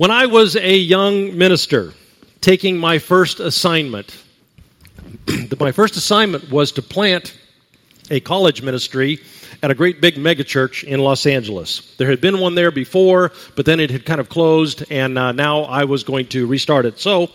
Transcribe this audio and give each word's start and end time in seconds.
When 0.00 0.10
I 0.10 0.24
was 0.24 0.56
a 0.56 0.78
young 0.78 1.36
minister, 1.36 1.92
taking 2.40 2.78
my 2.78 2.98
first 2.98 3.38
assignment, 3.38 4.16
my 5.60 5.72
first 5.72 5.94
assignment 5.96 6.50
was 6.50 6.72
to 6.72 6.80
plant 6.80 7.38
a 8.10 8.18
college 8.20 8.62
ministry 8.62 9.20
at 9.62 9.70
a 9.70 9.74
great 9.74 10.00
big 10.00 10.14
megachurch 10.14 10.84
in 10.84 11.00
Los 11.00 11.26
Angeles. 11.26 11.94
There 11.98 12.08
had 12.08 12.22
been 12.22 12.40
one 12.40 12.54
there 12.54 12.70
before, 12.70 13.32
but 13.56 13.66
then 13.66 13.78
it 13.78 13.90
had 13.90 14.06
kind 14.06 14.22
of 14.22 14.30
closed, 14.30 14.90
and 14.90 15.18
uh, 15.18 15.32
now 15.32 15.64
I 15.64 15.84
was 15.84 16.02
going 16.02 16.28
to 16.28 16.46
restart 16.46 16.86
it. 16.86 16.98
So 16.98 17.28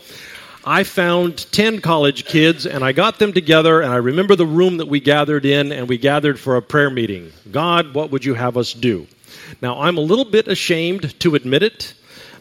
I 0.65 0.85
found 0.85 1.45
10 1.51 1.81
college 1.81 2.25
kids 2.25 2.65
and 2.65 2.83
I 2.83 2.93
got 2.93 3.19
them 3.19 3.31
together 3.31 3.81
and 3.81 3.93
I 3.93 3.97
remember 3.97 4.35
the 4.35 4.47
room 4.47 4.77
that 4.77 4.87
we 4.87 4.99
gathered 4.99 5.45
in 5.45 5.71
and 5.71 5.87
we 5.87 5.99
gathered 5.99 6.39
for 6.39 6.55
a 6.55 6.63
prayer 6.63 6.89
meeting. 6.89 7.31
God, 7.51 7.93
what 7.93 8.09
would 8.09 8.25
you 8.25 8.33
have 8.33 8.57
us 8.57 8.73
do? 8.73 9.05
Now, 9.61 9.81
I'm 9.81 9.99
a 9.99 10.01
little 10.01 10.25
bit 10.25 10.47
ashamed 10.47 11.19
to 11.19 11.35
admit 11.35 11.61
it 11.61 11.93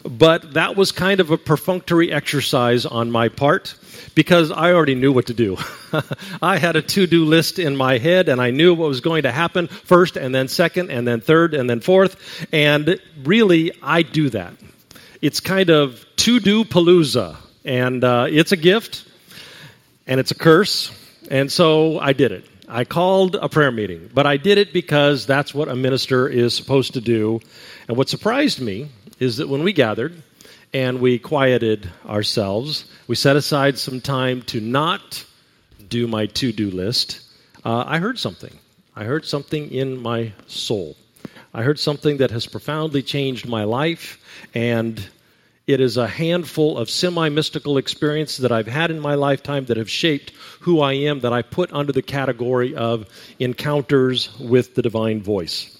but 0.07 0.53
that 0.53 0.75
was 0.75 0.91
kind 0.91 1.19
of 1.19 1.31
a 1.31 1.37
perfunctory 1.37 2.11
exercise 2.11 2.85
on 2.85 3.11
my 3.11 3.29
part 3.29 3.75
because 4.13 4.51
I 4.51 4.73
already 4.73 4.95
knew 4.95 5.11
what 5.11 5.27
to 5.27 5.33
do. 5.33 5.57
I 6.41 6.57
had 6.57 6.75
a 6.75 6.81
to 6.81 7.07
do 7.07 7.25
list 7.25 7.59
in 7.59 7.75
my 7.75 7.97
head 7.97 8.29
and 8.29 8.41
I 8.41 8.51
knew 8.51 8.73
what 8.73 8.87
was 8.87 9.01
going 9.01 9.23
to 9.23 9.31
happen 9.31 9.67
first 9.67 10.15
and 10.15 10.33
then 10.33 10.47
second 10.47 10.91
and 10.91 11.07
then 11.07 11.21
third 11.21 11.53
and 11.53 11.69
then 11.69 11.79
fourth. 11.79 12.45
And 12.51 12.99
really, 13.23 13.71
I 13.81 14.03
do 14.03 14.29
that. 14.29 14.53
It's 15.21 15.39
kind 15.39 15.69
of 15.69 16.05
to 16.17 16.39
do 16.39 16.63
palooza. 16.63 17.37
And 17.63 18.03
uh, 18.03 18.27
it's 18.29 18.51
a 18.51 18.57
gift 18.57 19.07
and 20.05 20.19
it's 20.19 20.31
a 20.31 20.35
curse. 20.35 20.91
And 21.31 21.51
so 21.51 21.99
I 21.99 22.13
did 22.13 22.31
it. 22.31 22.45
I 22.67 22.83
called 22.83 23.35
a 23.35 23.47
prayer 23.47 23.71
meeting, 23.71 24.09
but 24.13 24.25
I 24.25 24.37
did 24.37 24.57
it 24.57 24.73
because 24.73 25.25
that's 25.25 25.53
what 25.53 25.67
a 25.67 25.75
minister 25.75 26.27
is 26.27 26.55
supposed 26.55 26.93
to 26.93 27.01
do. 27.01 27.39
And 27.87 27.95
what 27.95 28.09
surprised 28.09 28.59
me 28.59 28.89
is 29.19 29.37
that 29.37 29.49
when 29.49 29.63
we 29.63 29.73
gathered 29.73 30.21
and 30.73 30.99
we 30.99 31.19
quieted 31.19 31.89
ourselves, 32.05 32.85
we 33.07 33.15
set 33.15 33.35
aside 33.35 33.77
some 33.77 34.01
time 34.01 34.41
to 34.43 34.59
not 34.59 35.25
do 35.87 36.07
my 36.07 36.25
to 36.25 36.51
do 36.51 36.69
list, 36.71 37.21
uh, 37.63 37.83
I 37.87 37.99
heard 37.99 38.19
something. 38.19 38.53
I 38.95 39.03
heard 39.03 39.25
something 39.25 39.71
in 39.71 40.01
my 40.01 40.33
soul. 40.47 40.95
I 41.53 41.63
heard 41.63 41.79
something 41.79 42.17
that 42.17 42.31
has 42.31 42.45
profoundly 42.45 43.01
changed 43.01 43.47
my 43.47 43.63
life, 43.63 44.19
and 44.53 45.05
it 45.67 45.79
is 45.79 45.97
a 45.97 46.07
handful 46.07 46.77
of 46.77 46.89
semi 46.89 47.29
mystical 47.29 47.77
experiences 47.77 48.39
that 48.39 48.51
I've 48.51 48.67
had 48.67 48.91
in 48.91 48.99
my 48.99 49.15
lifetime 49.15 49.65
that 49.65 49.77
have 49.77 49.89
shaped 49.89 50.31
who 50.59 50.81
I 50.81 50.93
am, 50.93 51.21
that 51.21 51.33
I 51.33 51.41
put 51.41 51.71
under 51.73 51.91
the 51.91 52.01
category 52.01 52.75
of 52.75 53.07
encounters 53.39 54.37
with 54.39 54.75
the 54.75 54.81
divine 54.81 55.21
voice. 55.21 55.74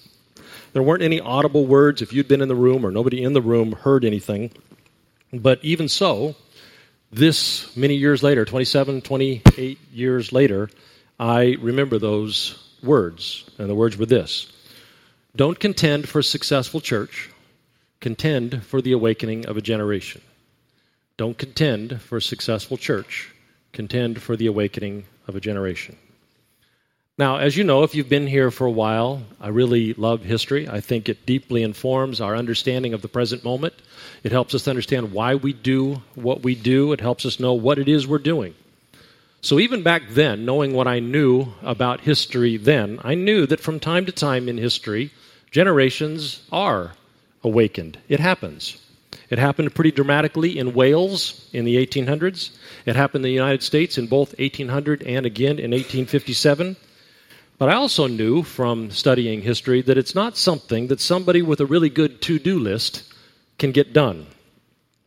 There 0.76 0.82
weren't 0.82 1.02
any 1.02 1.20
audible 1.20 1.64
words 1.64 2.02
if 2.02 2.12
you'd 2.12 2.28
been 2.28 2.42
in 2.42 2.48
the 2.48 2.54
room 2.54 2.84
or 2.84 2.90
nobody 2.90 3.22
in 3.22 3.32
the 3.32 3.40
room 3.40 3.72
heard 3.72 4.04
anything. 4.04 4.52
But 5.32 5.58
even 5.64 5.88
so, 5.88 6.36
this 7.10 7.74
many 7.74 7.94
years 7.94 8.22
later, 8.22 8.44
27, 8.44 9.00
28 9.00 9.78
years 9.90 10.34
later, 10.34 10.68
I 11.18 11.56
remember 11.62 11.98
those 11.98 12.62
words. 12.82 13.48
And 13.56 13.70
the 13.70 13.74
words 13.74 13.96
were 13.96 14.04
this 14.04 14.52
Don't 15.34 15.58
contend 15.58 16.10
for 16.10 16.18
a 16.18 16.22
successful 16.22 16.82
church, 16.82 17.30
contend 18.00 18.62
for 18.62 18.82
the 18.82 18.92
awakening 18.92 19.46
of 19.46 19.56
a 19.56 19.62
generation. 19.62 20.20
Don't 21.16 21.38
contend 21.38 22.02
for 22.02 22.18
a 22.18 22.22
successful 22.22 22.76
church, 22.76 23.32
contend 23.72 24.20
for 24.20 24.36
the 24.36 24.46
awakening 24.46 25.06
of 25.26 25.36
a 25.36 25.40
generation. 25.40 25.96
Now, 27.18 27.38
as 27.38 27.56
you 27.56 27.64
know, 27.64 27.82
if 27.82 27.94
you've 27.94 28.10
been 28.10 28.26
here 28.26 28.50
for 28.50 28.66
a 28.66 28.70
while, 28.70 29.22
I 29.40 29.48
really 29.48 29.94
love 29.94 30.22
history. 30.22 30.68
I 30.68 30.80
think 30.80 31.08
it 31.08 31.24
deeply 31.24 31.62
informs 31.62 32.20
our 32.20 32.36
understanding 32.36 32.92
of 32.92 33.00
the 33.00 33.08
present 33.08 33.42
moment. 33.42 33.72
It 34.22 34.32
helps 34.32 34.54
us 34.54 34.68
understand 34.68 35.12
why 35.12 35.34
we 35.34 35.54
do 35.54 36.02
what 36.14 36.42
we 36.42 36.54
do, 36.54 36.92
it 36.92 37.00
helps 37.00 37.24
us 37.24 37.40
know 37.40 37.54
what 37.54 37.78
it 37.78 37.88
is 37.88 38.06
we're 38.06 38.18
doing. 38.18 38.54
So, 39.40 39.58
even 39.58 39.82
back 39.82 40.02
then, 40.10 40.44
knowing 40.44 40.74
what 40.74 40.86
I 40.86 40.98
knew 40.98 41.54
about 41.62 42.02
history 42.02 42.58
then, 42.58 43.00
I 43.02 43.14
knew 43.14 43.46
that 43.46 43.60
from 43.60 43.80
time 43.80 44.04
to 44.04 44.12
time 44.12 44.46
in 44.46 44.58
history, 44.58 45.10
generations 45.50 46.42
are 46.52 46.92
awakened. 47.42 47.96
It 48.10 48.20
happens. 48.20 48.76
It 49.30 49.38
happened 49.38 49.74
pretty 49.74 49.90
dramatically 49.90 50.58
in 50.58 50.74
Wales 50.74 51.48
in 51.54 51.64
the 51.64 51.76
1800s. 51.76 52.50
It 52.84 52.94
happened 52.94 53.24
in 53.24 53.30
the 53.30 53.34
United 53.34 53.62
States 53.62 53.96
in 53.96 54.06
both 54.06 54.38
1800 54.38 55.02
and 55.04 55.24
again 55.24 55.58
in 55.58 55.70
1857. 55.70 56.76
But 57.58 57.70
I 57.70 57.74
also 57.74 58.06
knew 58.06 58.42
from 58.42 58.90
studying 58.90 59.40
history 59.40 59.80
that 59.82 59.96
it's 59.96 60.14
not 60.14 60.36
something 60.36 60.88
that 60.88 61.00
somebody 61.00 61.40
with 61.40 61.60
a 61.60 61.66
really 61.66 61.88
good 61.88 62.20
to 62.22 62.38
do 62.38 62.58
list 62.58 63.02
can 63.58 63.72
get 63.72 63.94
done. 63.94 64.26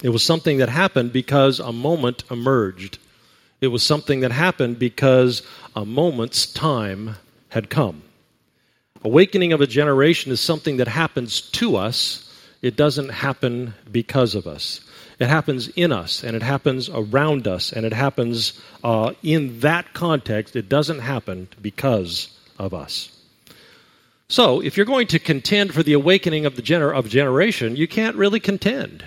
It 0.02 0.10
was 0.10 0.24
something 0.24 0.58
that 0.58 0.70
happened 0.70 1.14
because 1.14 1.60
a 1.60 1.72
moment 1.72 2.24
emerged. 2.32 2.98
It 3.62 3.68
was 3.68 3.84
something 3.84 4.22
that 4.22 4.32
happened 4.32 4.80
because 4.80 5.44
a 5.76 5.86
moment's 5.86 6.48
time 6.48 7.16
had 7.50 7.70
come. 7.70 8.02
Awakening 9.04 9.54
of 9.54 9.62
a 9.62 9.68
generation 9.68 10.32
is 10.32 10.42
something 10.42 10.78
that 10.78 10.88
happens 10.88 11.42
to 11.42 11.76
us, 11.76 12.26
it 12.62 12.76
doesn't 12.76 13.10
happen 13.10 13.74
because 13.92 14.36
of 14.36 14.48
us. 14.48 14.82
It 15.20 15.28
happens 15.28 15.68
in 15.70 15.92
us, 15.92 16.24
and 16.24 16.36
it 16.36 16.42
happens 16.42 16.90
around 16.90 17.48
us, 17.48 17.72
and 17.74 17.86
it 17.86 17.94
happens 17.94 18.60
uh, 18.84 19.14
in 19.22 19.60
that 19.60 19.94
context. 19.94 20.56
It 20.56 20.68
doesn't 20.70 21.00
happen 21.00 21.50
because 21.62 22.39
of 22.60 22.74
us. 22.74 23.16
So, 24.28 24.62
if 24.62 24.78
you're 24.78 24.86
going 24.86 25.08
to 25.08 25.18
contend 25.18 25.74
for 25.74 25.82
the 25.82 25.94
awakening 25.94 26.46
of 26.46 26.56
the 26.56 26.62
gener- 26.62 26.96
of 26.96 27.10
generation, 27.10 27.76
you 27.76 27.88
can't 27.88 28.16
really 28.16 28.40
contend. 28.40 29.04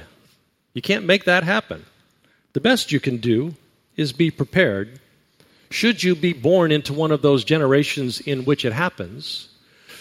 You 0.75 0.83
can't 0.83 1.05
make 1.05 1.25
that 1.25 1.45
happen. 1.45 1.85
The 2.55 2.61
best 2.61 2.91
you 2.91 2.99
can 2.99 3.19
do 3.19 3.55
is 3.97 4.13
be 4.13 4.31
prepared. 4.31 4.99
Should 5.71 6.03
you 6.03 6.17
be 6.17 6.33
born 6.33 6.73
into 6.73 6.93
one 6.93 7.13
of 7.13 7.23
those 7.23 7.45
generations 7.45 8.21
in 8.21 8.45
which 8.45 8.65
it 8.65 8.73
happens, 8.73 9.49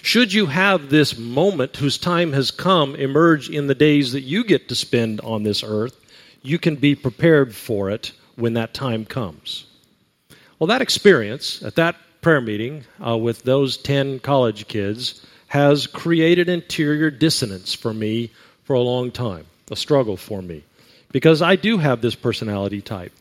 should 0.02 0.34
you 0.34 0.48
have 0.48 0.90
this 0.90 1.18
moment 1.18 1.78
whose 1.78 1.98
time 1.98 2.34
has 2.34 2.50
come 2.50 2.96
emerge 2.96 3.50
in 3.50 3.68
the 3.68 3.76
days 3.76 4.14
that 4.14 4.22
you 4.22 4.44
get 4.44 4.68
to 4.70 4.76
spend 4.76 5.22
on 5.22 5.44
this 5.44 5.64
earth, 5.64 5.96
you 6.42 6.58
can 6.58 6.76
be 6.76 6.96
prepared 6.96 7.56
for 7.56 7.92
it 7.92 8.12
when 8.36 8.54
that 8.56 8.74
time 8.74 9.06
comes. 9.06 9.66
Well, 10.58 10.68
that 10.68 10.82
experience 10.82 11.62
at 11.62 11.76
that 11.76 11.96
prayer 12.22 12.42
meeting 12.42 12.84
uh, 13.06 13.18
with 13.18 13.42
those 13.42 13.78
10 13.78 14.20
college 14.20 14.68
kids 14.68 15.26
has 15.48 15.88
created 15.88 16.50
interior 16.50 17.10
dissonance 17.10 17.74
for 17.74 17.94
me 17.94 18.32
for 18.64 18.76
a 18.76 18.80
long 18.80 19.12
time, 19.12 19.46
a 19.72 19.76
struggle 19.76 20.16
for 20.16 20.42
me. 20.42 20.64
Because 21.12 21.42
I 21.42 21.56
do 21.56 21.78
have 21.78 22.02
this 22.02 22.16
personality 22.16 22.82
type. 22.82 23.12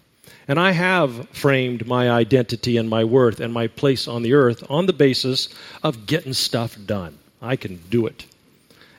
And 0.47 0.61
I 0.61 0.73
have 0.73 1.29
framed 1.31 1.87
my 1.87 2.11
identity 2.11 2.77
and 2.77 2.89
my 2.89 3.05
worth 3.05 3.41
and 3.41 3.53
my 3.53 3.69
place 3.69 4.07
on 4.07 4.23
the 4.23 4.35
earth 4.35 4.65
on 4.69 4.87
the 4.87 4.93
basis 4.93 5.49
of 5.83 6.07
getting 6.07 6.33
stuff 6.33 6.77
done. 6.87 7.19
I 7.41 7.57
can 7.57 7.81
do 7.89 8.07
it. 8.07 8.27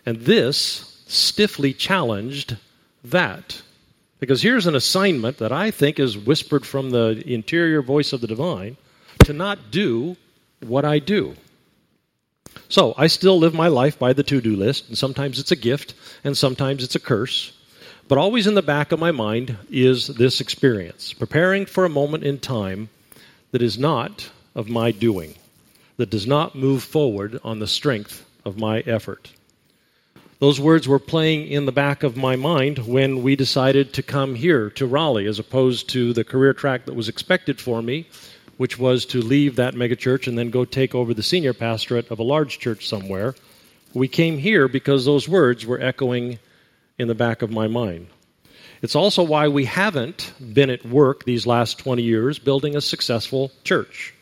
And 0.05 0.21
this 0.21 1.03
stiffly 1.07 1.73
challenged 1.73 2.57
that. 3.05 3.61
Because 4.19 4.41
here's 4.41 4.67
an 4.67 4.75
assignment 4.75 5.37
that 5.37 5.51
I 5.51 5.71
think 5.71 5.99
is 5.99 6.17
whispered 6.17 6.65
from 6.65 6.89
the 6.89 7.21
interior 7.25 7.81
voice 7.81 8.13
of 8.13 8.21
the 8.21 8.27
divine 8.27 8.77
to 9.25 9.33
not 9.33 9.71
do 9.71 10.17
what 10.61 10.85
I 10.85 10.99
do. 10.99 11.35
So 12.69 12.93
I 12.97 13.07
still 13.07 13.37
live 13.37 13.53
my 13.53 13.67
life 13.67 13.99
by 13.99 14.13
the 14.13 14.23
to 14.23 14.41
do 14.41 14.55
list, 14.55 14.87
and 14.87 14.97
sometimes 14.97 15.39
it's 15.39 15.51
a 15.51 15.55
gift, 15.55 15.93
and 16.23 16.37
sometimes 16.37 16.83
it's 16.83 16.95
a 16.95 16.99
curse. 16.99 17.53
But 18.07 18.17
always 18.17 18.47
in 18.47 18.55
the 18.55 18.61
back 18.61 18.91
of 18.91 18.99
my 18.99 19.11
mind 19.11 19.57
is 19.69 20.07
this 20.07 20.41
experience, 20.41 21.13
preparing 21.13 21.65
for 21.65 21.85
a 21.85 21.89
moment 21.89 22.23
in 22.23 22.39
time 22.39 22.89
that 23.51 23.61
is 23.61 23.77
not 23.77 24.29
of 24.55 24.69
my 24.69 24.91
doing, 24.91 25.35
that 25.97 26.09
does 26.09 26.27
not 26.27 26.55
move 26.55 26.83
forward 26.83 27.39
on 27.43 27.59
the 27.59 27.67
strength 27.67 28.25
of 28.43 28.57
my 28.57 28.79
effort. 28.81 29.31
Those 30.39 30.59
words 30.59 30.87
were 30.87 30.99
playing 30.99 31.47
in 31.47 31.65
the 31.67 31.71
back 31.71 32.01
of 32.01 32.17
my 32.17 32.35
mind 32.35 32.79
when 32.79 33.21
we 33.21 33.35
decided 33.35 33.93
to 33.93 34.01
come 34.01 34.33
here 34.33 34.71
to 34.71 34.87
Raleigh 34.87 35.27
as 35.27 35.37
opposed 35.37 35.89
to 35.89 36.13
the 36.13 36.23
career 36.23 36.53
track 36.53 36.85
that 36.85 36.95
was 36.95 37.07
expected 37.07 37.61
for 37.61 37.81
me 37.81 38.07
which 38.57 38.77
was 38.77 39.05
to 39.07 39.21
leave 39.21 39.55
that 39.55 39.75
megachurch 39.75 40.27
and 40.27 40.37
then 40.37 40.49
go 40.49 40.65
take 40.65 40.93
over 40.93 41.13
the 41.13 41.23
senior 41.23 41.53
pastorate 41.53 42.09
of 42.11 42.19
a 42.19 42.23
large 42.23 42.59
church 42.59 42.87
somewhere. 42.87 43.35
We 43.93 44.07
came 44.07 44.37
here 44.37 44.67
because 44.67 45.05
those 45.05 45.27
words 45.27 45.65
were 45.65 45.81
echoing 45.81 46.39
in 46.97 47.07
the 47.07 47.15
back 47.15 47.41
of 47.41 47.51
my 47.51 47.67
mind. 47.67 48.07
It's 48.81 48.95
also 48.95 49.23
why 49.23 49.47
we 49.47 49.65
haven't 49.65 50.33
been 50.53 50.69
at 50.69 50.85
work 50.85 51.23
these 51.23 51.45
last 51.45 51.77
20 51.79 52.01
years 52.01 52.39
building 52.39 52.75
a 52.75 52.81
successful 52.81 53.51
church. 53.63 54.13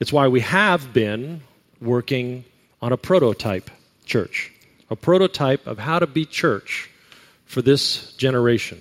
It's 0.00 0.12
why 0.12 0.28
we 0.28 0.40
have 0.40 0.92
been 0.92 1.42
working 1.80 2.44
on 2.82 2.92
a 2.92 2.96
prototype 2.96 3.70
church, 4.04 4.52
a 4.90 4.96
prototype 4.96 5.66
of 5.66 5.78
how 5.78 5.98
to 5.98 6.06
be 6.06 6.24
church 6.24 6.90
for 7.46 7.62
this 7.62 8.12
generation, 8.14 8.80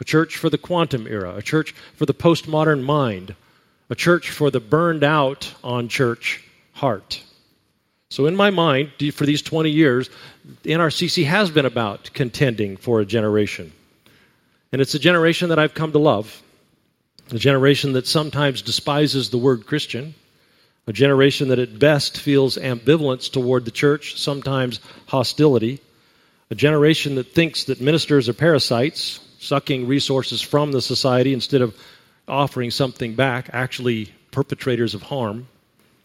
a 0.00 0.04
church 0.04 0.36
for 0.36 0.50
the 0.50 0.58
quantum 0.58 1.06
era, 1.06 1.34
a 1.36 1.42
church 1.42 1.72
for 1.96 2.06
the 2.06 2.14
postmodern 2.14 2.82
mind, 2.82 3.34
a 3.90 3.94
church 3.96 4.30
for 4.30 4.50
the 4.50 4.60
burned 4.60 5.04
out 5.04 5.52
on 5.62 5.88
church 5.88 6.42
heart. 6.72 7.22
So, 8.08 8.26
in 8.26 8.34
my 8.34 8.50
mind, 8.50 8.92
for 9.12 9.26
these 9.26 9.42
20 9.42 9.70
years, 9.70 10.08
NRCC 10.64 11.26
has 11.26 11.50
been 11.50 11.66
about 11.66 12.10
contending 12.14 12.76
for 12.76 13.00
a 13.00 13.04
generation. 13.04 13.72
And 14.72 14.80
it's 14.80 14.94
a 14.94 14.98
generation 14.98 15.50
that 15.50 15.58
I've 15.58 15.74
come 15.74 15.92
to 15.92 15.98
love, 15.98 16.42
a 17.30 17.38
generation 17.38 17.92
that 17.92 18.06
sometimes 18.06 18.62
despises 18.62 19.30
the 19.30 19.38
word 19.38 19.66
Christian, 19.66 20.14
a 20.86 20.92
generation 20.92 21.48
that 21.48 21.58
at 21.58 21.78
best 21.78 22.18
feels 22.18 22.56
ambivalence 22.56 23.30
toward 23.30 23.64
the 23.64 23.70
church, 23.70 24.18
sometimes 24.20 24.80
hostility, 25.06 25.80
a 26.50 26.54
generation 26.54 27.16
that 27.16 27.32
thinks 27.32 27.64
that 27.64 27.80
ministers 27.80 28.28
are 28.28 28.32
parasites, 28.32 29.20
sucking 29.38 29.86
resources 29.86 30.42
from 30.42 30.72
the 30.72 30.82
society 30.82 31.32
instead 31.32 31.62
of 31.62 31.76
offering 32.30 32.70
something 32.70 33.14
back, 33.14 33.50
actually 33.52 34.12
perpetrators 34.30 34.94
of 34.94 35.02
harm. 35.02 35.48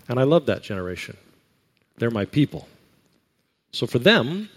And 0.09 0.19
I 0.19 0.23
love 0.23 0.47
that 0.47 0.63
generation. 0.63 1.17
They're 1.97 2.11
my 2.11 2.25
people. 2.25 2.67
So 3.71 3.87
for 3.87 3.99
them, 3.99 4.49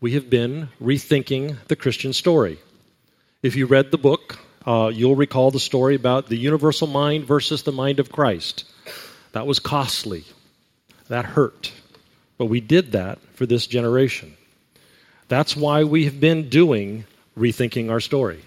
we 0.00 0.12
have 0.12 0.30
been 0.30 0.68
rethinking 0.82 1.56
the 1.68 1.76
Christian 1.76 2.12
story. 2.12 2.58
If 3.42 3.56
you 3.56 3.66
read 3.66 3.90
the 3.90 3.98
book, 3.98 4.38
uh, 4.66 4.90
you'll 4.92 5.16
recall 5.16 5.50
the 5.50 5.60
story 5.60 5.94
about 5.94 6.28
the 6.28 6.36
universal 6.36 6.86
mind 6.86 7.24
versus 7.24 7.62
the 7.62 7.72
mind 7.72 8.00
of 8.00 8.10
Christ. 8.10 8.64
That 9.32 9.46
was 9.46 9.58
costly. 9.58 10.24
That 11.08 11.24
hurt. 11.24 11.72
But 12.38 12.46
we 12.46 12.60
did 12.60 12.92
that 12.92 13.18
for 13.34 13.46
this 13.46 13.66
generation. 13.66 14.34
That's 15.28 15.56
why 15.56 15.84
we 15.84 16.04
have 16.04 16.20
been 16.20 16.48
doing 16.48 17.04
rethinking 17.38 17.90
our 17.90 18.00
story. 18.00 18.42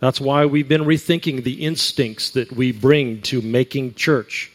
That's 0.00 0.20
why 0.20 0.46
we've 0.46 0.68
been 0.68 0.84
rethinking 0.84 1.42
the 1.42 1.64
instincts 1.64 2.30
that 2.30 2.52
we 2.52 2.70
bring 2.72 3.20
to 3.22 3.42
making 3.42 3.94
church, 3.94 4.52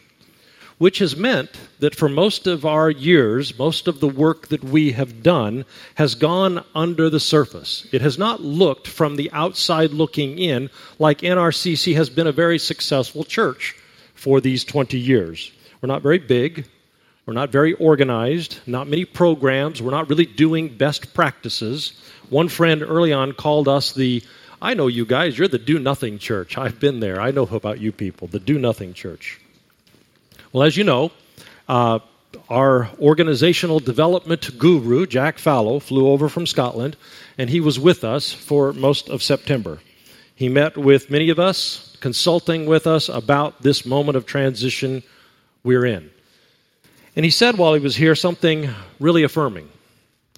which 0.78 1.00
has 1.00 1.18
meant 1.18 1.50
that 1.80 1.96
for 1.96 2.08
most 2.08 2.48
of 2.48 2.66
our 2.66 2.90
years, 2.90 3.58
most 3.60 3.88
of 3.88 4.00
the 4.00 4.08
work 4.08 4.48
that 4.48 4.64
we 4.64 4.94
have 4.94 5.22
done 5.22 5.66
has 5.96 6.16
gone 6.16 6.64
under 6.74 7.10
the 7.10 7.20
surface. 7.20 7.86
It 7.92 8.02
has 8.02 8.18
not 8.18 8.42
looked 8.42 8.88
from 8.88 9.18
the 9.18 9.30
outside 9.34 9.92
looking 9.92 10.40
in 10.40 10.70
like 10.98 11.20
NRCC 11.20 11.94
has 11.96 12.10
been 12.10 12.28
a 12.28 12.32
very 12.32 12.58
successful 12.58 13.26
church 13.26 13.76
for 14.16 14.40
these 14.40 14.64
20 14.64 14.98
years. 14.98 15.52
We're 15.82 15.88
not 15.88 16.02
very 16.02 16.20
big. 16.20 16.66
We're 17.26 17.34
not 17.34 17.52
very 17.52 17.74
organized, 17.74 18.60
not 18.66 18.88
many 18.88 19.06
programs. 19.06 19.82
We're 19.82 19.92
not 19.92 20.10
really 20.10 20.26
doing 20.26 20.76
best 20.76 21.14
practices. 21.14 21.94
One 22.30 22.50
friend 22.50 22.82
early 22.82 23.14
on 23.14 23.34
called 23.34 23.68
us 23.68 23.94
the, 23.94 24.24
I 24.64 24.76
know 24.76 24.88
you 24.88 25.06
guys, 25.06 25.38
you're 25.38 25.50
the 25.50 25.60
do 25.60 25.78
nothing 25.78 26.18
church. 26.20 26.58
I've 26.58 26.80
been 26.80 27.02
there. 27.02 27.20
I 27.20 27.32
know 27.32 27.44
about 27.44 27.82
you 27.82 27.92
people, 27.92 28.30
the 28.30 28.40
do 28.40 28.58
nothing 28.58 28.94
church. 28.94 29.42
Well, 30.54 30.64
as 30.64 30.78
you 30.78 30.86
know, 30.86 31.12
uh, 31.68 32.00
our 32.50 32.90
organizational 32.98 33.82
development 33.82 34.58
guru, 34.58 35.06
Jack 35.06 35.38
Fallow, 35.38 35.80
flew 35.80 36.08
over 36.08 36.30
from 36.30 36.48
Scotland, 36.48 36.96
and 37.38 37.50
he 37.50 37.60
was 37.60 37.78
with 37.78 38.06
us 38.06 38.32
for 38.32 38.72
most 38.72 39.10
of 39.10 39.22
September. 39.22 39.80
He 40.34 40.48
met 40.48 40.78
with 40.78 41.12
many 41.12 41.30
of 41.30 41.40
us, 41.40 41.98
consulting 42.00 42.66
with 42.66 42.88
us 42.88 43.10
about 43.10 43.62
this 43.64 43.86
moment 43.86 44.16
of 44.16 44.26
transition 44.26 45.04
we're 45.66 45.86
in. 45.86 46.10
And 47.18 47.26
he 47.26 47.32
said 47.32 47.58
while 47.58 47.74
he 47.74 47.82
was 47.82 47.98
here 47.98 48.16
something 48.16 48.70
really 49.02 49.24
affirming. 49.24 49.68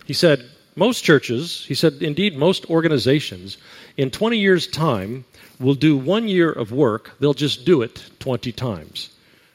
He 0.06 0.14
said, 0.14 0.50
most 0.76 1.04
churches, 1.04 1.66
he 1.66 1.74
said, 1.74 2.02
indeed, 2.02 2.38
most 2.38 2.70
organizations, 2.70 3.58
in 3.98 4.12
20 4.12 4.38
years' 4.38 4.68
time, 4.68 5.26
will 5.60 5.76
do 5.76 5.96
one 5.96 6.28
year 6.28 6.52
of 6.52 6.72
work, 6.72 7.12
they'll 7.20 7.34
just 7.34 7.66
do 7.66 7.82
it 7.82 8.04
20 8.20 8.52
times. 8.52 9.10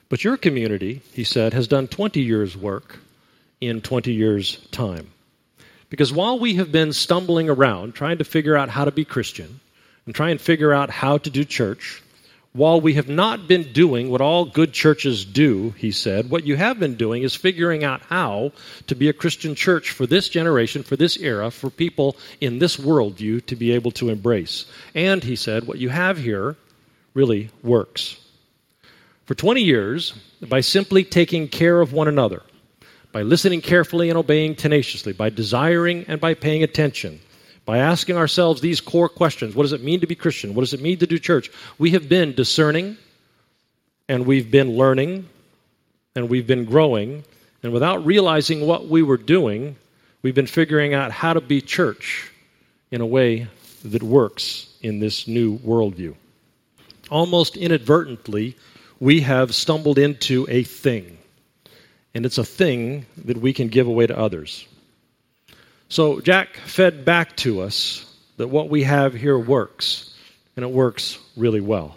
But 0.08 0.24
your 0.24 0.36
community, 0.36 1.02
he 1.12 1.24
said, 1.24 1.52
has 1.52 1.68
done 1.68 1.88
20 1.88 2.20
years' 2.20 2.56
work 2.56 2.98
in 3.60 3.80
20 3.80 4.12
years' 4.12 4.56
time. 4.70 5.08
Because 5.90 6.12
while 6.12 6.38
we 6.38 6.54
have 6.54 6.72
been 6.72 6.92
stumbling 6.92 7.50
around 7.50 7.94
trying 7.94 8.18
to 8.18 8.24
figure 8.24 8.56
out 8.56 8.68
how 8.68 8.84
to 8.84 8.92
be 8.92 9.04
Christian 9.04 9.60
and 10.06 10.14
try 10.14 10.30
and 10.30 10.40
figure 10.40 10.72
out 10.72 10.88
how 10.88 11.18
to 11.18 11.30
do 11.30 11.44
church, 11.44 12.02
while 12.52 12.80
we 12.80 12.94
have 12.94 13.08
not 13.08 13.46
been 13.46 13.72
doing 13.72 14.10
what 14.10 14.20
all 14.20 14.44
good 14.44 14.72
churches 14.72 15.24
do, 15.24 15.70
he 15.76 15.92
said, 15.92 16.30
what 16.30 16.44
you 16.44 16.56
have 16.56 16.80
been 16.80 16.96
doing 16.96 17.22
is 17.22 17.34
figuring 17.34 17.84
out 17.84 18.02
how 18.02 18.50
to 18.88 18.96
be 18.96 19.08
a 19.08 19.12
Christian 19.12 19.54
church 19.54 19.90
for 19.90 20.04
this 20.04 20.28
generation, 20.28 20.82
for 20.82 20.96
this 20.96 21.16
era, 21.16 21.50
for 21.52 21.70
people 21.70 22.16
in 22.40 22.58
this 22.58 22.76
worldview 22.76 23.46
to 23.46 23.54
be 23.54 23.72
able 23.72 23.92
to 23.92 24.08
embrace. 24.08 24.66
And, 24.96 25.22
he 25.22 25.36
said, 25.36 25.66
what 25.68 25.78
you 25.78 25.90
have 25.90 26.18
here 26.18 26.56
really 27.14 27.50
works. 27.62 28.16
For 29.26 29.36
20 29.36 29.62
years, 29.62 30.12
by 30.48 30.60
simply 30.60 31.04
taking 31.04 31.46
care 31.46 31.80
of 31.80 31.92
one 31.92 32.08
another, 32.08 32.42
by 33.12 33.22
listening 33.22 33.60
carefully 33.60 34.08
and 34.08 34.18
obeying 34.18 34.56
tenaciously, 34.56 35.12
by 35.12 35.30
desiring 35.30 36.04
and 36.08 36.20
by 36.20 36.34
paying 36.34 36.64
attention, 36.64 37.20
by 37.70 37.78
asking 37.78 38.16
ourselves 38.16 38.60
these 38.60 38.80
core 38.80 39.08
questions 39.08 39.54
what 39.54 39.62
does 39.62 39.72
it 39.72 39.80
mean 39.80 40.00
to 40.00 40.08
be 40.08 40.16
Christian? 40.16 40.54
What 40.54 40.62
does 40.62 40.74
it 40.74 40.82
mean 40.82 40.98
to 40.98 41.06
do 41.06 41.20
church? 41.20 41.52
We 41.78 41.92
have 41.92 42.08
been 42.08 42.34
discerning 42.34 42.96
and 44.08 44.26
we've 44.26 44.50
been 44.50 44.76
learning 44.76 45.28
and 46.16 46.28
we've 46.28 46.48
been 46.48 46.64
growing. 46.64 47.22
And 47.62 47.72
without 47.72 48.04
realizing 48.04 48.66
what 48.66 48.88
we 48.88 49.04
were 49.04 49.16
doing, 49.16 49.76
we've 50.20 50.34
been 50.34 50.48
figuring 50.48 50.94
out 50.94 51.12
how 51.12 51.32
to 51.32 51.40
be 51.40 51.60
church 51.60 52.32
in 52.90 53.02
a 53.02 53.06
way 53.06 53.46
that 53.84 54.02
works 54.02 54.66
in 54.82 54.98
this 54.98 55.28
new 55.28 55.56
worldview. 55.60 56.16
Almost 57.08 57.56
inadvertently, 57.56 58.56
we 58.98 59.20
have 59.20 59.54
stumbled 59.54 59.96
into 59.96 60.44
a 60.50 60.64
thing. 60.64 61.18
And 62.14 62.26
it's 62.26 62.38
a 62.38 62.44
thing 62.44 63.06
that 63.26 63.36
we 63.36 63.52
can 63.52 63.68
give 63.68 63.86
away 63.86 64.08
to 64.08 64.18
others. 64.18 64.66
So 65.90 66.20
Jack 66.20 66.56
fed 66.56 67.04
back 67.04 67.36
to 67.38 67.62
us 67.62 68.06
that 68.36 68.46
what 68.46 68.70
we 68.70 68.84
have 68.84 69.12
here 69.12 69.36
works, 69.36 70.14
and 70.54 70.64
it 70.64 70.70
works 70.70 71.18
really 71.36 71.60
well. 71.60 71.96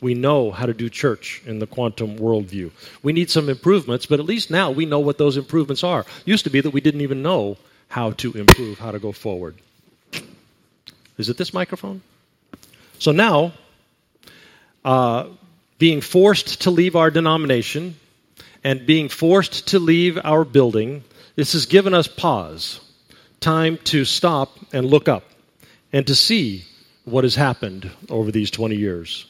We 0.00 0.14
know 0.14 0.50
how 0.50 0.66
to 0.66 0.74
do 0.74 0.90
church 0.90 1.40
in 1.46 1.60
the 1.60 1.66
quantum 1.68 2.18
worldview. 2.18 2.72
We 3.04 3.12
need 3.12 3.30
some 3.30 3.48
improvements, 3.48 4.06
but 4.06 4.18
at 4.18 4.26
least 4.26 4.50
now 4.50 4.72
we 4.72 4.86
know 4.86 4.98
what 4.98 5.18
those 5.18 5.36
improvements 5.36 5.84
are. 5.84 6.04
Used 6.24 6.44
to 6.44 6.50
be 6.50 6.60
that 6.60 6.70
we 6.70 6.80
didn't 6.80 7.02
even 7.02 7.22
know 7.22 7.56
how 7.86 8.10
to 8.12 8.32
improve, 8.32 8.80
how 8.80 8.90
to 8.90 8.98
go 8.98 9.12
forward. 9.12 9.54
Is 11.16 11.28
it 11.28 11.36
this 11.36 11.54
microphone? 11.54 12.02
So 12.98 13.12
now, 13.12 13.52
uh, 14.84 15.28
being 15.78 16.00
forced 16.00 16.62
to 16.62 16.72
leave 16.72 16.96
our 16.96 17.12
denomination 17.12 17.94
and 18.64 18.84
being 18.84 19.08
forced 19.08 19.68
to 19.68 19.78
leave 19.78 20.18
our 20.24 20.44
building, 20.44 21.04
this 21.36 21.52
has 21.52 21.66
given 21.66 21.94
us 21.94 22.08
pause 22.08 22.80
time 23.40 23.78
to 23.84 24.04
stop 24.04 24.58
and 24.72 24.86
look 24.86 25.08
up 25.08 25.24
and 25.92 26.06
to 26.06 26.14
see 26.14 26.64
what 27.04 27.24
has 27.24 27.34
happened 27.34 27.90
over 28.10 28.30
these 28.30 28.50
20 28.50 28.76
years. 28.76 29.26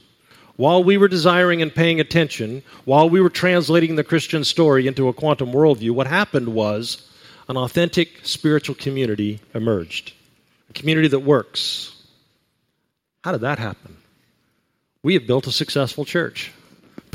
While 0.57 0.83
we 0.83 0.97
were 0.97 1.07
desiring 1.07 1.63
and 1.63 1.73
paying 1.73 2.01
attention, 2.01 2.65
while 2.85 3.09
we 3.09 3.21
were 3.21 3.31
translating 3.31 3.95
the 3.95 4.03
Christian 4.03 4.43
story 4.43 4.89
into 4.89 5.09
a 5.09 5.13
quantum 5.13 5.53
worldview, 5.53 5.93
what 5.93 6.09
happened 6.09 6.49
was 6.49 7.09
an 7.49 7.57
authentic 7.57 8.09
spiritual 8.25 8.75
community 8.75 9.41
emerged. 9.55 10.13
A 10.71 10.73
community 10.73 11.09
that 11.09 11.21
works. 11.21 11.95
How 13.23 13.33
did 13.33 13.43
that 13.43 13.59
happen? 13.59 13.97
We 15.03 15.15
have 15.15 15.27
built 15.27 15.47
a 15.47 15.53
successful 15.53 16.05
church. 16.05 16.53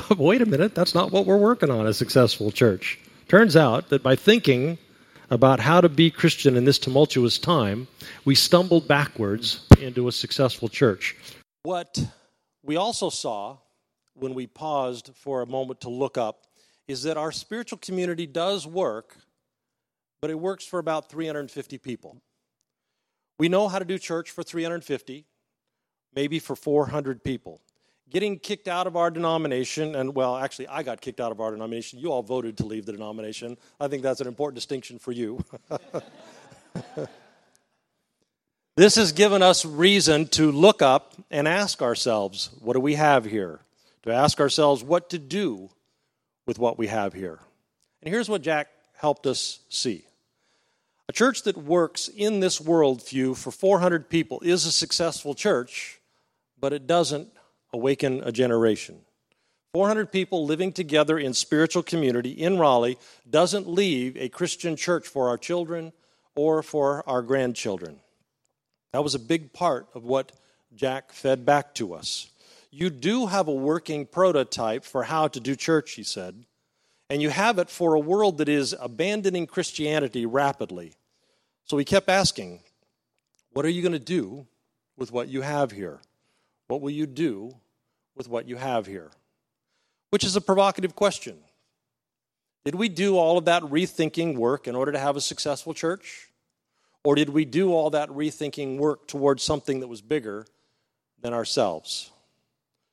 But 0.10 0.18
wait 0.18 0.42
a 0.42 0.48
minute, 0.48 0.74
that's 0.74 0.96
not 0.96 1.12
what 1.12 1.28
we're 1.28 1.38
working 1.38 1.70
on, 1.70 1.86
a 1.86 1.94
successful 1.94 2.52
church. 2.52 3.00
Turns 3.28 3.56
out 3.56 3.90
that 3.90 4.02
by 4.02 4.16
thinking 4.16 4.80
about 5.34 5.60
how 5.60 5.82
to 5.82 5.90
be 5.90 6.12
Christian 6.12 6.56
in 6.56 6.63
this 6.63 6.78
tumultuous 6.78 7.40
time, 7.40 7.88
we 8.24 8.36
stumbled 8.36 8.88
backwards 8.88 9.66
into 9.82 10.08
a 10.08 10.12
successful 10.12 10.70
church. 10.70 11.16
What 11.63 12.00
we 12.62 12.75
also 12.75 13.10
saw 13.10 13.58
when 14.13 14.36
we 14.36 14.46
paused 14.46 15.10
for 15.16 15.42
a 15.42 15.48
moment 15.48 15.82
to 15.82 15.90
look 15.90 16.20
up 16.20 16.46
is 16.88 17.02
that 17.04 17.18
our 17.18 17.32
spiritual 17.32 17.80
community 17.80 18.28
does 18.28 18.68
work, 18.68 19.18
but 20.22 20.30
it 20.30 20.40
works 20.40 20.66
for 20.66 20.78
about 20.78 21.10
350 21.10 21.80
people. 21.80 22.22
We 23.40 23.50
know 23.50 23.68
how 23.68 23.80
to 23.80 23.86
do 23.86 23.98
church 23.98 24.30
for 24.30 24.44
350, 24.44 25.25
maybe 26.16 26.38
for 26.38 26.56
400 26.56 27.24
people 27.24 27.60
getting 28.10 28.40
kicked 28.40 28.68
out 28.68 28.88
of 28.88 28.96
our 28.96 29.10
denomination, 29.10 29.96
and 29.96 30.16
well, 30.16 30.36
actually, 30.38 30.68
I 30.68 30.84
got 30.84 31.02
kicked 31.02 31.20
out 31.20 31.32
of 31.32 31.42
our 31.42 31.52
denomination. 31.52 32.00
You 32.00 32.12
all 32.12 32.24
voted 32.24 32.58
to 32.58 32.66
leave 32.66 32.86
the 32.86 32.92
denomination. 32.92 33.58
I 33.80 33.88
think 33.88 34.04
that's 34.04 34.22
an 34.22 34.28
important 34.28 34.56
distinction 34.56 35.00
for 35.00 35.12
you. 35.12 35.44
this 38.76 38.96
has 38.96 39.12
given 39.12 39.42
us 39.42 39.66
reason 39.66 40.28
to 40.30 40.52
look 40.52 40.82
up 40.82 41.14
and 41.32 41.48
ask 41.48 41.82
ourselves, 41.82 42.50
what 42.60 42.74
do 42.74 42.80
we 42.80 42.96
have 42.96 43.26
here? 43.26 43.62
To 44.04 44.14
ask 44.14 44.40
ourselves 44.40 44.84
what 44.84 45.10
to 45.12 45.20
do 45.20 45.70
with 46.46 46.60
what 46.60 46.78
we 46.78 46.88
have 46.88 47.14
here. 47.14 47.40
And 48.02 48.14
here's 48.14 48.30
what 48.30 48.42
Jack 48.42 48.68
helped 48.96 49.26
us 49.26 49.60
see. 49.70 50.06
A 51.10 51.14
church 51.14 51.44
that 51.44 51.58
works 51.58 52.08
in 52.08 52.40
this 52.40 52.60
worldview 52.60 53.36
for 53.36 53.52
400 53.52 54.10
people 54.10 54.40
is 54.42 54.66
a 54.66 54.72
successful 54.72 55.36
church, 55.36 56.00
but 56.60 56.74
it 56.74 56.88
doesn't 56.88 57.30
awaken 57.74 58.22
a 58.24 58.32
generation. 58.32 59.01
400 59.74 60.12
people 60.12 60.46
living 60.46 60.72
together 60.72 61.18
in 61.18 61.34
spiritual 61.34 61.82
community 61.82 62.30
in 62.30 62.60
Raleigh 62.60 63.00
doesn't 63.27 63.68
leave 63.68 64.15
a 64.18 64.30
Christian 64.30 64.75
church 64.75 65.08
for 65.08 65.30
our 65.30 65.38
children 65.38 65.92
or 66.36 66.62
for 66.62 67.08
our 67.10 67.24
grandchildren. 67.24 68.00
That 68.92 69.03
was 69.03 69.15
a 69.15 69.20
big 69.20 69.51
part 69.51 69.88
of 69.96 70.03
what 70.03 70.32
Jack 70.75 71.12
fed 71.12 71.44
back 71.44 71.74
to 71.75 71.96
us. 71.96 72.30
You 72.70 72.92
do 72.92 73.25
have 73.25 73.48
a 73.48 73.53
working 73.53 74.06
prototype 74.06 74.84
for 74.84 75.03
how 75.03 75.27
to 75.27 75.39
do 75.39 75.56
church, 75.56 75.94
he 75.94 76.03
said, 76.03 76.46
and 77.10 77.22
you 77.22 77.30
have 77.30 77.58
it 77.58 77.70
for 77.70 77.96
a 77.96 78.00
world 78.00 78.38
that 78.38 78.50
is 78.50 78.75
abandoning 78.80 79.48
Christianity 79.48 80.25
rapidly. 80.25 80.94
So 81.65 81.77
he 81.77 81.86
kept 81.86 82.10
asking, 82.10 82.62
What 83.51 83.65
are 83.65 83.70
you 83.70 83.82
going 83.82 83.94
to 83.94 84.00
do 84.00 84.46
with 84.98 85.12
what 85.12 85.27
you 85.27 85.42
have 85.42 85.72
here? 85.72 86.00
What 86.68 86.82
will 86.82 86.92
you 86.92 87.06
do 87.06 87.56
with 88.15 88.27
what 88.27 88.48
you 88.48 88.55
have 88.55 88.86
here? 88.86 89.12
Which 90.10 90.24
is 90.24 90.36
a 90.36 90.41
provocative 90.41 90.96
question. 90.96 91.38
Did 92.65 92.75
we 92.75 92.88
do 92.88 93.17
all 93.17 93.38
of 93.38 93.46
that 93.46 93.63
rethinking 93.63 94.38
work 94.38 94.67
in 94.67 94.75
order 94.75 94.91
to 94.91 95.00
have 95.00 95.17
a 95.17 95.22
successful 95.22 95.74
church? 95.74 96.29
Or 97.03 97.15
did 97.15 97.29
we 97.29 97.43
do 97.43 97.74
all 97.74 97.89
that 97.89 98.10
rethinking 98.10 98.77
work 98.77 99.08
towards 99.08 99.43
something 99.43 99.82
that 99.82 99.88
was 99.88 100.01
bigger 100.01 100.46
than 101.20 101.34
ourselves? 101.34 102.12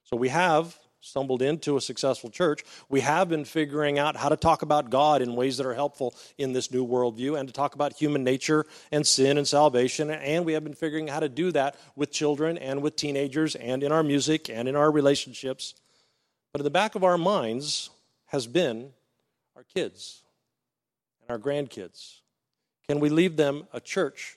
So 0.04 0.16
we 0.16 0.28
have 0.30 0.76
stumbled 1.00 1.40
into 1.40 1.76
a 1.76 1.80
successful 1.80 2.30
church. 2.30 2.62
We 2.88 3.00
have 3.00 3.28
been 3.28 3.45
figuring 3.45 3.99
out 3.99 4.16
how 4.16 4.28
to 4.28 4.37
talk 4.37 4.62
about 4.62 4.90
God 4.90 5.23
in 5.23 5.35
ways 5.35 5.57
that 5.57 5.66
are 5.66 5.75
helpful 5.75 6.14
in 6.37 6.52
this 6.52 6.71
new 6.71 6.87
worldview 6.87 7.38
and 7.38 7.49
to 7.49 7.54
talk 7.54 7.75
about 7.75 7.95
human 7.95 8.23
nature 8.23 8.66
and 8.92 9.07
sin 9.07 9.38
and 9.38 9.49
salvation. 9.49 10.11
And 10.11 10.45
we 10.45 10.52
have 10.52 10.62
been 10.62 10.75
figuring 10.75 11.09
out 11.09 11.14
how 11.14 11.21
to 11.21 11.28
do 11.28 11.52
that 11.52 11.76
with 11.97 12.11
children 12.11 12.59
and 12.59 12.83
with 12.83 12.97
teenagers 12.97 13.54
and 13.57 13.83
in 13.83 13.92
our 13.92 14.02
music 14.02 14.50
and 14.50 14.69
in 14.69 14.76
our 14.76 14.90
relationships. 14.90 15.75
But 16.52 16.61
in 16.61 16.64
the 16.64 16.71
back 16.71 16.95
of 16.95 17.04
our 17.04 17.19
minds 17.19 17.90
has 18.26 18.47
been 18.47 18.90
our 19.57 19.64
kids 19.64 20.23
and 21.23 21.30
our 21.30 21.38
grandkids. 21.38 22.21
Can 22.88 23.00
we 23.00 23.09
leave 23.09 23.37
them 23.37 23.66
a 23.73 23.80
church 23.80 24.37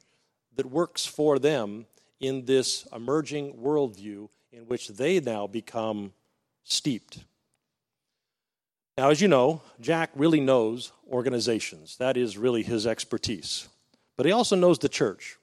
that 0.56 0.68
works 0.68 1.06
for 1.06 1.40
them 1.40 1.88
in 2.20 2.46
this 2.46 2.88
emerging 2.96 3.56
worldview 3.56 4.30
in 4.52 4.68
which 4.68 4.88
they 4.88 5.20
now 5.20 5.48
become 5.48 6.14
steeped. 6.64 7.20
Now, 8.98 9.10
as 9.10 9.22
you 9.22 9.28
know, 9.28 9.62
Jack 9.82 10.12
really 10.16 10.40
knows 10.40 10.92
organizations. 11.10 11.98
That 11.98 12.16
is 12.16 12.38
really 12.38 12.64
his 12.64 12.86
expertise. 12.86 13.68
But 14.18 14.26
he 14.26 14.32
also 14.32 14.56
knows 14.56 14.80
the 14.80 14.90
church. 14.90 15.38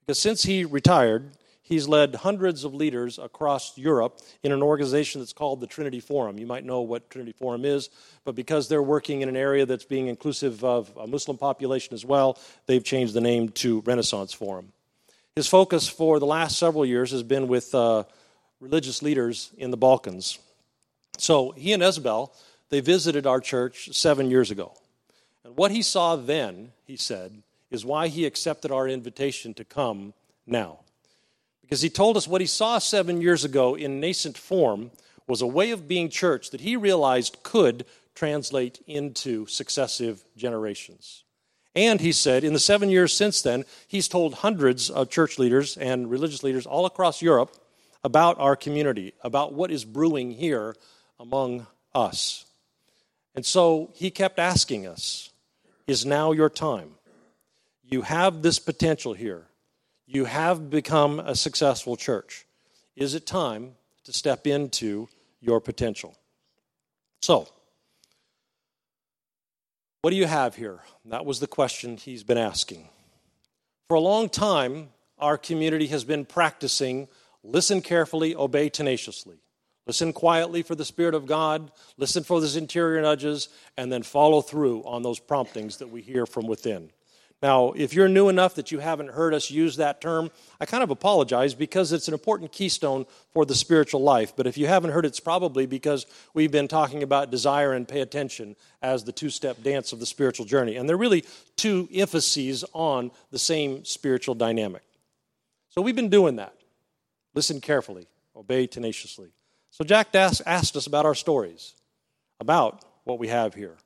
Because 0.00 0.18
since 0.18 0.42
he 0.42 0.64
retired, 0.64 1.30
he's 1.62 1.86
led 1.86 2.16
hundreds 2.16 2.64
of 2.64 2.74
leaders 2.74 3.20
across 3.20 3.78
Europe 3.78 4.20
in 4.42 4.50
an 4.50 4.62
organization 4.62 5.20
that's 5.20 5.32
called 5.32 5.60
the 5.60 5.66
Trinity 5.68 6.00
Forum. 6.00 6.38
You 6.38 6.46
might 6.46 6.64
know 6.64 6.80
what 6.80 7.08
Trinity 7.08 7.32
Forum 7.32 7.64
is, 7.64 7.88
but 8.24 8.34
because 8.34 8.68
they're 8.68 8.82
working 8.82 9.20
in 9.20 9.28
an 9.28 9.36
area 9.36 9.64
that's 9.64 9.84
being 9.84 10.08
inclusive 10.08 10.64
of 10.64 10.90
a 10.96 11.06
Muslim 11.06 11.38
population 11.38 11.94
as 11.94 12.04
well, 12.04 12.36
they've 12.66 12.82
changed 12.82 13.14
the 13.14 13.20
name 13.20 13.50
to 13.50 13.80
Renaissance 13.82 14.32
Forum. 14.32 14.72
His 15.36 15.46
focus 15.46 15.88
for 15.88 16.18
the 16.18 16.26
last 16.26 16.58
several 16.58 16.84
years 16.84 17.12
has 17.12 17.22
been 17.22 17.46
with 17.46 17.72
uh, 17.74 18.04
religious 18.62 19.02
leaders 19.02 19.50
in 19.58 19.72
the 19.72 19.76
Balkans. 19.76 20.38
So 21.18 21.50
he 21.50 21.72
and 21.72 21.82
Isabel, 21.82 22.32
they 22.70 22.80
visited 22.80 23.26
our 23.26 23.40
church 23.40 23.88
seven 23.92 24.30
years 24.30 24.52
ago. 24.52 24.72
And 25.44 25.56
what 25.56 25.72
he 25.72 25.82
saw 25.82 26.14
then, 26.14 26.70
he 26.86 26.96
said, 26.96 27.42
is 27.72 27.84
why 27.84 28.06
he 28.06 28.24
accepted 28.24 28.70
our 28.70 28.86
invitation 28.86 29.52
to 29.54 29.64
come 29.64 30.14
now. 30.46 30.78
Because 31.60 31.82
he 31.82 31.90
told 31.90 32.16
us 32.16 32.28
what 32.28 32.40
he 32.40 32.46
saw 32.46 32.78
seven 32.78 33.20
years 33.20 33.44
ago 33.44 33.74
in 33.74 33.98
nascent 33.98 34.38
form 34.38 34.92
was 35.26 35.42
a 35.42 35.46
way 35.46 35.72
of 35.72 35.88
being 35.88 36.08
church 36.08 36.50
that 36.50 36.60
he 36.60 36.76
realized 36.76 37.42
could 37.42 37.84
translate 38.14 38.80
into 38.86 39.44
successive 39.46 40.22
generations. 40.36 41.24
And 41.74 42.00
he 42.00 42.12
said, 42.12 42.44
in 42.44 42.52
the 42.52 42.60
seven 42.60 42.90
years 42.90 43.12
since 43.16 43.42
then, 43.42 43.64
he's 43.88 44.06
told 44.06 44.34
hundreds 44.34 44.88
of 44.88 45.10
church 45.10 45.38
leaders 45.38 45.76
and 45.76 46.10
religious 46.10 46.44
leaders 46.44 46.66
all 46.66 46.86
across 46.86 47.22
Europe 47.22 47.56
about 48.04 48.38
our 48.38 48.56
community, 48.56 49.14
about 49.22 49.52
what 49.52 49.70
is 49.70 49.84
brewing 49.84 50.32
here 50.32 50.74
among 51.18 51.66
us. 51.94 52.44
And 53.34 53.46
so 53.46 53.90
he 53.94 54.10
kept 54.10 54.38
asking 54.38 54.86
us, 54.86 55.30
Is 55.86 56.04
now 56.04 56.32
your 56.32 56.50
time? 56.50 56.90
You 57.84 58.02
have 58.02 58.42
this 58.42 58.58
potential 58.58 59.12
here. 59.12 59.46
You 60.06 60.24
have 60.24 60.70
become 60.70 61.20
a 61.20 61.34
successful 61.34 61.96
church. 61.96 62.46
Is 62.96 63.14
it 63.14 63.26
time 63.26 63.72
to 64.04 64.12
step 64.12 64.46
into 64.46 65.08
your 65.40 65.60
potential? 65.60 66.16
So, 67.20 67.48
what 70.02 70.10
do 70.10 70.16
you 70.16 70.26
have 70.26 70.56
here? 70.56 70.80
That 71.04 71.24
was 71.24 71.38
the 71.38 71.46
question 71.46 71.96
he's 71.96 72.24
been 72.24 72.38
asking. 72.38 72.88
For 73.88 73.94
a 73.94 74.00
long 74.00 74.28
time, 74.28 74.88
our 75.18 75.38
community 75.38 75.86
has 75.88 76.02
been 76.02 76.24
practicing 76.24 77.08
Listen 77.42 77.80
carefully, 77.80 78.34
obey 78.34 78.68
tenaciously. 78.68 79.38
Listen 79.86 80.12
quietly 80.12 80.62
for 80.62 80.76
the 80.76 80.84
Spirit 80.84 81.14
of 81.14 81.26
God, 81.26 81.72
listen 81.96 82.22
for 82.22 82.40
those 82.40 82.54
interior 82.54 83.02
nudges, 83.02 83.48
and 83.76 83.90
then 83.90 84.04
follow 84.04 84.40
through 84.40 84.82
on 84.84 85.02
those 85.02 85.18
promptings 85.18 85.78
that 85.78 85.88
we 85.88 86.00
hear 86.00 86.24
from 86.24 86.46
within. 86.46 86.90
Now, 87.42 87.72
if 87.72 87.92
you're 87.92 88.08
new 88.08 88.28
enough 88.28 88.54
that 88.54 88.70
you 88.70 88.78
haven't 88.78 89.10
heard 89.10 89.34
us 89.34 89.50
use 89.50 89.74
that 89.76 90.00
term, 90.00 90.30
I 90.60 90.64
kind 90.64 90.84
of 90.84 90.90
apologize 90.90 91.54
because 91.54 91.92
it's 91.92 92.06
an 92.06 92.14
important 92.14 92.52
keystone 92.52 93.04
for 93.32 93.44
the 93.44 93.56
spiritual 93.56 94.00
life. 94.00 94.36
But 94.36 94.46
if 94.46 94.56
you 94.56 94.68
haven't 94.68 94.92
heard 94.92 95.04
it, 95.04 95.08
it's 95.08 95.18
probably 95.18 95.66
because 95.66 96.06
we've 96.34 96.52
been 96.52 96.68
talking 96.68 97.02
about 97.02 97.32
desire 97.32 97.72
and 97.72 97.88
pay 97.88 98.00
attention 98.00 98.54
as 98.80 99.02
the 99.02 99.10
two 99.10 99.28
step 99.28 99.60
dance 99.60 99.92
of 99.92 99.98
the 99.98 100.06
spiritual 100.06 100.46
journey. 100.46 100.76
And 100.76 100.88
they're 100.88 100.96
really 100.96 101.24
two 101.56 101.88
emphases 101.92 102.64
on 102.72 103.10
the 103.32 103.40
same 103.40 103.84
spiritual 103.84 104.36
dynamic. 104.36 104.82
So 105.70 105.82
we've 105.82 105.96
been 105.96 106.10
doing 106.10 106.36
that. 106.36 106.54
Listen 107.34 107.60
carefully, 107.60 108.08
obey 108.36 108.66
tenaciously. 108.66 109.30
So 109.70 109.84
Jack 109.84 110.14
asked 110.14 110.76
us 110.76 110.86
about 110.86 111.06
our 111.06 111.14
stories, 111.14 111.74
about 112.40 112.84
what 113.04 113.18
we 113.18 113.28
have 113.28 113.54
here. 113.54 113.76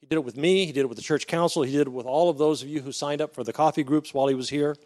He 0.00 0.06
did 0.06 0.16
it 0.16 0.24
with 0.24 0.36
me, 0.36 0.66
he 0.66 0.72
did 0.72 0.80
it 0.80 0.88
with 0.88 0.96
the 0.96 1.02
church 1.02 1.26
council, 1.26 1.62
he 1.62 1.72
did 1.72 1.88
it 1.88 1.92
with 1.92 2.06
all 2.06 2.30
of 2.30 2.38
those 2.38 2.62
of 2.62 2.68
you 2.68 2.80
who 2.80 2.92
signed 2.92 3.20
up 3.20 3.34
for 3.34 3.42
the 3.42 3.52
coffee 3.52 3.82
groups 3.82 4.14
while 4.14 4.28
he 4.28 4.34
was 4.34 4.48
here. 4.48 4.76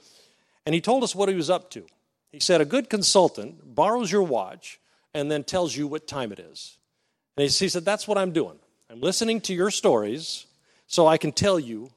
And 0.64 0.74
he 0.74 0.80
told 0.80 1.04
us 1.04 1.14
what 1.14 1.28
he 1.28 1.34
was 1.34 1.50
up 1.50 1.70
to. 1.72 1.84
He 2.30 2.40
said, 2.40 2.60
A 2.60 2.64
good 2.64 2.88
consultant 2.88 3.74
borrows 3.74 4.10
your 4.10 4.22
watch 4.22 4.80
and 5.12 5.30
then 5.30 5.44
tells 5.44 5.76
you 5.76 5.86
what 5.86 6.06
time 6.06 6.32
it 6.32 6.38
is. 6.38 6.78
And 7.36 7.42
he 7.50 7.68
said, 7.68 7.84
That's 7.84 8.06
what 8.06 8.18
I'm 8.18 8.32
doing. 8.32 8.58
I'm 8.88 9.00
listening 9.00 9.40
to 9.42 9.54
your 9.54 9.70
stories 9.70 10.46
so 10.86 11.06
I 11.06 11.18
can 11.18 11.32
tell 11.32 11.58
you 11.58 11.90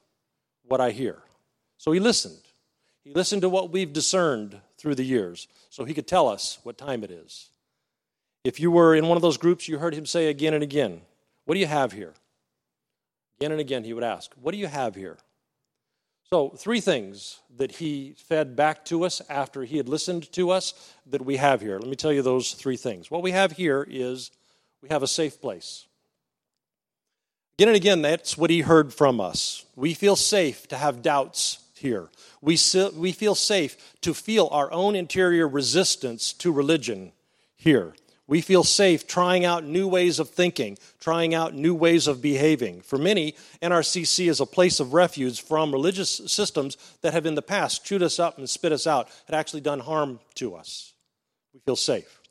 what 0.64 0.80
I 0.80 0.90
hear. 0.90 1.18
So 1.78 1.92
he 1.92 2.00
listened. 2.00 2.40
He 3.04 3.12
listened 3.12 3.42
to 3.42 3.48
what 3.48 3.70
we've 3.70 3.92
discerned 3.92 4.60
through 4.84 4.94
the 4.94 5.02
years 5.02 5.48
so 5.70 5.86
he 5.86 5.94
could 5.94 6.06
tell 6.06 6.28
us 6.28 6.58
what 6.62 6.76
time 6.76 7.02
it 7.02 7.10
is. 7.10 7.48
If 8.44 8.60
you 8.60 8.70
were 8.70 8.94
in 8.94 9.08
one 9.08 9.16
of 9.16 9.22
those 9.22 9.38
groups, 9.38 9.66
you 9.66 9.78
heard 9.78 9.94
him 9.94 10.04
say 10.04 10.28
again 10.28 10.52
and 10.52 10.62
again, 10.62 11.00
What 11.46 11.54
do 11.54 11.60
you 11.60 11.66
have 11.66 11.92
here? 11.92 12.12
Again 13.40 13.52
and 13.52 13.62
again, 13.62 13.84
he 13.84 13.94
would 13.94 14.04
ask, 14.04 14.30
What 14.42 14.52
do 14.52 14.58
you 14.58 14.66
have 14.66 14.94
here? 14.94 15.16
So, 16.30 16.50
three 16.50 16.80
things 16.80 17.40
that 17.56 17.72
he 17.72 18.14
fed 18.18 18.56
back 18.56 18.84
to 18.86 19.04
us 19.04 19.22
after 19.30 19.64
he 19.64 19.78
had 19.78 19.88
listened 19.88 20.30
to 20.32 20.50
us 20.50 20.74
that 21.06 21.24
we 21.24 21.38
have 21.38 21.62
here. 21.62 21.78
Let 21.78 21.88
me 21.88 21.96
tell 21.96 22.12
you 22.12 22.20
those 22.20 22.52
three 22.52 22.76
things. 22.76 23.10
What 23.10 23.22
we 23.22 23.30
have 23.30 23.52
here 23.52 23.86
is 23.88 24.32
we 24.82 24.90
have 24.90 25.02
a 25.02 25.08
safe 25.08 25.40
place. 25.40 25.86
Again 27.58 27.68
and 27.68 27.76
again, 27.76 28.02
that's 28.02 28.36
what 28.36 28.50
he 28.50 28.60
heard 28.60 28.92
from 28.92 29.18
us. 29.18 29.64
We 29.76 29.94
feel 29.94 30.16
safe 30.16 30.68
to 30.68 30.76
have 30.76 31.00
doubts 31.00 31.63
here. 31.84 32.08
We, 32.40 32.56
we 32.96 33.12
feel 33.12 33.34
safe 33.34 33.94
to 34.00 34.14
feel 34.14 34.48
our 34.50 34.72
own 34.72 34.96
interior 34.96 35.46
resistance 35.46 36.32
to 36.32 36.50
religion 36.50 37.12
here. 37.56 37.94
We 38.26 38.40
feel 38.40 38.64
safe 38.64 39.06
trying 39.06 39.44
out 39.44 39.64
new 39.64 39.86
ways 39.86 40.18
of 40.18 40.30
thinking, 40.30 40.78
trying 40.98 41.34
out 41.34 41.52
new 41.52 41.74
ways 41.74 42.06
of 42.06 42.22
behaving. 42.22 42.80
For 42.80 42.96
many, 42.96 43.34
NRCC 43.62 44.30
is 44.30 44.40
a 44.40 44.46
place 44.46 44.80
of 44.80 44.94
refuge 44.94 45.42
from 45.42 45.72
religious 45.72 46.22
systems 46.26 46.78
that 47.02 47.12
have 47.12 47.26
in 47.26 47.34
the 47.34 47.42
past 47.42 47.84
chewed 47.84 48.02
us 48.02 48.18
up 48.18 48.38
and 48.38 48.48
spit 48.48 48.72
us 48.72 48.86
out, 48.86 49.10
had 49.26 49.36
actually 49.36 49.60
done 49.60 49.80
harm 49.80 50.20
to 50.36 50.54
us. 50.54 50.94
We 51.52 51.60
feel 51.60 51.76
safe. 51.76 52.22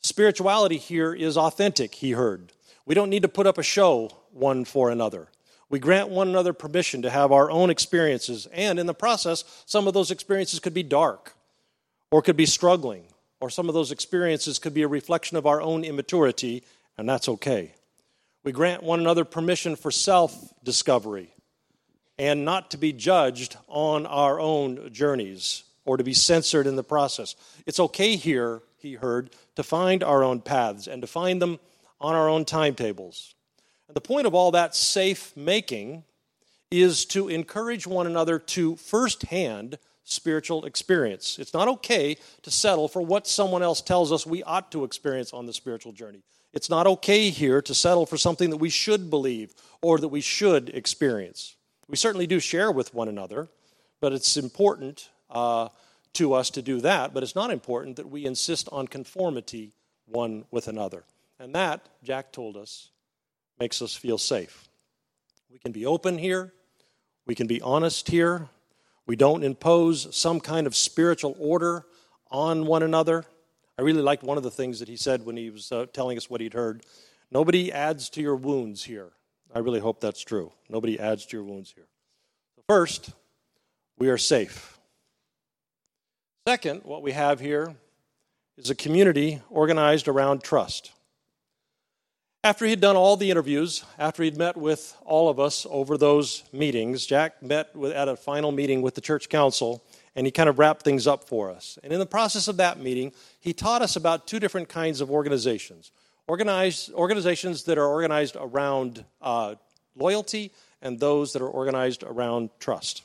Spirituality 0.00 0.78
here 0.78 1.12
is 1.12 1.36
authentic, 1.36 1.94
he 1.94 2.12
heard. 2.12 2.52
We 2.86 2.94
don't 2.94 3.10
need 3.10 3.22
to 3.22 3.28
put 3.28 3.46
up 3.46 3.58
a 3.58 3.62
show 3.62 4.10
one 4.32 4.64
for 4.64 4.90
another. 4.90 5.28
We 5.72 5.78
grant 5.78 6.10
one 6.10 6.28
another 6.28 6.52
permission 6.52 7.00
to 7.00 7.08
have 7.08 7.32
our 7.32 7.50
own 7.50 7.70
experiences, 7.70 8.46
and 8.52 8.78
in 8.78 8.84
the 8.84 8.92
process, 8.92 9.42
some 9.64 9.88
of 9.88 9.94
those 9.94 10.10
experiences 10.10 10.60
could 10.60 10.74
be 10.74 10.82
dark 10.82 11.32
or 12.10 12.20
could 12.20 12.36
be 12.36 12.44
struggling, 12.44 13.04
or 13.40 13.48
some 13.48 13.70
of 13.70 13.74
those 13.74 13.90
experiences 13.90 14.58
could 14.58 14.74
be 14.74 14.82
a 14.82 14.86
reflection 14.86 15.38
of 15.38 15.46
our 15.46 15.62
own 15.62 15.82
immaturity, 15.82 16.62
and 16.98 17.08
that's 17.08 17.26
okay. 17.26 17.72
We 18.44 18.52
grant 18.52 18.82
one 18.82 19.00
another 19.00 19.24
permission 19.24 19.74
for 19.76 19.90
self 19.90 20.52
discovery 20.62 21.32
and 22.18 22.44
not 22.44 22.72
to 22.72 22.76
be 22.76 22.92
judged 22.92 23.56
on 23.66 24.04
our 24.04 24.38
own 24.38 24.92
journeys 24.92 25.64
or 25.86 25.96
to 25.96 26.04
be 26.04 26.12
censored 26.12 26.66
in 26.66 26.76
the 26.76 26.84
process. 26.84 27.34
It's 27.64 27.80
okay 27.80 28.16
here, 28.16 28.60
he 28.76 28.92
heard, 28.92 29.30
to 29.56 29.62
find 29.62 30.04
our 30.04 30.22
own 30.22 30.42
paths 30.42 30.86
and 30.86 31.00
to 31.00 31.08
find 31.08 31.40
them 31.40 31.58
on 31.98 32.14
our 32.14 32.28
own 32.28 32.44
timetables. 32.44 33.34
The 33.94 34.00
point 34.00 34.26
of 34.26 34.34
all 34.34 34.52
that 34.52 34.74
safe 34.74 35.36
making 35.36 36.04
is 36.70 37.04
to 37.06 37.28
encourage 37.28 37.86
one 37.86 38.06
another 38.06 38.38
to 38.38 38.76
firsthand 38.76 39.78
spiritual 40.04 40.64
experience. 40.64 41.38
It's 41.38 41.52
not 41.52 41.68
okay 41.68 42.16
to 42.42 42.50
settle 42.50 42.88
for 42.88 43.02
what 43.02 43.26
someone 43.26 43.62
else 43.62 43.82
tells 43.82 44.10
us 44.10 44.26
we 44.26 44.42
ought 44.42 44.72
to 44.72 44.84
experience 44.84 45.32
on 45.32 45.46
the 45.46 45.52
spiritual 45.52 45.92
journey. 45.92 46.22
It's 46.52 46.70
not 46.70 46.86
okay 46.86 47.30
here 47.30 47.62
to 47.62 47.74
settle 47.74 48.06
for 48.06 48.16
something 48.16 48.50
that 48.50 48.56
we 48.56 48.70
should 48.70 49.10
believe 49.10 49.54
or 49.80 49.98
that 49.98 50.08
we 50.08 50.20
should 50.20 50.70
experience. 50.70 51.56
We 51.88 51.96
certainly 51.96 52.26
do 52.26 52.40
share 52.40 52.72
with 52.72 52.94
one 52.94 53.08
another, 53.08 53.48
but 54.00 54.12
it's 54.12 54.36
important 54.36 55.10
uh, 55.30 55.68
to 56.14 56.34
us 56.34 56.50
to 56.50 56.62
do 56.62 56.80
that, 56.80 57.14
but 57.14 57.22
it's 57.22 57.34
not 57.34 57.50
important 57.50 57.96
that 57.96 58.08
we 58.08 58.26
insist 58.26 58.68
on 58.72 58.88
conformity 58.88 59.72
one 60.06 60.44
with 60.50 60.68
another. 60.68 61.04
And 61.38 61.54
that, 61.54 61.88
Jack 62.02 62.32
told 62.32 62.56
us, 62.56 62.90
makes 63.62 63.80
us 63.80 63.94
feel 63.94 64.18
safe. 64.18 64.68
We 65.48 65.56
can 65.56 65.70
be 65.70 65.86
open 65.86 66.18
here, 66.18 66.52
we 67.26 67.36
can 67.36 67.46
be 67.46 67.62
honest 67.62 68.08
here, 68.08 68.48
we 69.06 69.14
don't 69.14 69.44
impose 69.44 70.16
some 70.16 70.40
kind 70.40 70.66
of 70.66 70.74
spiritual 70.74 71.36
order 71.38 71.86
on 72.28 72.66
one 72.66 72.82
another. 72.82 73.24
I 73.78 73.82
really 73.82 74.02
liked 74.02 74.24
one 74.24 74.36
of 74.36 74.42
the 74.42 74.50
things 74.50 74.80
that 74.80 74.88
he 74.88 74.96
said 74.96 75.24
when 75.24 75.36
he 75.36 75.50
was 75.50 75.70
uh, 75.70 75.86
telling 75.92 76.16
us 76.16 76.28
what 76.28 76.40
he'd 76.40 76.54
heard. 76.54 76.82
Nobody 77.30 77.72
adds 77.72 78.10
to 78.10 78.20
your 78.20 78.34
wounds 78.34 78.82
here. 78.82 79.12
I 79.54 79.60
really 79.60 79.78
hope 79.78 80.00
that's 80.00 80.22
true. 80.22 80.50
Nobody 80.68 80.98
adds 80.98 81.24
to 81.26 81.36
your 81.36 81.44
wounds 81.44 81.70
here. 81.72 81.86
First, 82.68 83.10
we 83.96 84.08
are 84.08 84.18
safe. 84.18 84.76
Second, 86.48 86.80
what 86.82 87.02
we 87.02 87.12
have 87.12 87.38
here 87.38 87.76
is 88.56 88.70
a 88.70 88.74
community 88.74 89.40
organized 89.50 90.08
around 90.08 90.42
trust. 90.42 90.90
After 92.44 92.66
he'd 92.66 92.80
done 92.80 92.96
all 92.96 93.16
the 93.16 93.30
interviews, 93.30 93.84
after 94.00 94.24
he'd 94.24 94.36
met 94.36 94.56
with 94.56 94.96
all 95.04 95.28
of 95.28 95.38
us 95.38 95.64
over 95.70 95.96
those 95.96 96.42
meetings, 96.52 97.06
Jack 97.06 97.40
met 97.40 97.74
with, 97.76 97.92
at 97.92 98.08
a 98.08 98.16
final 98.16 98.50
meeting 98.50 98.82
with 98.82 98.96
the 98.96 99.00
church 99.00 99.28
council 99.28 99.80
and 100.16 100.26
he 100.26 100.32
kind 100.32 100.48
of 100.48 100.58
wrapped 100.58 100.82
things 100.82 101.06
up 101.06 101.28
for 101.28 101.52
us. 101.52 101.78
And 101.84 101.92
in 101.92 102.00
the 102.00 102.06
process 102.06 102.48
of 102.48 102.56
that 102.56 102.80
meeting, 102.80 103.12
he 103.38 103.52
taught 103.52 103.80
us 103.80 103.94
about 103.94 104.26
two 104.26 104.40
different 104.40 104.68
kinds 104.68 105.00
of 105.00 105.08
organizations 105.08 105.92
organized, 106.26 106.92
organizations 106.94 107.62
that 107.64 107.78
are 107.78 107.86
organized 107.86 108.36
around 108.38 109.04
uh, 109.20 109.54
loyalty 109.94 110.50
and 110.80 110.98
those 110.98 111.32
that 111.34 111.42
are 111.42 111.48
organized 111.48 112.02
around 112.02 112.50
trust. 112.58 113.02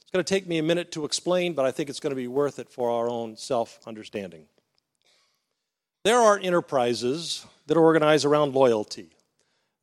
It's 0.00 0.10
going 0.10 0.24
to 0.24 0.28
take 0.28 0.48
me 0.48 0.58
a 0.58 0.64
minute 0.64 0.90
to 0.92 1.04
explain, 1.04 1.52
but 1.52 1.64
I 1.64 1.70
think 1.70 1.90
it's 1.90 2.00
going 2.00 2.10
to 2.10 2.16
be 2.16 2.26
worth 2.26 2.58
it 2.58 2.68
for 2.68 2.90
our 2.90 3.08
own 3.08 3.36
self 3.36 3.78
understanding. 3.86 4.46
There 6.02 6.18
are 6.18 6.38
enterprises 6.38 7.46
that 7.70 7.76
are 7.76 7.84
organized 7.84 8.24
around 8.24 8.52
loyalty. 8.52 9.10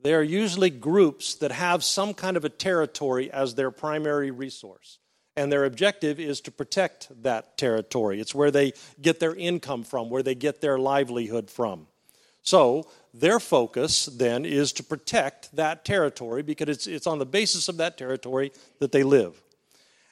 They 0.01 0.13
are 0.13 0.22
usually 0.22 0.70
groups 0.70 1.36
that 1.36 1.53
have 1.53 1.86
some 1.86 2.13
kind 2.13 2.36
of 2.36 2.44
a 2.44 2.50
territory 2.50 3.32
as 3.32 3.56
their 3.56 3.72
primary 3.72 4.29
resource. 4.29 5.00
And 5.38 5.50
their 5.50 5.63
objective 5.63 6.20
is 6.20 6.41
to 6.41 6.51
protect 6.51 7.08
that 7.24 7.58
territory. 7.58 8.20
It's 8.20 8.36
where 8.36 8.51
they 8.51 8.74
get 9.01 9.22
their 9.22 9.34
income 9.34 9.84
from, 9.84 10.10
where 10.10 10.22
they 10.22 10.36
get 10.36 10.60
their 10.60 10.77
livelihood 10.77 11.50
from. 11.50 11.88
So, 12.44 12.89
their 13.13 13.39
focus 13.39 14.08
then 14.08 14.44
is 14.44 14.74
to 14.74 14.84
protect 14.84 15.56
that 15.56 15.86
territory 15.86 16.44
because 16.44 16.67
it's, 16.67 16.88
it's 16.88 17.08
on 17.08 17.20
the 17.20 17.25
basis 17.25 17.70
of 17.70 17.77
that 17.77 17.98
territory 17.98 18.51
that 18.79 18.91
they 18.91 19.03
live. 19.03 19.41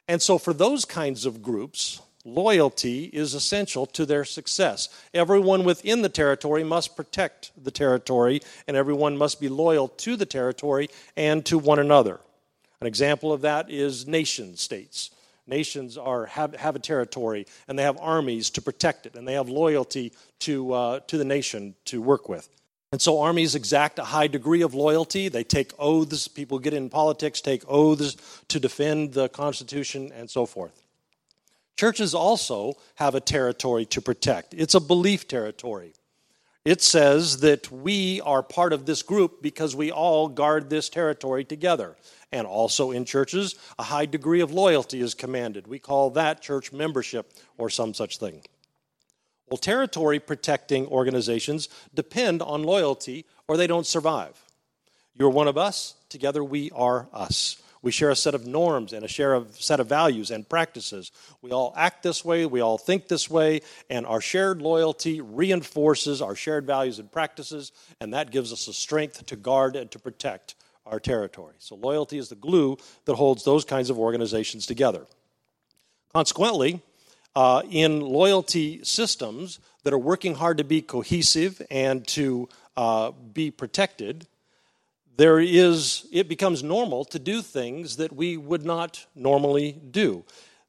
And 0.07 0.21
so, 0.21 0.37
for 0.37 0.53
those 0.53 0.85
kinds 0.85 1.25
of 1.25 1.41
groups, 1.41 1.99
loyalty 2.25 3.05
is 3.05 3.33
essential 3.33 3.85
to 3.85 4.05
their 4.05 4.25
success. 4.25 4.89
Everyone 5.13 5.63
within 5.63 6.01
the 6.01 6.09
territory 6.09 6.63
must 6.63 6.95
protect 6.95 7.51
the 7.61 7.71
territory, 7.71 8.41
and 8.67 8.75
everyone 8.75 9.15
must 9.17 9.39
be 9.39 9.47
loyal 9.47 9.87
to 9.87 10.15
the 10.15 10.25
territory 10.25 10.89
and 11.15 11.45
to 11.45 11.57
one 11.57 11.79
another. 11.79 12.19
An 12.81 12.87
example 12.87 13.31
of 13.31 13.41
that 13.41 13.69
is 13.69 14.07
nation 14.07 14.57
states. 14.57 15.11
Nations 15.47 15.97
are, 15.97 16.25
have, 16.25 16.55
have 16.55 16.75
a 16.75 16.79
territory, 16.79 17.45
and 17.67 17.77
they 17.77 17.83
have 17.83 17.97
armies 18.01 18.49
to 18.49 18.61
protect 18.61 19.05
it, 19.05 19.15
and 19.15 19.27
they 19.27 19.33
have 19.33 19.47
loyalty 19.47 20.11
to, 20.39 20.73
uh, 20.73 20.99
to 21.01 21.19
the 21.19 21.25
nation 21.25 21.75
to 21.85 22.01
work 22.01 22.27
with. 22.27 22.49
And 22.91 23.01
so 23.01 23.21
armies 23.21 23.55
exact 23.55 23.99
a 23.99 24.03
high 24.05 24.27
degree 24.27 24.61
of 24.61 24.73
loyalty. 24.73 25.27
They 25.27 25.43
take 25.43 25.73
oaths. 25.77 26.27
People 26.27 26.59
get 26.59 26.73
in 26.73 26.89
politics, 26.89 27.41
take 27.41 27.63
oaths 27.67 28.15
to 28.47 28.59
defend 28.59 29.13
the 29.13 29.27
Constitution, 29.29 30.11
and 30.15 30.29
so 30.29 30.45
forth. 30.45 30.84
Churches 31.75 32.13
also 32.13 32.75
have 32.95 33.15
a 33.15 33.19
territory 33.19 33.85
to 33.87 34.01
protect. 34.01 34.53
It's 34.53 34.75
a 34.75 34.79
belief 34.79 35.27
territory. 35.27 35.93
It 36.63 36.81
says 36.81 37.41
that 37.41 37.71
we 37.71 38.21
are 38.21 38.41
part 38.41 38.73
of 38.73 38.85
this 38.85 39.03
group 39.03 39.41
because 39.41 39.75
we 39.75 39.91
all 39.91 40.27
guard 40.27 40.69
this 40.69 40.89
territory 40.89 41.43
together. 41.43 41.95
And 42.31 42.47
also 42.47 42.91
in 42.91 43.05
churches, 43.05 43.55
a 43.77 43.83
high 43.83 44.07
degree 44.07 44.41
of 44.41 44.51
loyalty 44.51 44.99
is 44.99 45.13
commanded. 45.13 45.67
We 45.67 45.77
call 45.77 46.09
that 46.11 46.41
church 46.41 46.73
membership 46.73 47.33
or 47.57 47.69
some 47.69 47.93
such 47.93 48.17
thing. 48.17 48.41
Well, 49.47 49.57
territory 49.57 50.19
protecting 50.19 50.87
organizations 50.87 51.69
depend 51.93 52.41
on 52.41 52.63
loyalty 52.63 53.25
or 53.47 53.57
they 53.57 53.67
don't 53.67 53.85
survive. 53.85 54.41
You're 55.13 55.29
one 55.29 55.47
of 55.47 55.57
us, 55.57 55.93
together 56.09 56.43
we 56.43 56.71
are 56.71 57.07
us. 57.13 57.61
We 57.85 57.91
share 57.91 58.09
a 58.09 58.15
set 58.15 58.33
of 58.33 58.47
norms 58.47 58.93
and 58.93 59.05
a 59.05 59.07
share 59.07 59.35
of 59.35 59.61
set 59.61 59.79
of 59.79 59.85
values 59.85 60.31
and 60.31 60.49
practices. 60.49 61.11
We 61.43 61.51
all 61.51 61.71
act 61.77 62.01
this 62.01 62.25
way, 62.25 62.47
we 62.47 62.59
all 62.59 62.79
think 62.79 63.07
this 63.07 63.29
way, 63.29 63.61
and 63.91 64.07
our 64.07 64.21
shared 64.21 64.59
loyalty 64.59 65.21
reinforces 65.21 66.19
our 66.19 66.33
shared 66.33 66.65
values 66.65 66.97
and 66.97 67.11
practices, 67.11 67.71
and 68.01 68.11
that 68.15 68.31
gives 68.31 68.51
us 68.51 68.65
the 68.65 68.73
strength 68.73 69.23
to 69.27 69.35
guard 69.35 69.75
and 69.75 69.91
to 69.91 69.99
protect 69.99 70.55
our 70.87 70.99
territory. 70.99 71.53
So 71.59 71.75
loyalty 71.75 72.17
is 72.17 72.29
the 72.29 72.35
glue 72.35 72.77
that 73.05 73.13
holds 73.13 73.43
those 73.43 73.63
kinds 73.63 73.91
of 73.91 73.99
organizations 73.99 74.65
together. 74.65 75.05
Consequently, 76.11 76.81
uh, 77.35 77.61
in 77.69 77.99
loyalty 77.99 78.83
systems 78.83 79.59
that 79.83 79.93
are 79.93 79.99
working 79.99 80.33
hard 80.33 80.57
to 80.57 80.63
be 80.63 80.81
cohesive 80.81 81.61
and 81.69 82.07
to 82.07 82.49
uh, 82.75 83.11
be 83.11 83.51
protected, 83.51 84.25
there 85.17 85.39
is 85.39 86.07
it 86.11 86.27
becomes 86.27 86.63
normal 86.63 87.05
to 87.05 87.19
do 87.19 87.41
things 87.41 87.97
that 87.97 88.13
we 88.13 88.37
would 88.37 88.65
not 88.65 89.05
normally 89.15 89.71
do 89.71 90.23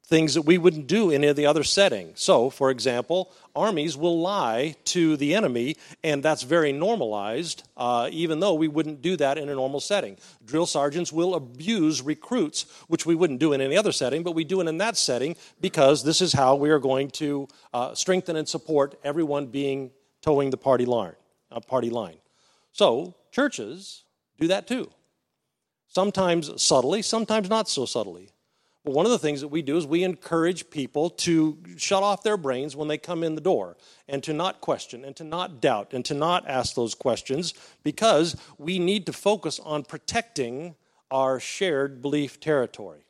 things 0.06 0.34
that 0.34 0.42
we 0.42 0.56
wouldn't 0.56 0.86
do 0.86 1.10
in 1.10 1.16
any 1.16 1.26
of 1.26 1.34
the 1.34 1.46
other 1.46 1.64
settings. 1.64 2.22
So, 2.22 2.48
for 2.48 2.70
example, 2.70 3.32
armies 3.56 3.96
will 3.96 4.20
lie 4.20 4.76
to 4.86 5.16
the 5.16 5.34
enemy, 5.34 5.76
and 6.04 6.22
that's 6.22 6.44
very 6.44 6.70
normalized, 6.70 7.64
uh, 7.76 8.08
even 8.12 8.38
though 8.38 8.54
we 8.54 8.68
wouldn't 8.68 9.02
do 9.02 9.16
that 9.16 9.36
in 9.36 9.48
a 9.48 9.54
normal 9.54 9.80
setting. 9.80 10.16
Drill 10.44 10.66
sergeants 10.66 11.12
will 11.12 11.34
abuse 11.34 12.02
recruits, 12.02 12.66
which 12.86 13.04
we 13.04 13.16
wouldn't 13.16 13.40
do 13.40 13.52
in 13.52 13.60
any 13.60 13.76
other 13.76 13.90
setting, 13.90 14.22
but 14.22 14.36
we 14.36 14.44
do 14.44 14.60
it 14.60 14.68
in 14.68 14.78
that 14.78 14.96
setting 14.96 15.34
because 15.60 16.04
this 16.04 16.20
is 16.20 16.32
how 16.32 16.54
we 16.54 16.70
are 16.70 16.78
going 16.78 17.10
to 17.10 17.48
uh, 17.74 17.92
strengthen 17.94 18.36
and 18.36 18.48
support 18.48 18.94
everyone 19.02 19.46
being 19.46 19.90
towing 20.22 20.50
the 20.50 20.56
party 20.56 20.86
line. 20.86 21.14
Uh, 21.50 21.58
party 21.58 21.90
line. 21.90 22.16
So, 22.72 23.14
churches 23.32 24.04
do 24.38 24.48
that 24.48 24.66
too. 24.66 24.90
Sometimes 25.88 26.62
subtly, 26.62 27.02
sometimes 27.02 27.48
not 27.48 27.68
so 27.68 27.86
subtly. 27.86 28.30
But 28.84 28.94
one 28.94 29.04
of 29.04 29.10
the 29.10 29.18
things 29.18 29.40
that 29.40 29.48
we 29.48 29.62
do 29.62 29.76
is 29.76 29.84
we 29.84 30.04
encourage 30.04 30.70
people 30.70 31.10
to 31.10 31.58
shut 31.76 32.04
off 32.04 32.22
their 32.22 32.36
brains 32.36 32.76
when 32.76 32.86
they 32.86 32.98
come 32.98 33.24
in 33.24 33.34
the 33.34 33.40
door 33.40 33.76
and 34.08 34.22
to 34.22 34.32
not 34.32 34.60
question 34.60 35.04
and 35.04 35.16
to 35.16 35.24
not 35.24 35.60
doubt 35.60 35.92
and 35.92 36.04
to 36.04 36.14
not 36.14 36.48
ask 36.48 36.76
those 36.76 36.94
questions 36.94 37.52
because 37.82 38.36
we 38.58 38.78
need 38.78 39.04
to 39.06 39.12
focus 39.12 39.58
on 39.58 39.82
protecting 39.82 40.76
our 41.10 41.40
shared 41.40 42.00
belief 42.00 42.38
territory. 42.38 43.06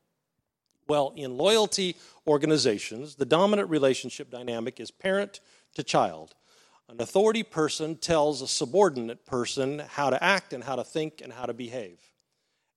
Well, 0.89 1.13
in 1.15 1.37
loyalty 1.37 1.97
organizations, 2.27 3.17
the 3.17 3.27
dominant 3.27 3.69
relationship 3.69 4.31
dynamic 4.31 4.81
is 4.81 4.91
parent 4.91 5.41
to 5.75 5.83
child. 5.83 6.35
An 6.89 7.01
authority 7.01 7.43
person 7.43 7.97
tells 7.97 8.43
a 8.43 8.49
subordinate 8.49 9.27
person 9.27 9.81
how 9.81 10.11
to 10.11 10.23
act 10.23 10.53
and 10.53 10.63
how 10.63 10.77
to 10.77 10.85
think 10.85 11.21
and 11.21 11.33
how 11.33 11.47
to 11.47 11.53
behave. 11.53 11.99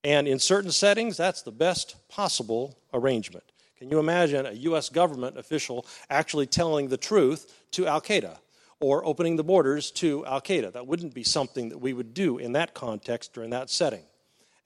And 0.02 0.26
in 0.26 0.38
certain 0.38 0.72
settings, 0.72 1.16
that's 1.16 1.42
the 1.42 1.52
best 1.52 1.96
possible 2.08 2.76
arrangement. 2.92 3.44
Can 3.78 3.90
you 3.90 3.98
imagine 3.98 4.46
a 4.46 4.52
U.S. 4.52 4.88
government 4.88 5.38
official 5.38 5.86
actually 6.10 6.46
telling 6.46 6.88
the 6.88 6.96
truth 6.96 7.64
to 7.72 7.86
Al 7.86 8.00
Qaeda 8.00 8.38
or 8.80 9.04
opening 9.04 9.36
the 9.36 9.44
borders 9.44 9.90
to 9.92 10.26
Al 10.26 10.40
Qaeda? 10.40 10.72
That 10.72 10.86
wouldn't 10.86 11.14
be 11.14 11.24
something 11.24 11.68
that 11.68 11.78
we 11.78 11.92
would 11.92 12.12
do 12.12 12.38
in 12.38 12.52
that 12.52 12.74
context 12.74 13.38
or 13.38 13.44
in 13.44 13.50
that 13.50 13.70
setting. 13.70 14.02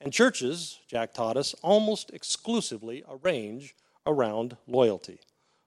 And 0.01 0.11
churches, 0.11 0.79
Jack 0.87 1.13
taught 1.13 1.37
us, 1.37 1.53
almost 1.61 2.11
exclusively 2.11 3.03
arrange 3.07 3.75
around 4.05 4.57
loyalty 4.67 5.19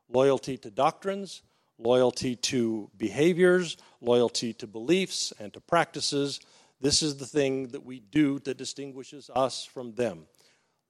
loyalty 0.09 0.57
to 0.59 0.71
doctrines, 0.71 1.43
loyalty 1.79 2.37
to 2.37 2.91
behaviors, 2.97 3.77
loyalty 4.01 4.53
to 4.55 4.67
beliefs 4.67 5.33
and 5.39 5.53
to 5.55 5.61
practices 5.61 6.41
this 6.81 7.03
is 7.03 7.17
the 7.17 7.27
thing 7.27 7.69
that 7.69 7.85
we 7.85 8.01
do 8.01 8.39
that 8.41 8.57
distinguishes 8.57 9.31
us 9.35 9.65
from 9.65 9.95
them 9.95 10.27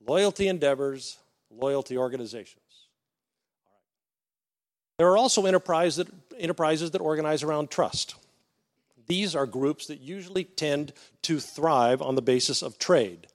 loyalty 0.06 0.48
endeavors, 0.48 1.18
loyalty 1.50 1.96
organizations. 1.96 2.62
There 4.98 5.08
are 5.08 5.16
also 5.16 5.46
enterprise 5.46 5.96
that, 5.96 6.08
enterprises 6.38 6.90
that 6.92 7.00
organize 7.00 7.42
around 7.42 7.70
trust. 7.70 8.14
These 9.06 9.34
are 9.34 9.46
groups 9.46 9.86
that 9.86 10.00
usually 10.00 10.44
tend 10.44 10.92
to 11.22 11.40
thrive 11.40 12.02
on 12.02 12.14
the 12.14 12.22
basis 12.22 12.62
of 12.62 12.78
trade. 12.78 13.26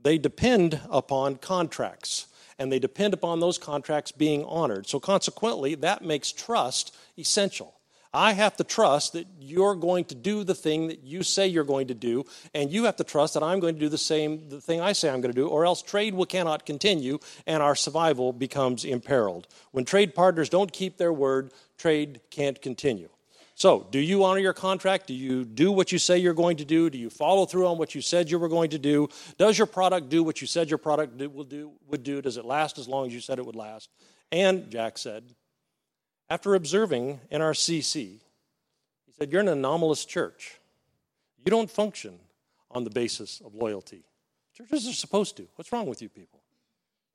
They 0.00 0.18
depend 0.18 0.80
upon 0.90 1.36
contracts, 1.36 2.26
and 2.58 2.70
they 2.70 2.78
depend 2.78 3.14
upon 3.14 3.40
those 3.40 3.58
contracts 3.58 4.12
being 4.12 4.44
honored. 4.44 4.86
So, 4.86 5.00
consequently, 5.00 5.74
that 5.76 6.04
makes 6.04 6.32
trust 6.32 6.94
essential. 7.18 7.74
I 8.14 8.32
have 8.32 8.56
to 8.58 8.64
trust 8.64 9.14
that 9.14 9.26
you're 9.40 9.74
going 9.74 10.04
to 10.04 10.14
do 10.14 10.44
the 10.44 10.54
thing 10.54 10.86
that 10.86 11.02
you 11.02 11.24
say 11.24 11.48
you're 11.48 11.64
going 11.64 11.88
to 11.88 11.94
do, 11.94 12.24
and 12.54 12.70
you 12.70 12.84
have 12.84 12.94
to 12.96 13.04
trust 13.04 13.34
that 13.34 13.42
I'm 13.42 13.58
going 13.58 13.74
to 13.74 13.80
do 13.80 13.88
the 13.88 13.98
same 13.98 14.48
the 14.48 14.60
thing 14.60 14.80
I 14.80 14.92
say 14.92 15.10
I'm 15.10 15.20
going 15.20 15.34
to 15.34 15.40
do, 15.40 15.48
or 15.48 15.66
else 15.66 15.82
trade 15.82 16.14
will 16.14 16.24
cannot 16.24 16.64
continue 16.64 17.18
and 17.44 17.60
our 17.60 17.74
survival 17.74 18.32
becomes 18.32 18.84
imperiled. 18.84 19.48
When 19.72 19.84
trade 19.84 20.14
partners 20.14 20.48
don't 20.48 20.72
keep 20.72 20.96
their 20.96 21.12
word, 21.12 21.52
trade 21.76 22.20
can't 22.30 22.62
continue. 22.62 23.08
So, 23.56 23.86
do 23.90 24.00
you 24.00 24.24
honor 24.24 24.40
your 24.40 24.52
contract? 24.52 25.06
Do 25.06 25.14
you 25.14 25.44
do 25.44 25.70
what 25.70 25.92
you 25.92 25.98
say 25.98 26.18
you're 26.18 26.34
going 26.34 26.56
to 26.56 26.64
do? 26.64 26.90
Do 26.90 26.98
you 26.98 27.08
follow 27.08 27.46
through 27.46 27.68
on 27.68 27.78
what 27.78 27.94
you 27.94 28.00
said 28.00 28.28
you 28.28 28.38
were 28.38 28.48
going 28.48 28.70
to 28.70 28.78
do? 28.78 29.08
Does 29.38 29.56
your 29.56 29.68
product 29.68 30.08
do 30.08 30.24
what 30.24 30.40
you 30.40 30.48
said 30.48 30.68
your 30.68 30.78
product 30.78 31.16
will 31.32 31.44
do, 31.44 31.70
would 31.86 32.02
do? 32.02 32.20
Does 32.20 32.36
it 32.36 32.44
last 32.44 32.78
as 32.78 32.88
long 32.88 33.06
as 33.06 33.14
you 33.14 33.20
said 33.20 33.38
it 33.38 33.46
would 33.46 33.54
last? 33.54 33.90
And 34.32 34.68
Jack 34.70 34.98
said, 34.98 35.22
after 36.28 36.56
observing 36.56 37.20
NRCC, 37.30 37.94
he 37.94 39.12
said, 39.16 39.30
You're 39.30 39.42
an 39.42 39.48
anomalous 39.48 40.04
church. 40.04 40.58
You 41.44 41.50
don't 41.50 41.70
function 41.70 42.18
on 42.72 42.82
the 42.82 42.90
basis 42.90 43.40
of 43.44 43.54
loyalty. 43.54 44.02
Churches 44.56 44.88
are 44.88 44.92
supposed 44.92 45.36
to. 45.36 45.46
What's 45.54 45.70
wrong 45.70 45.86
with 45.86 46.02
you 46.02 46.08
people? 46.08 46.40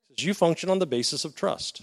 He 0.08 0.14
says, 0.14 0.24
You 0.24 0.32
function 0.32 0.70
on 0.70 0.78
the 0.78 0.86
basis 0.86 1.26
of 1.26 1.34
trust. 1.34 1.82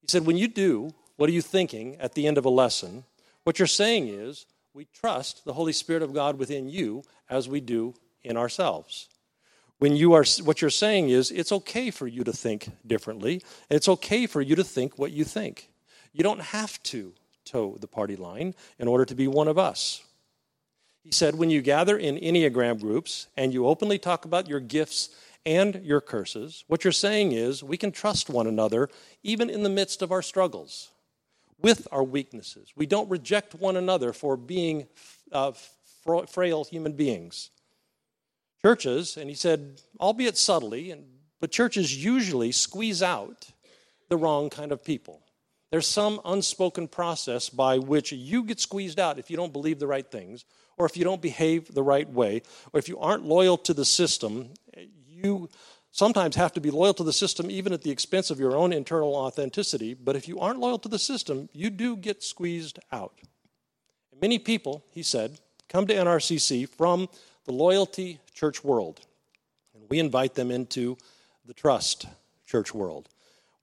He 0.00 0.08
said, 0.08 0.24
When 0.24 0.38
you 0.38 0.48
do, 0.48 0.94
what 1.16 1.28
are 1.28 1.32
you 1.32 1.42
thinking 1.42 1.96
at 1.96 2.14
the 2.14 2.26
end 2.26 2.38
of 2.38 2.46
a 2.46 2.50
lesson? 2.50 3.04
What 3.44 3.58
you're 3.58 3.66
saying 3.66 4.08
is, 4.08 4.46
we 4.74 4.86
trust 4.86 5.44
the 5.44 5.52
Holy 5.52 5.72
Spirit 5.72 6.02
of 6.02 6.14
God 6.14 6.38
within 6.38 6.68
you 6.68 7.02
as 7.28 7.48
we 7.48 7.60
do 7.60 7.94
in 8.22 8.36
ourselves. 8.36 9.08
When 9.78 9.96
you 9.96 10.12
are, 10.12 10.24
what 10.44 10.60
you're 10.60 10.70
saying 10.70 11.08
is, 11.08 11.30
it's 11.30 11.50
okay 11.50 11.90
for 11.90 12.06
you 12.06 12.22
to 12.24 12.32
think 12.32 12.70
differently. 12.86 13.42
It's 13.68 13.88
okay 13.88 14.26
for 14.26 14.40
you 14.40 14.54
to 14.54 14.64
think 14.64 14.98
what 14.98 15.10
you 15.10 15.24
think. 15.24 15.70
You 16.12 16.22
don't 16.22 16.40
have 16.40 16.80
to 16.84 17.14
toe 17.44 17.76
the 17.80 17.88
party 17.88 18.14
line 18.14 18.54
in 18.78 18.86
order 18.86 19.04
to 19.04 19.14
be 19.14 19.26
one 19.26 19.48
of 19.48 19.58
us. 19.58 20.04
He 21.02 21.10
said, 21.10 21.34
when 21.34 21.50
you 21.50 21.62
gather 21.62 21.98
in 21.98 22.16
Enneagram 22.16 22.80
groups 22.80 23.26
and 23.36 23.52
you 23.52 23.66
openly 23.66 23.98
talk 23.98 24.24
about 24.24 24.48
your 24.48 24.60
gifts 24.60 25.10
and 25.44 25.84
your 25.84 26.00
curses, 26.00 26.62
what 26.68 26.84
you're 26.84 26.92
saying 26.92 27.32
is 27.32 27.64
we 27.64 27.76
can 27.76 27.90
trust 27.90 28.30
one 28.30 28.46
another 28.46 28.88
even 29.24 29.50
in 29.50 29.64
the 29.64 29.68
midst 29.68 30.00
of 30.00 30.12
our 30.12 30.22
struggles, 30.22 30.91
with 31.62 31.88
our 31.92 32.02
weaknesses. 32.02 32.72
We 32.76 32.86
don't 32.86 33.08
reject 33.08 33.54
one 33.54 33.76
another 33.76 34.12
for 34.12 34.36
being 34.36 34.86
uh, 35.30 35.52
frail 36.28 36.64
human 36.64 36.92
beings. 36.92 37.50
Churches, 38.60 39.16
and 39.16 39.28
he 39.28 39.34
said, 39.34 39.80
albeit 40.00 40.36
subtly, 40.36 40.94
but 41.40 41.50
churches 41.50 42.04
usually 42.04 42.52
squeeze 42.52 43.02
out 43.02 43.48
the 44.08 44.16
wrong 44.16 44.50
kind 44.50 44.70
of 44.72 44.84
people. 44.84 45.20
There's 45.70 45.88
some 45.88 46.20
unspoken 46.24 46.86
process 46.86 47.48
by 47.48 47.78
which 47.78 48.12
you 48.12 48.44
get 48.44 48.60
squeezed 48.60 49.00
out 49.00 49.18
if 49.18 49.30
you 49.30 49.36
don't 49.36 49.52
believe 49.52 49.78
the 49.78 49.86
right 49.86 50.08
things, 50.08 50.44
or 50.76 50.86
if 50.86 50.96
you 50.96 51.04
don't 51.04 51.22
behave 51.22 51.72
the 51.74 51.82
right 51.82 52.08
way, 52.08 52.42
or 52.72 52.78
if 52.78 52.88
you 52.88 52.98
aren't 52.98 53.24
loyal 53.24 53.56
to 53.58 53.74
the 53.74 53.84
system. 53.84 54.50
You 55.08 55.48
sometimes 55.92 56.34
have 56.36 56.52
to 56.54 56.60
be 56.60 56.70
loyal 56.70 56.94
to 56.94 57.04
the 57.04 57.12
system 57.12 57.50
even 57.50 57.72
at 57.72 57.82
the 57.82 57.90
expense 57.90 58.30
of 58.30 58.40
your 58.40 58.56
own 58.56 58.72
internal 58.72 59.14
authenticity. 59.14 59.94
But 59.94 60.16
if 60.16 60.26
you 60.26 60.40
aren't 60.40 60.58
loyal 60.58 60.78
to 60.80 60.88
the 60.88 60.98
system, 60.98 61.48
you 61.52 61.70
do 61.70 61.96
get 61.96 62.22
squeezed 62.22 62.80
out. 62.90 63.14
And 64.10 64.20
many 64.20 64.38
people, 64.38 64.82
he 64.90 65.02
said, 65.02 65.38
come 65.68 65.86
to 65.86 65.94
NRCC 65.94 66.68
from 66.68 67.08
the 67.44 67.52
loyalty 67.52 68.20
church 68.34 68.64
world. 68.64 69.06
And 69.74 69.84
we 69.88 69.98
invite 69.98 70.34
them 70.34 70.50
into 70.50 70.96
the 71.44 71.54
trust 71.54 72.06
church 72.46 72.74
world. 72.74 73.08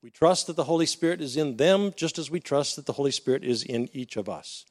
We 0.02 0.10
trust 0.10 0.46
that 0.46 0.56
the 0.56 0.64
Holy 0.64 0.86
Spirit 0.86 1.20
is 1.20 1.36
in 1.36 1.56
them 1.56 1.92
just 1.94 2.18
as 2.18 2.30
we 2.30 2.40
trust 2.40 2.76
that 2.76 2.86
the 2.86 2.94
Holy 2.94 3.10
Spirit 3.10 3.44
is 3.44 3.62
in 3.62 3.88
each 3.92 4.16
of 4.16 4.28
us. 4.28 4.64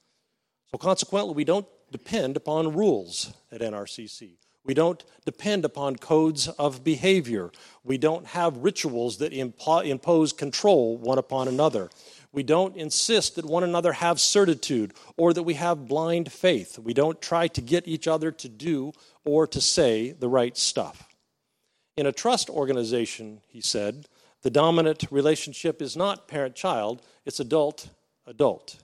So, 0.72 0.78
consequently, 0.78 1.34
we 1.34 1.44
don't 1.44 1.68
depend 1.92 2.36
upon 2.36 2.76
rules 2.76 3.32
at 3.52 3.62
NRCC. 3.62 4.38
We 4.66 4.74
don't 4.74 5.04
depend 5.26 5.66
upon 5.66 5.96
codes 5.96 6.48
of 6.48 6.84
behavior. 6.84 7.52
We 7.84 7.98
don't 7.98 8.26
have 8.28 8.58
rituals 8.58 9.18
that 9.18 9.34
impose 9.34 10.34
control 10.34 10.98
one 10.98 11.18
upon 11.18 11.48
another. 11.48 11.90
We 12.32 12.44
don't 12.44 12.76
insist 12.76 13.36
that 13.36 13.46
one 13.46 13.64
another 13.64 13.94
have 13.94 14.20
certitude 14.20 14.94
or 15.18 15.34
that 15.34 15.44
we 15.44 15.56
have 15.56 15.88
blind 15.88 16.32
faith. 16.32 16.78
We 16.78 16.94
don't 16.94 17.20
try 17.22 17.48
to 17.48 17.62
get 17.62 17.88
each 17.88 18.08
other 18.08 18.32
to 18.32 18.48
do 18.48 18.94
or 19.26 19.48
to 19.48 19.60
say 19.60 20.12
the 20.12 20.30
right 20.30 20.56
stuff. 20.56 21.08
In 21.98 22.06
a 22.06 22.12
trust 22.12 22.50
organization, 22.50 23.42
he 23.48 23.62
said, 23.62 24.08
the 24.42 24.52
dominant 24.52 25.06
relationship 25.10 25.82
is 25.82 25.98
not 25.98 26.28
parent 26.28 26.56
child, 26.56 27.02
it's 27.26 27.40
adult 27.40 27.90
adult. 28.28 28.78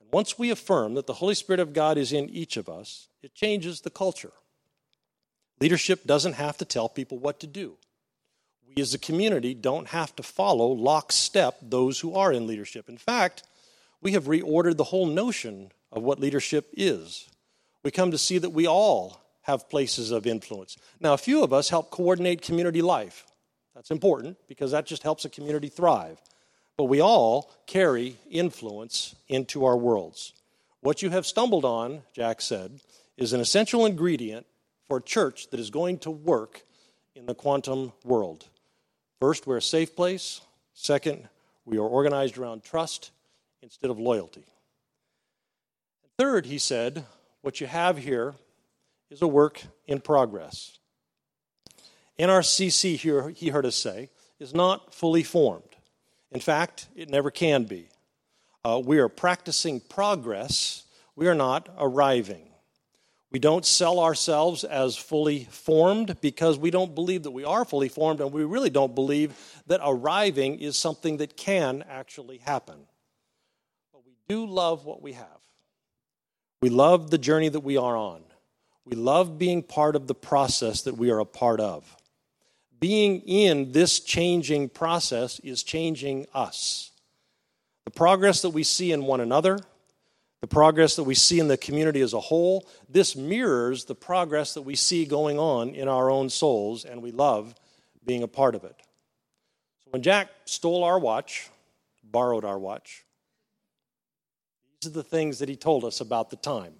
And 0.00 0.08
once 0.12 0.38
we 0.38 0.50
affirm 0.50 0.94
that 0.94 1.06
the 1.06 1.14
Holy 1.14 1.34
Spirit 1.34 1.60
of 1.60 1.72
God 1.72 1.98
is 1.98 2.12
in 2.12 2.30
each 2.30 2.56
of 2.56 2.68
us, 2.68 3.08
it 3.22 3.34
changes 3.34 3.82
the 3.82 3.90
culture. 3.90 4.32
Leadership 5.60 6.04
doesn't 6.04 6.34
have 6.34 6.56
to 6.58 6.64
tell 6.64 6.88
people 6.88 7.18
what 7.18 7.40
to 7.40 7.46
do. 7.46 7.76
We 8.68 8.82
as 8.82 8.92
a 8.92 8.98
community 8.98 9.54
don't 9.54 9.88
have 9.88 10.14
to 10.16 10.22
follow 10.22 10.66
lockstep 10.68 11.56
those 11.62 12.00
who 12.00 12.14
are 12.14 12.32
in 12.32 12.46
leadership. 12.46 12.88
In 12.88 12.98
fact, 12.98 13.42
we 14.02 14.12
have 14.12 14.24
reordered 14.24 14.76
the 14.76 14.84
whole 14.84 15.06
notion 15.06 15.72
of 15.90 16.02
what 16.02 16.20
leadership 16.20 16.68
is. 16.76 17.28
We 17.82 17.90
come 17.90 18.10
to 18.10 18.18
see 18.18 18.38
that 18.38 18.50
we 18.50 18.66
all 18.66 19.20
have 19.42 19.70
places 19.70 20.10
of 20.10 20.26
influence. 20.26 20.76
Now, 21.00 21.14
a 21.14 21.18
few 21.18 21.42
of 21.42 21.52
us 21.52 21.70
help 21.70 21.90
coordinate 21.90 22.42
community 22.42 22.82
life. 22.82 23.24
That's 23.74 23.90
important 23.90 24.36
because 24.48 24.72
that 24.72 24.86
just 24.86 25.04
helps 25.04 25.24
a 25.24 25.30
community 25.30 25.68
thrive. 25.68 26.20
But 26.76 26.84
we 26.84 27.00
all 27.00 27.54
carry 27.66 28.16
influence 28.30 29.14
into 29.28 29.64
our 29.64 29.76
worlds. 29.76 30.32
What 30.80 31.00
you 31.00 31.10
have 31.10 31.26
stumbled 31.26 31.64
on, 31.64 32.02
Jack 32.12 32.40
said, 32.40 32.80
is 33.16 33.32
an 33.32 33.40
essential 33.40 33.86
ingredient 33.86 34.46
for 34.88 34.98
a 34.98 35.02
church 35.02 35.50
that 35.50 35.60
is 35.60 35.70
going 35.70 35.98
to 35.98 36.10
work 36.10 36.62
in 37.14 37.26
the 37.26 37.34
quantum 37.34 37.92
world. 38.04 38.48
First, 39.20 39.46
we're 39.46 39.56
a 39.56 39.62
safe 39.62 39.96
place. 39.96 40.40
Second, 40.74 41.28
we 41.64 41.78
are 41.78 41.82
organized 41.86 42.38
around 42.38 42.62
trust 42.62 43.10
instead 43.62 43.90
of 43.90 43.98
loyalty. 43.98 44.44
Third, 46.18 46.46
he 46.46 46.58
said, 46.58 47.04
what 47.42 47.60
you 47.60 47.66
have 47.66 47.98
here 47.98 48.34
is 49.10 49.22
a 49.22 49.26
work 49.26 49.62
in 49.86 50.00
progress. 50.00 50.78
NRCC, 52.18 52.96
here, 52.96 53.30
he 53.30 53.48
heard 53.48 53.66
us 53.66 53.76
say, 53.76 54.10
is 54.38 54.54
not 54.54 54.94
fully 54.94 55.22
formed. 55.22 55.62
In 56.30 56.40
fact, 56.40 56.88
it 56.94 57.10
never 57.10 57.30
can 57.30 57.64
be. 57.64 57.88
Uh, 58.64 58.80
we 58.84 58.98
are 58.98 59.08
practicing 59.08 59.80
progress, 59.80 60.84
we 61.14 61.28
are 61.28 61.34
not 61.34 61.68
arriving. 61.78 62.48
We 63.36 63.40
don't 63.40 63.66
sell 63.66 64.00
ourselves 64.00 64.64
as 64.64 64.96
fully 64.96 65.44
formed 65.50 66.22
because 66.22 66.58
we 66.58 66.70
don't 66.70 66.94
believe 66.94 67.24
that 67.24 67.32
we 67.32 67.44
are 67.44 67.66
fully 67.66 67.90
formed, 67.90 68.22
and 68.22 68.32
we 68.32 68.44
really 68.44 68.70
don't 68.70 68.94
believe 68.94 69.36
that 69.66 69.82
arriving 69.84 70.58
is 70.58 70.78
something 70.78 71.18
that 71.18 71.36
can 71.36 71.84
actually 71.86 72.38
happen. 72.38 72.76
But 73.92 74.06
we 74.06 74.14
do 74.26 74.46
love 74.46 74.86
what 74.86 75.02
we 75.02 75.12
have. 75.12 75.26
We 76.62 76.70
love 76.70 77.10
the 77.10 77.18
journey 77.18 77.50
that 77.50 77.60
we 77.60 77.76
are 77.76 77.94
on. 77.94 78.22
We 78.86 78.96
love 78.96 79.36
being 79.36 79.62
part 79.62 79.96
of 79.96 80.06
the 80.06 80.14
process 80.14 80.80
that 80.84 80.96
we 80.96 81.10
are 81.10 81.18
a 81.18 81.26
part 81.26 81.60
of 81.60 81.94
being 82.80 83.20
in 83.20 83.72
this 83.72 84.00
changing 84.00 84.70
process 84.70 85.40
is 85.40 85.62
changing 85.62 86.26
us. 86.32 86.90
The 87.84 87.90
progress 87.90 88.40
that 88.40 88.50
we 88.50 88.62
see 88.62 88.92
in 88.92 89.04
one 89.04 89.20
another, 89.20 89.58
the 90.46 90.54
progress 90.54 90.94
that 90.94 91.02
we 91.02 91.16
see 91.16 91.40
in 91.40 91.48
the 91.48 91.56
community 91.56 92.00
as 92.00 92.12
a 92.12 92.20
whole, 92.20 92.68
this 92.88 93.16
mirrors 93.16 93.86
the 93.86 93.96
progress 93.96 94.54
that 94.54 94.62
we 94.62 94.76
see 94.76 95.04
going 95.04 95.40
on 95.40 95.70
in 95.70 95.88
our 95.88 96.08
own 96.08 96.30
souls, 96.30 96.84
and 96.84 97.02
we 97.02 97.10
love 97.10 97.52
being 98.04 98.22
a 98.22 98.28
part 98.28 98.54
of 98.54 98.62
it. 98.62 98.76
So 99.82 99.90
when 99.90 100.02
Jack 100.02 100.28
stole 100.44 100.84
our 100.84 101.00
watch, 101.00 101.50
borrowed 102.04 102.44
our 102.44 102.60
watch, 102.60 103.04
these 104.80 104.88
are 104.88 104.94
the 104.94 105.02
things 105.02 105.40
that 105.40 105.48
he 105.48 105.56
told 105.56 105.84
us 105.84 106.00
about 106.00 106.30
the 106.30 106.36
time. 106.36 106.74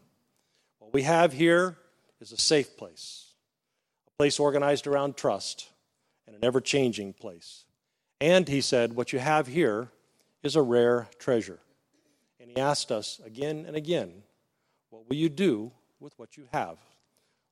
What 0.79 0.95
we 0.95 1.03
have 1.03 1.33
here 1.33 1.77
is 2.21 2.31
a 2.31 2.39
safe 2.39 2.77
place, 2.77 3.33
a 4.07 4.17
place 4.17 4.39
organized 4.39 4.87
around 4.87 5.17
trust 5.17 5.71
and 6.29 6.37
an 6.37 6.45
ever 6.45 6.61
changing 6.61 7.15
place. 7.15 7.65
And 8.21 8.47
he 8.47 8.61
said, 8.61 8.95
What 8.95 9.13
you 9.13 9.19
have 9.19 9.49
here 9.49 9.89
is 10.45 10.55
a 10.55 10.63
rare 10.63 11.09
treasure. 11.19 11.59
And 12.47 12.57
he 12.57 12.63
asked 12.63 12.93
us 12.93 13.21
again 13.25 13.65
and 13.67 13.75
again, 13.75 14.23
What 14.91 15.09
will 15.09 15.17
you 15.17 15.29
do 15.29 15.73
with 15.99 16.17
what 16.17 16.37
you 16.37 16.45
have? 16.53 16.79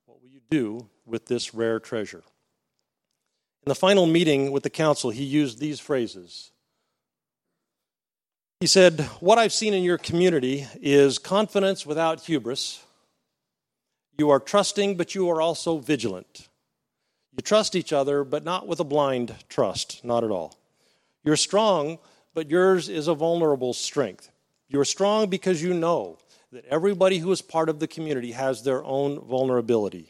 What 0.06 0.22
will 0.22 0.28
you 0.28 0.40
do 0.50 0.88
with 1.04 1.26
this 1.26 1.52
rare 1.52 1.80
treasure? 1.80 2.22
In 3.66 3.70
the 3.70 3.74
final 3.74 4.06
meeting 4.06 4.52
with 4.52 4.62
the 4.62 4.70
council, 4.70 5.10
he 5.10 5.24
used 5.24 5.58
these 5.58 5.80
phrases. 5.80 6.52
He 8.60 8.68
said, 8.68 9.00
What 9.18 9.36
I've 9.36 9.52
seen 9.52 9.74
in 9.74 9.82
your 9.82 9.98
community 9.98 10.68
is 10.80 11.18
confidence 11.18 11.84
without 11.84 12.20
hubris. 12.20 12.80
You 14.16 14.30
are 14.30 14.38
trusting, 14.38 14.96
but 14.96 15.12
you 15.12 15.28
are 15.28 15.40
also 15.40 15.78
vigilant. 15.78 16.48
You 17.36 17.42
trust 17.42 17.74
each 17.74 17.92
other, 17.92 18.22
but 18.22 18.44
not 18.44 18.68
with 18.68 18.78
a 18.78 18.84
blind 18.84 19.34
trust, 19.48 20.04
not 20.04 20.22
at 20.22 20.30
all. 20.30 20.56
You're 21.24 21.34
strong, 21.34 21.98
but 22.32 22.48
yours 22.48 22.88
is 22.88 23.08
a 23.08 23.14
vulnerable 23.14 23.72
strength. 23.72 24.30
You're 24.74 24.84
strong 24.84 25.30
because 25.30 25.62
you 25.62 25.72
know 25.72 26.18
that 26.50 26.64
everybody 26.64 27.18
who 27.18 27.30
is 27.30 27.40
part 27.40 27.68
of 27.68 27.78
the 27.78 27.86
community 27.86 28.32
has 28.32 28.64
their 28.64 28.82
own 28.82 29.20
vulnerability. 29.20 30.08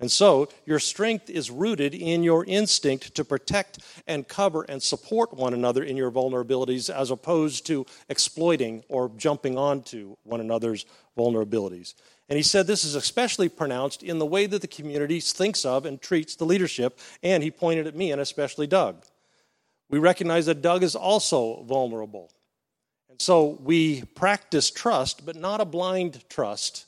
And 0.00 0.12
so, 0.12 0.50
your 0.66 0.80
strength 0.80 1.30
is 1.30 1.50
rooted 1.50 1.94
in 1.94 2.22
your 2.22 2.44
instinct 2.44 3.14
to 3.14 3.24
protect 3.24 3.78
and 4.06 4.28
cover 4.28 4.64
and 4.68 4.82
support 4.82 5.32
one 5.32 5.54
another 5.54 5.82
in 5.82 5.96
your 5.96 6.10
vulnerabilities 6.10 6.94
as 6.94 7.10
opposed 7.10 7.64
to 7.68 7.86
exploiting 8.10 8.84
or 8.90 9.10
jumping 9.16 9.56
onto 9.56 10.16
one 10.24 10.42
another's 10.42 10.84
vulnerabilities. 11.16 11.94
And 12.28 12.36
he 12.36 12.42
said 12.42 12.66
this 12.66 12.84
is 12.84 12.94
especially 12.94 13.48
pronounced 13.48 14.02
in 14.02 14.18
the 14.18 14.26
way 14.26 14.44
that 14.44 14.60
the 14.60 14.68
community 14.68 15.20
thinks 15.20 15.64
of 15.64 15.86
and 15.86 16.02
treats 16.02 16.36
the 16.36 16.44
leadership. 16.44 16.98
And 17.22 17.42
he 17.42 17.50
pointed 17.50 17.86
at 17.86 17.96
me 17.96 18.12
and 18.12 18.20
especially 18.20 18.66
Doug. 18.66 19.06
We 19.88 19.98
recognize 19.98 20.44
that 20.46 20.60
Doug 20.60 20.82
is 20.82 20.94
also 20.94 21.62
vulnerable. 21.62 22.30
And 23.12 23.20
so 23.20 23.58
we 23.62 24.04
practice 24.14 24.70
trust, 24.70 25.26
but 25.26 25.36
not 25.36 25.60
a 25.60 25.66
blind 25.66 26.24
trust 26.30 26.86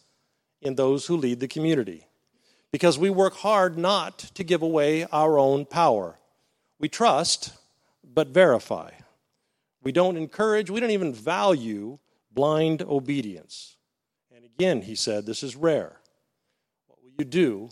in 0.63 0.75
those 0.75 1.05
who 1.05 1.19
lead 1.19 1.39
the 1.39 1.47
community. 1.47 2.07
Because 2.73 2.99
we 2.99 3.11
work 3.11 3.35
hard 3.35 3.77
not 3.77 4.21
to 4.33 4.43
give 4.43 4.63
away 4.63 5.05
our 5.13 5.39
own 5.39 5.67
power. 5.67 6.19
We 6.79 6.89
trust, 6.89 7.53
but 8.03 8.29
verify. 8.29 8.93
We 9.83 9.93
don't 9.93 10.17
encourage, 10.17 10.71
we 10.71 10.81
don't 10.81 10.93
even 10.93 11.13
value 11.13 11.99
blind 12.33 12.81
obedience. 12.81 13.77
And 14.35 14.47
again, 14.47 14.81
he 14.81 14.95
said, 14.95 15.27
this 15.27 15.43
is 15.43 15.57
rare. 15.57 16.01
What 16.87 17.03
will 17.03 17.13
you 17.19 17.27
do 17.27 17.69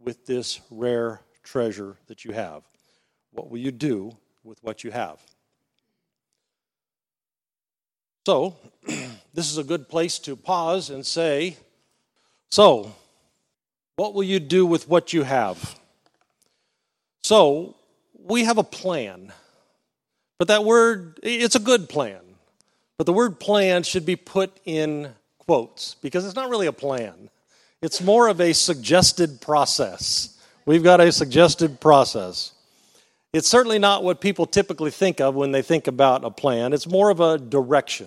with 0.00 0.26
this 0.26 0.60
rare 0.68 1.20
treasure 1.44 1.96
that 2.08 2.24
you 2.24 2.32
have? 2.32 2.64
What 3.30 3.50
will 3.50 3.58
you 3.58 3.70
do 3.70 4.18
with 4.42 4.60
what 4.64 4.82
you 4.82 4.90
have? 4.90 5.20
So, 8.26 8.56
this 9.34 9.50
is 9.50 9.58
a 9.58 9.64
good 9.64 9.88
place 9.88 10.18
to 10.20 10.34
pause 10.34 10.88
and 10.88 11.04
say, 11.04 11.58
So, 12.50 12.94
what 13.96 14.14
will 14.14 14.22
you 14.22 14.40
do 14.40 14.64
with 14.64 14.88
what 14.88 15.12
you 15.12 15.24
have? 15.24 15.78
So, 17.22 17.76
we 18.18 18.44
have 18.44 18.56
a 18.56 18.64
plan. 18.64 19.32
But 20.38 20.48
that 20.48 20.64
word, 20.64 21.20
it's 21.22 21.54
a 21.54 21.60
good 21.60 21.88
plan. 21.88 22.20
But 22.96 23.04
the 23.04 23.12
word 23.12 23.38
plan 23.38 23.82
should 23.82 24.06
be 24.06 24.16
put 24.16 24.58
in 24.64 25.10
quotes 25.38 25.96
because 25.96 26.24
it's 26.24 26.34
not 26.34 26.48
really 26.48 26.66
a 26.66 26.72
plan. 26.72 27.28
It's 27.82 28.00
more 28.00 28.28
of 28.28 28.40
a 28.40 28.54
suggested 28.54 29.42
process. 29.42 30.40
We've 30.64 30.82
got 30.82 31.00
a 31.00 31.12
suggested 31.12 31.78
process. 31.78 32.53
It's 33.34 33.48
certainly 33.48 33.80
not 33.80 34.04
what 34.04 34.20
people 34.20 34.46
typically 34.46 34.92
think 34.92 35.20
of 35.20 35.34
when 35.34 35.50
they 35.50 35.60
think 35.60 35.88
about 35.88 36.24
a 36.24 36.30
plan. 36.30 36.72
It's 36.72 36.86
more 36.86 37.10
of 37.10 37.18
a 37.18 37.36
direction. 37.36 38.06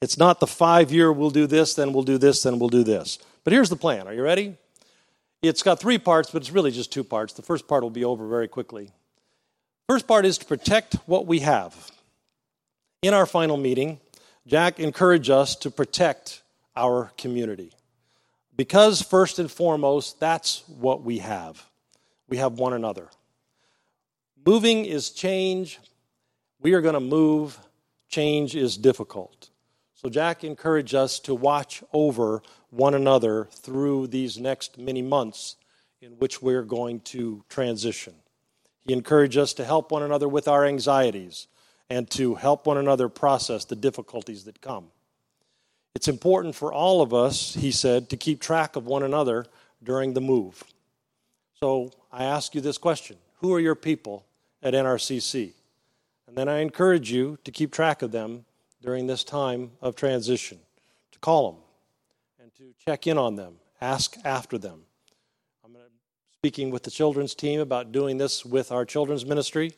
It's 0.00 0.18
not 0.18 0.40
the 0.40 0.48
five 0.48 0.90
year, 0.90 1.12
we'll 1.12 1.30
do 1.30 1.46
this, 1.46 1.74
then 1.74 1.92
we'll 1.92 2.02
do 2.02 2.18
this, 2.18 2.42
then 2.42 2.58
we'll 2.58 2.68
do 2.68 2.82
this. 2.82 3.20
But 3.44 3.52
here's 3.52 3.70
the 3.70 3.76
plan. 3.76 4.08
Are 4.08 4.12
you 4.12 4.24
ready? 4.24 4.56
It's 5.42 5.62
got 5.62 5.78
three 5.78 5.96
parts, 5.96 6.32
but 6.32 6.42
it's 6.42 6.50
really 6.50 6.72
just 6.72 6.92
two 6.92 7.04
parts. 7.04 7.34
The 7.34 7.42
first 7.42 7.68
part 7.68 7.84
will 7.84 7.90
be 7.90 8.04
over 8.04 8.26
very 8.26 8.48
quickly. 8.48 8.90
First 9.88 10.08
part 10.08 10.26
is 10.26 10.38
to 10.38 10.44
protect 10.44 10.94
what 11.06 11.24
we 11.28 11.38
have. 11.38 11.92
In 13.00 13.14
our 13.14 13.26
final 13.26 13.56
meeting, 13.56 14.00
Jack 14.44 14.80
encouraged 14.80 15.30
us 15.30 15.54
to 15.54 15.70
protect 15.70 16.42
our 16.74 17.12
community. 17.16 17.70
Because, 18.56 19.02
first 19.02 19.38
and 19.38 19.48
foremost, 19.48 20.18
that's 20.18 20.64
what 20.66 21.04
we 21.04 21.18
have. 21.18 21.64
We 22.28 22.38
have 22.38 22.54
one 22.54 22.72
another. 22.72 23.08
Moving 24.44 24.84
is 24.86 25.10
change. 25.10 25.78
We 26.60 26.72
are 26.72 26.80
going 26.80 26.94
to 26.94 27.00
move. 27.00 27.58
Change 28.08 28.56
is 28.56 28.76
difficult. 28.76 29.50
So, 29.94 30.08
Jack 30.08 30.42
encouraged 30.42 30.96
us 30.96 31.20
to 31.20 31.34
watch 31.34 31.84
over 31.92 32.42
one 32.70 32.94
another 32.94 33.44
through 33.52 34.08
these 34.08 34.38
next 34.38 34.78
many 34.78 35.00
months 35.00 35.56
in 36.00 36.12
which 36.12 36.42
we're 36.42 36.64
going 36.64 37.00
to 37.00 37.44
transition. 37.48 38.14
He 38.84 38.92
encouraged 38.92 39.38
us 39.38 39.54
to 39.54 39.64
help 39.64 39.92
one 39.92 40.02
another 40.02 40.28
with 40.28 40.48
our 40.48 40.66
anxieties 40.66 41.46
and 41.88 42.10
to 42.10 42.34
help 42.34 42.66
one 42.66 42.78
another 42.78 43.08
process 43.08 43.64
the 43.64 43.76
difficulties 43.76 44.44
that 44.44 44.60
come. 44.60 44.88
It's 45.94 46.08
important 46.08 46.56
for 46.56 46.72
all 46.72 47.00
of 47.00 47.14
us, 47.14 47.54
he 47.54 47.70
said, 47.70 48.10
to 48.10 48.16
keep 48.16 48.40
track 48.40 48.74
of 48.74 48.86
one 48.86 49.04
another 49.04 49.46
during 49.84 50.14
the 50.14 50.20
move. 50.20 50.64
So 51.60 51.92
I 52.10 52.24
ask 52.24 52.56
you 52.56 52.60
this 52.60 52.78
question 52.78 53.18
Who 53.36 53.54
are 53.54 53.60
your 53.60 53.76
people 53.76 54.26
at 54.62 54.74
NRCC. 54.74 55.52
And 56.26 56.36
then 56.36 56.48
I 56.48 56.60
encourage 56.60 57.10
you 57.10 57.38
to 57.44 57.50
keep 57.50 57.72
track 57.72 58.02
of 58.02 58.12
them 58.12 58.44
during 58.80 59.06
this 59.06 59.24
time 59.24 59.72
of 59.80 59.96
transition, 59.96 60.58
to 61.12 61.18
call 61.18 61.52
them 61.52 61.60
and 62.40 62.54
to 62.54 62.72
check 62.84 63.06
in 63.06 63.18
on 63.18 63.36
them, 63.36 63.54
ask 63.80 64.16
after 64.24 64.58
them. 64.58 64.82
I'm 65.64 65.76
speaking 66.38 66.70
with 66.70 66.82
the 66.82 66.90
children's 66.90 67.34
team 67.34 67.60
about 67.60 67.92
doing 67.92 68.18
this 68.18 68.44
with 68.44 68.72
our 68.72 68.84
children's 68.84 69.24
ministry. 69.24 69.74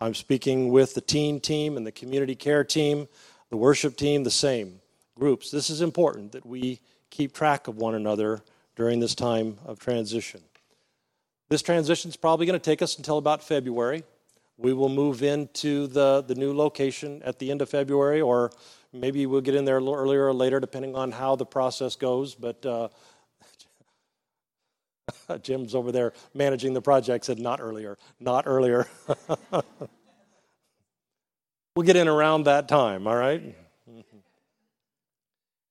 I'm 0.00 0.14
speaking 0.14 0.68
with 0.68 0.94
the 0.94 1.00
teen 1.00 1.40
team 1.40 1.76
and 1.76 1.86
the 1.86 1.92
community 1.92 2.34
care 2.34 2.62
team, 2.62 3.08
the 3.50 3.56
worship 3.56 3.96
team, 3.96 4.22
the 4.22 4.30
same 4.30 4.80
groups. 5.18 5.50
This 5.50 5.70
is 5.70 5.80
important 5.80 6.32
that 6.32 6.44
we 6.44 6.80
keep 7.10 7.32
track 7.32 7.68
of 7.68 7.76
one 7.76 7.94
another 7.94 8.42
during 8.76 9.00
this 9.00 9.14
time 9.14 9.56
of 9.64 9.78
transition. 9.78 10.42
This 11.48 11.62
transition 11.62 12.10
is 12.10 12.16
probably 12.16 12.44
going 12.44 12.58
to 12.58 12.64
take 12.64 12.82
us 12.82 12.98
until 12.98 13.18
about 13.18 13.42
February. 13.42 14.04
We 14.58 14.72
will 14.72 14.88
move 14.88 15.22
into 15.22 15.86
the, 15.86 16.22
the 16.22 16.34
new 16.34 16.54
location 16.54 17.22
at 17.24 17.38
the 17.38 17.50
end 17.50 17.60
of 17.60 17.68
February, 17.68 18.20
or 18.20 18.50
maybe 18.92 19.26
we'll 19.26 19.42
get 19.42 19.54
in 19.54 19.64
there 19.64 19.76
a 19.76 19.80
little 19.80 19.94
earlier 19.94 20.26
or 20.26 20.32
later, 20.32 20.60
depending 20.60 20.94
on 20.96 21.12
how 21.12 21.36
the 21.36 21.44
process 21.44 21.94
goes. 21.96 22.34
But 22.34 22.64
uh, 22.64 22.88
Jim's 25.42 25.74
over 25.74 25.92
there 25.92 26.12
managing 26.34 26.72
the 26.72 26.82
project, 26.82 27.26
said 27.26 27.38
not 27.38 27.60
earlier, 27.60 27.98
not 28.18 28.44
earlier. 28.46 28.88
we'll 31.76 31.84
get 31.84 31.96
in 31.96 32.08
around 32.08 32.44
that 32.44 32.68
time, 32.68 33.06
all 33.06 33.16
right? 33.16 33.54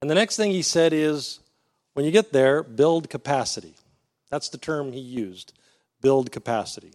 And 0.01 0.09
the 0.09 0.15
next 0.15 0.37
thing 0.37 0.51
he 0.51 0.61
said 0.61 0.93
is 0.93 1.39
when 1.93 2.05
you 2.05 2.11
get 2.11 2.31
there, 2.31 2.61
build 2.61 3.09
capacity. 3.09 3.73
That's 4.29 4.49
the 4.49 4.57
term 4.57 4.91
he 4.91 4.99
used 4.99 5.53
build 6.01 6.31
capacity. 6.31 6.91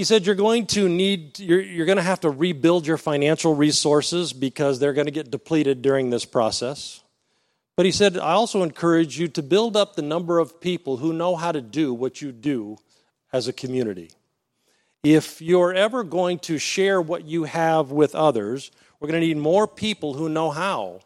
He 0.00 0.04
said 0.04 0.24
you're 0.24 0.34
going 0.34 0.64
to 0.68 0.88
need, 0.88 1.38
you're, 1.38 1.60
you're 1.60 1.84
going 1.84 1.96
to 1.96 2.02
have 2.02 2.20
to 2.20 2.30
rebuild 2.30 2.86
your 2.86 2.96
financial 2.96 3.54
resources 3.54 4.32
because 4.32 4.78
they're 4.78 4.94
going 4.94 5.08
to 5.08 5.10
get 5.10 5.30
depleted 5.30 5.82
during 5.82 6.08
this 6.08 6.24
process. 6.24 7.02
But 7.76 7.84
he 7.84 7.92
said, 7.92 8.16
I 8.16 8.32
also 8.32 8.62
encourage 8.62 9.18
you 9.18 9.28
to 9.28 9.42
build 9.42 9.76
up 9.76 9.96
the 9.96 10.00
number 10.02 10.38
of 10.38 10.58
people 10.58 10.96
who 10.96 11.12
know 11.12 11.36
how 11.36 11.52
to 11.52 11.60
do 11.60 11.92
what 11.92 12.22
you 12.22 12.32
do 12.32 12.78
as 13.30 13.46
a 13.46 13.52
community. 13.52 14.10
If 15.02 15.42
you're 15.42 15.74
ever 15.74 16.02
going 16.02 16.38
to 16.38 16.56
share 16.56 17.02
what 17.02 17.26
you 17.26 17.44
have 17.44 17.90
with 17.90 18.14
others, 18.14 18.70
we're 19.00 19.08
going 19.08 19.20
to 19.20 19.26
need 19.26 19.36
more 19.36 19.68
people 19.68 20.14
who 20.14 20.30
know 20.30 20.50
how 20.50 21.00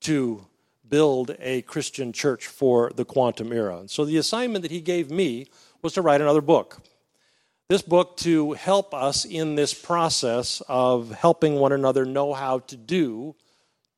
to 0.00 0.46
build 0.86 1.34
a 1.40 1.62
Christian 1.62 2.12
church 2.12 2.46
for 2.46 2.92
the 2.94 3.06
quantum 3.06 3.54
era. 3.54 3.78
And 3.78 3.90
so 3.90 4.04
the 4.04 4.18
assignment 4.18 4.60
that 4.60 4.70
he 4.70 4.82
gave 4.82 5.10
me 5.10 5.46
was 5.80 5.94
to 5.94 6.02
write 6.02 6.20
another 6.20 6.42
book 6.42 6.82
this 7.68 7.80
book 7.80 8.18
to 8.18 8.52
help 8.52 8.92
us 8.92 9.24
in 9.24 9.54
this 9.54 9.72
process 9.72 10.62
of 10.68 11.10
helping 11.12 11.54
one 11.54 11.72
another 11.72 12.04
know 12.04 12.34
how 12.34 12.58
to 12.58 12.76
do 12.76 13.34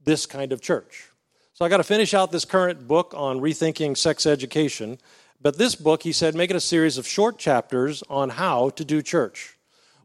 this 0.04 0.24
kind 0.24 0.52
of 0.52 0.60
church. 0.60 1.08
So 1.52 1.64
I 1.64 1.68
got 1.68 1.78
to 1.78 1.84
finish 1.84 2.14
out 2.14 2.30
this 2.30 2.44
current 2.44 2.86
book 2.86 3.12
on 3.16 3.40
rethinking 3.40 3.96
sex 3.96 4.24
education. 4.24 4.98
But 5.42 5.58
this 5.58 5.74
book, 5.74 6.04
he 6.04 6.12
said, 6.12 6.36
make 6.36 6.50
it 6.50 6.56
a 6.56 6.60
series 6.60 6.96
of 6.96 7.08
short 7.08 7.38
chapters 7.38 8.04
on 8.08 8.30
how 8.30 8.70
to 8.70 8.84
do 8.84 9.02
church. 9.02 9.56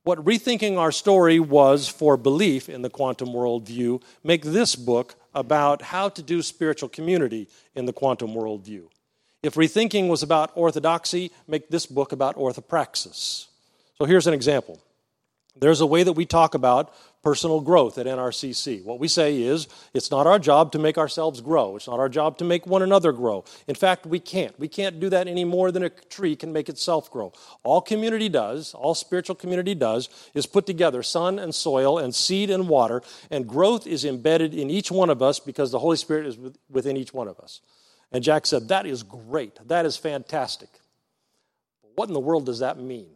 What 0.03 0.25
rethinking 0.25 0.79
our 0.79 0.91
story 0.91 1.39
was 1.39 1.87
for 1.87 2.17
belief 2.17 2.67
in 2.67 2.81
the 2.81 2.89
quantum 2.89 3.29
worldview, 3.29 4.01
make 4.23 4.41
this 4.41 4.75
book 4.75 5.13
about 5.35 5.83
how 5.83 6.09
to 6.09 6.23
do 6.23 6.41
spiritual 6.41 6.89
community 6.89 7.47
in 7.75 7.85
the 7.85 7.93
quantum 7.93 8.31
worldview. 8.31 8.87
If 9.43 9.53
rethinking 9.53 10.07
was 10.07 10.23
about 10.23 10.51
orthodoxy, 10.55 11.31
make 11.47 11.69
this 11.69 11.85
book 11.85 12.11
about 12.11 12.35
orthopraxis. 12.37 13.49
So 14.01 14.05
here's 14.05 14.25
an 14.25 14.33
example. 14.33 14.81
There's 15.55 15.79
a 15.79 15.85
way 15.85 16.01
that 16.01 16.13
we 16.13 16.25
talk 16.25 16.55
about 16.55 16.91
personal 17.21 17.61
growth 17.61 17.99
at 17.99 18.07
NRCC. 18.07 18.83
What 18.83 18.97
we 18.97 19.07
say 19.07 19.43
is 19.43 19.67
it's 19.93 20.09
not 20.09 20.25
our 20.25 20.39
job 20.39 20.71
to 20.71 20.79
make 20.79 20.97
ourselves 20.97 21.39
grow. 21.39 21.75
It's 21.75 21.85
not 21.85 21.99
our 21.99 22.09
job 22.09 22.39
to 22.39 22.43
make 22.43 22.65
one 22.65 22.81
another 22.81 23.11
grow. 23.11 23.45
In 23.67 23.75
fact, 23.75 24.07
we 24.07 24.19
can't. 24.19 24.59
We 24.59 24.67
can't 24.67 24.99
do 24.99 25.07
that 25.09 25.27
any 25.27 25.45
more 25.45 25.71
than 25.71 25.83
a 25.83 25.91
tree 25.91 26.35
can 26.35 26.51
make 26.51 26.67
itself 26.67 27.11
grow. 27.11 27.31
All 27.61 27.79
community 27.79 28.27
does, 28.27 28.73
all 28.73 28.95
spiritual 28.95 29.35
community 29.35 29.75
does, 29.75 30.09
is 30.33 30.47
put 30.47 30.65
together 30.65 31.03
sun 31.03 31.37
and 31.37 31.53
soil 31.53 31.99
and 31.99 32.15
seed 32.15 32.49
and 32.49 32.67
water, 32.67 33.03
and 33.29 33.47
growth 33.47 33.85
is 33.85 34.03
embedded 34.03 34.55
in 34.55 34.71
each 34.71 34.89
one 34.89 35.11
of 35.11 35.21
us 35.21 35.39
because 35.39 35.69
the 35.69 35.77
Holy 35.77 35.97
Spirit 35.97 36.25
is 36.25 36.39
within 36.71 36.97
each 36.97 37.13
one 37.13 37.27
of 37.27 37.39
us. 37.39 37.61
And 38.11 38.23
Jack 38.23 38.47
said, 38.47 38.69
That 38.69 38.87
is 38.87 39.03
great. 39.03 39.59
That 39.67 39.85
is 39.85 39.95
fantastic. 39.95 40.69
What 41.93 42.07
in 42.07 42.15
the 42.15 42.19
world 42.19 42.47
does 42.47 42.61
that 42.61 42.79
mean? 42.79 43.11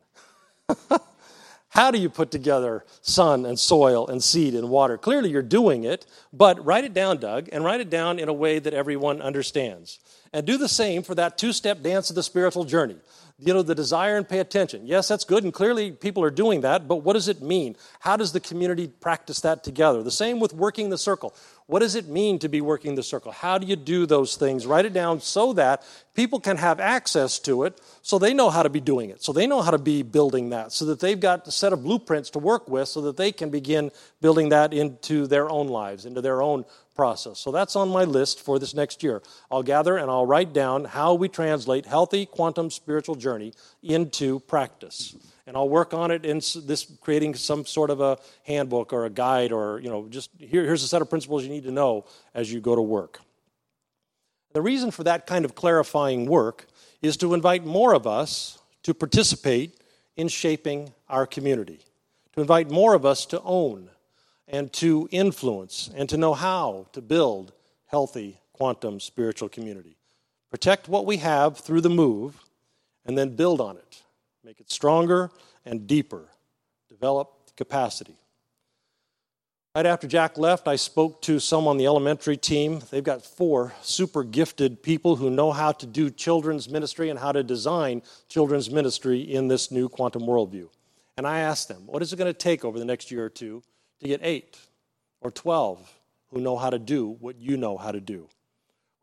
How 1.70 1.92
do 1.92 1.98
you 1.98 2.10
put 2.10 2.32
together 2.32 2.86
sun 3.02 3.46
and 3.46 3.60
soil 3.60 4.08
and 4.08 4.24
seed 4.24 4.54
and 4.54 4.70
water? 4.70 4.98
Clearly, 4.98 5.30
you're 5.30 5.42
doing 5.42 5.84
it, 5.84 6.06
but 6.32 6.64
write 6.66 6.86
it 6.86 6.94
down, 6.94 7.18
Doug, 7.18 7.50
and 7.52 7.66
write 7.66 7.82
it 7.82 7.90
down 7.90 8.18
in 8.18 8.30
a 8.30 8.34
way 8.34 8.60
that 8.60 8.74
everyone 8.74 9.22
understands. 9.22 10.00
And 10.32 10.46
do 10.46 10.58
the 10.58 10.70
same 10.70 11.04
for 11.04 11.16
that 11.16 11.38
two 11.38 11.54
step 11.54 11.82
dance 11.82 12.10
of 12.10 12.16
the 12.16 12.24
spiritual 12.24 12.64
journey. 12.64 12.96
You 13.38 13.54
know, 13.54 13.62
the 13.62 13.76
desire 13.76 14.16
and 14.16 14.28
pay 14.28 14.40
attention. 14.40 14.88
Yes, 14.88 15.10
that's 15.10 15.26
good, 15.26 15.44
and 15.44 15.54
clearly 15.54 15.92
people 15.92 16.24
are 16.24 16.32
doing 16.32 16.62
that, 16.62 16.88
but 16.88 16.98
what 16.98 17.14
does 17.14 17.28
it 17.28 17.42
mean? 17.42 17.76
How 18.00 18.16
does 18.16 18.32
the 18.32 18.40
community 18.40 18.88
practice 18.88 19.42
that 19.42 19.62
together? 19.62 20.02
The 20.02 20.12
same 20.12 20.40
with 20.40 20.54
working 20.54 20.90
the 20.90 20.98
circle. 20.98 21.36
What 21.68 21.80
does 21.80 21.96
it 21.96 22.08
mean 22.08 22.38
to 22.40 22.48
be 22.48 22.62
working 22.62 22.94
the 22.94 23.02
circle? 23.02 23.32
How 23.32 23.58
do 23.58 23.66
you 23.66 23.76
do 23.76 24.06
those 24.06 24.36
things? 24.36 24.68
Write 24.68 24.86
it 24.86 24.94
down 24.94 25.20
so 25.20 25.52
that 25.54 25.84
people 26.14 26.40
can 26.40 26.58
have 26.58 26.80
access 26.80 27.40
to 27.40 27.64
it 27.64 27.82
so 28.04 28.20
they 28.20 28.36
know 28.36 28.52
how 28.52 28.62
to 28.62 28.70
be 28.70 28.80
doing 28.80 29.10
it, 29.10 29.24
so 29.24 29.34
they 29.34 29.48
know 29.48 29.64
how 29.64 29.72
to 29.72 29.80
be 29.80 30.04
building 30.04 30.52
that, 30.52 30.72
so 30.72 30.86
that 30.86 31.00
they've 31.00 31.20
got 31.20 31.48
a 31.48 31.52
set 31.52 31.74
of 31.74 31.82
blueprints 31.82 32.30
to 32.32 32.40
work 32.40 32.70
with 32.70 32.88
so 32.88 33.02
that 33.02 33.18
they 33.18 33.32
can 33.32 33.50
begin 33.50 33.90
building 34.22 34.50
that 34.50 34.74
into 34.74 35.26
their 35.26 35.50
own 35.50 35.68
lives, 35.68 36.06
into 36.06 36.22
their 36.22 36.40
own 36.40 36.66
process. 36.96 37.40
So 37.40 37.52
that's 37.52 37.76
on 37.76 37.90
my 37.90 38.04
list 38.04 38.42
for 38.42 38.60
this 38.60 38.76
next 38.76 39.02
year. 39.02 39.24
I'll 39.50 39.64
gather 39.64 39.98
and 39.98 40.12
I'll 40.12 40.28
write 40.28 40.54
down 40.54 40.86
how 40.86 41.16
we 41.16 41.30
translate 41.30 41.88
healthy 41.88 42.28
quantum 42.28 42.70
spiritual 42.70 43.16
journey 43.16 43.54
into 43.82 44.40
practice 44.42 45.16
and 45.48 45.56
I'll 45.56 45.70
work 45.70 45.94
on 45.94 46.12
it 46.12 46.26
in 46.26 46.38
this 46.38 46.92
creating 47.02 47.36
some 47.36 47.66
sort 47.66 47.90
of 47.90 48.02
a 48.02 48.18
handbook 48.44 48.94
or 48.94 49.06
a 49.06 49.10
guide 49.10 49.52
or 49.52 49.80
you 49.80 49.90
know 49.90 50.08
just 50.10 50.32
here, 50.38 50.64
here's 50.64 50.84
a 50.84 50.88
set 50.88 51.02
of 51.02 51.10
principles 51.10 51.44
you 51.44 51.50
need 51.50 51.64
to 51.64 51.72
know 51.72 52.06
as 52.34 52.52
you 52.52 52.60
go 52.60 52.76
to 52.76 52.82
work. 52.82 53.20
The 54.54 54.62
reason 54.62 54.92
for 54.92 55.04
that 55.04 55.28
kind 55.28 55.46
of 55.46 55.54
clarifying 55.54 56.26
work 56.26 56.66
is 57.02 57.18
to 57.18 57.34
invite 57.34 57.66
more 57.66 57.94
of 57.94 58.08
us 58.08 58.58
to 58.84 58.94
participate 58.94 59.78
in 60.16 60.28
shaping 60.28 60.94
our 61.10 61.28
community, 61.28 61.80
to 62.34 62.42
invite 62.42 62.72
more 62.72 62.94
of 62.94 63.06
us 63.06 63.26
to 63.28 63.42
own 63.42 63.90
and 64.48 64.72
to 64.74 65.10
influence 65.12 65.90
and 65.96 66.08
to 66.10 66.18
know 66.18 66.34
how 66.34 66.88
to 66.94 67.02
build 67.02 67.52
healthy 67.88 68.40
quantum 68.54 69.00
spiritual 69.00 69.50
community. 69.50 69.98
Protect 70.50 70.88
what 70.88 71.06
we 71.06 71.18
have 71.18 71.58
through 71.58 71.82
the 71.82 71.90
move 71.90 72.46
and 73.06 73.18
then 73.18 73.36
build 73.36 73.60
on 73.60 73.76
it 73.76 74.04
make 74.46 74.60
it 74.60 74.72
stronger 74.72 75.32
and 75.66 75.88
deeper, 75.88 76.30
develop 76.88 77.50
capacity. 77.58 78.16
Right 79.74 79.88
after 79.88 80.08
Jack 80.08 80.38
left, 80.38 80.68
I 80.68 80.76
spoke 80.76 81.24
to 81.24 81.40
some 81.40 81.68
on 81.68 81.78
the 81.78 81.88
elementary 81.88 82.38
team. 82.38 82.80
They've 82.92 83.04
got 83.04 83.26
four 83.26 83.74
super 83.82 84.24
gifted 84.24 84.84
people 84.84 85.16
who 85.16 85.32
know 85.32 85.52
how 85.52 85.72
to 85.72 85.88
do 85.88 86.12
children's 86.12 86.70
ministry 86.70 87.10
and 87.10 87.18
how 87.18 87.32
to 87.32 87.42
design 87.42 88.04
children's 88.30 88.70
ministry 88.70 89.20
in 89.20 89.48
this 89.48 89.72
new 89.72 89.90
quantum 89.90 90.22
worldview. 90.22 90.70
And 91.18 91.26
I 91.26 91.40
asked 91.40 91.68
them, 91.68 91.88
what 91.88 92.04
is 92.04 92.14
it 92.14 92.18
going 92.18 92.32
to 92.32 92.38
take 92.38 92.64
over 92.64 92.78
the 92.78 92.86
next 92.86 93.10
year 93.10 93.26
or 93.26 93.30
two 93.30 93.64
to 94.00 94.08
get 94.08 94.20
eight 94.22 94.60
or 95.22 95.32
12 95.32 95.92
who 96.30 96.40
know 96.40 96.56
how 96.56 96.70
to 96.70 96.78
do 96.78 97.18
what 97.20 97.40
you 97.40 97.58
know 97.58 97.78
how 97.78 97.92
to 97.92 98.00
do? 98.00 98.30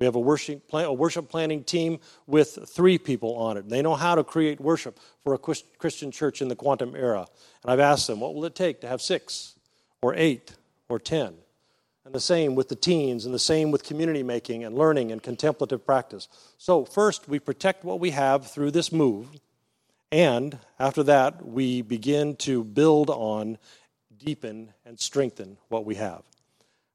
We 0.03 0.07
have 0.07 0.17
a 0.17 0.19
worship, 0.19 0.65
a 0.73 0.93
worship 0.93 1.29
planning 1.29 1.63
team 1.63 2.01
with 2.27 2.59
three 2.67 2.99
people 2.99 3.37
on 3.37 3.57
it. 3.57 3.69
They 3.69 3.83
know 3.83 3.95
how 3.95 4.17
to 4.17 4.25
create 4.25 4.61
worship 4.61 4.99
for 5.23 5.33
a 5.33 5.39
Christian 5.39 6.11
church 6.11 6.43
in 6.43 6.49
the 6.49 6.57
quantum 6.57 6.97
era. 6.97 7.25
And 7.63 7.71
I've 7.71 7.79
asked 7.79 8.09
them, 8.09 8.19
what 8.19 8.35
will 8.35 8.45
it 8.45 8.57
take 8.57 8.81
to 8.81 8.89
have 8.89 9.01
six 9.01 9.55
or 10.01 10.13
eight 10.17 10.57
or 10.89 10.99
ten? 10.99 11.35
And 12.05 12.13
the 12.13 12.19
same 12.19 12.57
with 12.57 12.69
the 12.69 12.75
teens, 12.75 13.25
and 13.25 13.33
the 13.33 13.39
same 13.39 13.71
with 13.71 13.85
community 13.85 14.25
making 14.25 14.65
and 14.65 14.77
learning 14.77 15.13
and 15.13 15.23
contemplative 15.23 15.87
practice. 15.87 16.27
So, 16.59 16.85
first, 16.85 17.29
we 17.29 17.39
protect 17.39 17.85
what 17.85 18.01
we 18.01 18.11
have 18.11 18.51
through 18.51 18.73
this 18.73 18.91
move. 18.91 19.29
And 20.11 20.59
after 20.81 21.05
that, 21.05 21.47
we 21.47 21.81
begin 21.81 22.35
to 22.39 22.65
build 22.65 23.09
on, 23.09 23.57
deepen, 24.19 24.73
and 24.85 24.99
strengthen 24.99 25.59
what 25.69 25.85
we 25.85 25.95
have. 25.95 26.25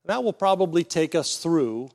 That 0.04 0.26
will 0.26 0.34
probably 0.34 0.84
take 0.84 1.16
us 1.16 1.38
through 1.38 1.92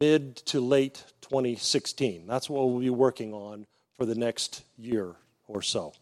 mid 0.00 0.36
to 0.36 0.60
late 0.60 1.04
2016. 1.22 2.26
That's 2.26 2.48
what 2.48 2.68
we'll 2.68 2.80
be 2.80 2.90
working 2.90 3.32
on 3.32 3.66
for 3.96 4.04
the 4.06 4.14
next 4.14 4.62
year 4.76 5.14
or 5.48 5.62
so. 5.62 5.92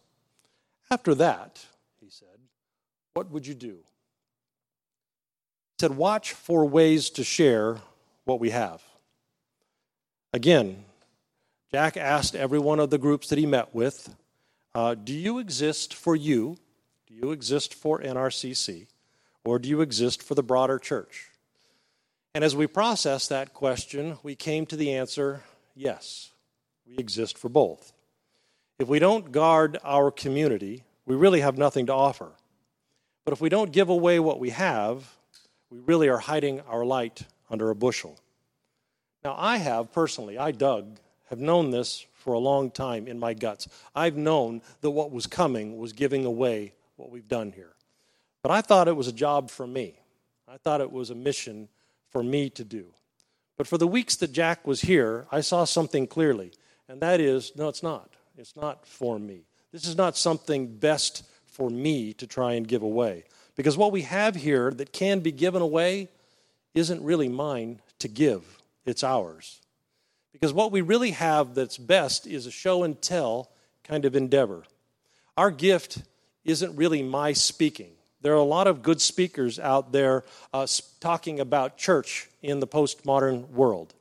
After 0.91 1.15
that, 1.15 1.65
he 1.99 2.09
said, 2.09 2.27
what 3.13 3.31
would 3.31 3.47
you 3.47 3.55
do? 3.55 3.77
He 5.77 5.81
said, 5.81 5.95
watch 5.95 6.33
for 6.33 6.65
ways 6.65 7.09
to 7.11 7.23
share 7.23 7.77
what 8.25 8.39
we 8.39 8.51
have. 8.51 8.81
Again, 10.33 10.83
Jack 11.71 11.97
asked 11.97 12.35
every 12.35 12.59
one 12.59 12.79
of 12.79 12.89
the 12.89 12.97
groups 12.97 13.29
that 13.29 13.39
he 13.39 13.45
met 13.45 13.73
with, 13.73 14.15
uh, 14.73 14.95
Do 14.95 15.13
you 15.13 15.39
exist 15.39 15.93
for 15.93 16.15
you? 16.15 16.57
Do 17.07 17.13
you 17.13 17.31
exist 17.31 17.73
for 17.73 17.99
NRCC? 17.99 18.87
Or 19.43 19.59
do 19.59 19.69
you 19.69 19.81
exist 19.81 20.23
for 20.23 20.35
the 20.35 20.43
broader 20.43 20.79
church? 20.79 21.29
And 22.35 22.43
as 22.43 22.53
we 22.53 22.67
processed 22.67 23.29
that 23.29 23.53
question, 23.53 24.17
we 24.21 24.35
came 24.35 24.65
to 24.65 24.75
the 24.75 24.93
answer 24.93 25.43
yes, 25.73 26.31
we 26.85 26.97
exist 26.97 27.37
for 27.37 27.47
both. 27.47 27.93
If 28.77 28.89
we 28.89 28.99
don't 28.99 29.31
guard 29.31 29.77
our 29.85 30.11
community, 30.11 30.83
we 31.05 31.15
really 31.15 31.39
have 31.39 31.57
nothing 31.57 31.85
to 31.85 31.93
offer. 31.93 32.33
But 33.23 33.31
if 33.31 33.39
we 33.39 33.47
don't 33.47 33.71
give 33.71 33.87
away 33.87 34.19
what 34.19 34.41
we 34.41 34.49
have, 34.49 35.15
we 35.69 35.79
really 35.79 36.09
are 36.09 36.17
hiding 36.17 36.59
our 36.67 36.83
light 36.83 37.21
under 37.49 37.69
a 37.69 37.75
bushel. 37.75 38.19
Now, 39.23 39.35
I 39.37 39.55
have 39.55 39.93
personally, 39.93 40.37
I, 40.37 40.51
Doug, 40.51 40.97
have 41.29 41.39
known 41.39 41.71
this 41.71 42.05
for 42.11 42.33
a 42.33 42.39
long 42.39 42.69
time 42.69 43.07
in 43.07 43.17
my 43.17 43.33
guts. 43.33 43.69
I've 43.95 44.17
known 44.17 44.61
that 44.81 44.91
what 44.91 45.09
was 45.09 45.25
coming 45.25 45.77
was 45.77 45.93
giving 45.93 46.25
away 46.25 46.73
what 46.97 47.11
we've 47.11 47.29
done 47.29 47.53
here. 47.53 47.75
But 48.43 48.51
I 48.51 48.59
thought 48.59 48.89
it 48.89 48.97
was 48.97 49.07
a 49.07 49.13
job 49.13 49.49
for 49.49 49.65
me. 49.65 50.01
I 50.49 50.57
thought 50.57 50.81
it 50.81 50.91
was 50.91 51.09
a 51.11 51.15
mission 51.15 51.69
for 52.15 52.23
me 52.23 52.49
to 52.49 52.63
do. 52.63 52.85
But 53.57 53.67
for 53.67 53.77
the 53.77 53.85
weeks 53.85 54.15
that 54.15 54.31
Jack 54.31 54.65
was 54.65 54.79
here, 54.79 55.27
I 55.33 55.41
saw 55.41 55.65
something 55.65 56.07
clearly, 56.07 56.53
and 56.87 57.01
that 57.01 57.19
is 57.19 57.51
no, 57.57 57.67
it's 57.67 57.83
not. 57.83 58.09
It's 58.37 58.55
not 58.55 58.87
for 58.87 59.19
me. 59.19 59.41
This 59.73 59.85
is 59.85 59.97
not 59.97 60.15
something 60.15 60.77
best 60.77 61.25
for 61.45 61.69
me 61.69 62.13
to 62.13 62.25
try 62.25 62.53
and 62.53 62.65
give 62.65 62.83
away. 62.83 63.25
Because 63.57 63.75
what 63.75 63.91
we 63.91 64.03
have 64.03 64.33
here 64.33 64.71
that 64.71 64.93
can 64.93 65.19
be 65.19 65.33
given 65.33 65.61
away 65.61 66.07
isn't 66.73 67.03
really 67.03 67.27
mine 67.27 67.81
to 67.99 68.07
give, 68.07 68.61
it's 68.85 69.03
ours. 69.03 69.59
Because 70.31 70.53
what 70.53 70.71
we 70.71 70.79
really 70.79 71.11
have 71.11 71.53
that's 71.53 71.77
best 71.77 72.27
is 72.27 72.45
a 72.45 72.51
show 72.51 72.83
and 72.83 73.01
tell 73.01 73.49
kind 73.83 74.05
of 74.05 74.15
endeavor. 74.15 74.63
Our 75.35 75.51
gift 75.51 75.97
isn't 76.45 76.77
really 76.77 77.03
my 77.03 77.33
speaking. 77.33 77.91
There 78.25 78.33
are 78.33 78.37
a 78.37 78.43
lot 78.43 78.65
of 78.65 78.81
good 78.81 79.01
speakers 79.01 79.59
out 79.59 79.91
there 79.91 80.23
uh, 80.51 80.65
talking 80.99 81.39
about 81.39 81.77
church 81.77 82.27
in 82.41 82.59
the 82.59 82.65
postmodern 82.65 83.51
world. 83.51 83.93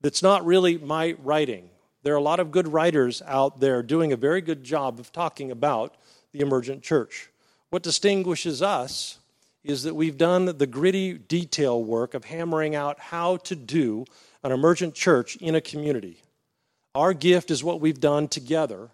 That's 0.00 0.20
not 0.20 0.44
really 0.44 0.78
my 0.78 1.14
writing. 1.22 1.70
There 2.02 2.12
are 2.12 2.16
a 2.16 2.22
lot 2.22 2.40
of 2.40 2.50
good 2.50 2.66
writers 2.66 3.22
out 3.24 3.60
there 3.60 3.80
doing 3.84 4.12
a 4.12 4.16
very 4.16 4.40
good 4.40 4.64
job 4.64 4.98
of 4.98 5.12
talking 5.12 5.52
about 5.52 5.94
the 6.32 6.40
emergent 6.40 6.82
church. 6.82 7.30
What 7.70 7.84
distinguishes 7.84 8.62
us 8.62 9.20
is 9.62 9.84
that 9.84 9.94
we've 9.94 10.18
done 10.18 10.46
the 10.46 10.66
gritty 10.66 11.12
detail 11.12 11.84
work 11.84 12.14
of 12.14 12.24
hammering 12.24 12.74
out 12.74 12.98
how 12.98 13.36
to 13.36 13.54
do 13.54 14.06
an 14.42 14.50
emergent 14.50 14.96
church 14.96 15.36
in 15.36 15.54
a 15.54 15.60
community. 15.60 16.20
Our 16.96 17.14
gift 17.14 17.52
is 17.52 17.62
what 17.62 17.80
we've 17.80 18.00
done 18.00 18.26
together 18.26 18.90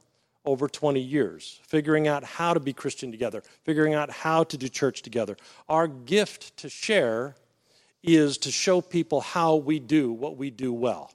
over 0.49 0.67
20 0.67 0.99
years, 0.99 1.61
figuring 1.67 2.09
out 2.09 2.25
how 2.25 2.55
to 2.55 2.61
be 2.61 2.73
Christian 2.73 3.11
together, 3.11 3.43
figuring 3.65 3.93
out 3.93 4.11
how 4.11 4.45
to 4.45 4.57
do 4.57 4.67
church 4.67 5.03
together. 5.03 5.37
Our 5.69 5.87
gift 5.87 6.57
to 6.57 6.71
share 6.71 7.37
is 8.03 8.39
to 8.39 8.51
show 8.51 8.81
people 8.81 9.21
how 9.21 9.57
we 9.57 9.79
do 9.79 10.11
what 10.11 10.39
we 10.39 10.49
do 10.49 10.73
well. 10.73 11.13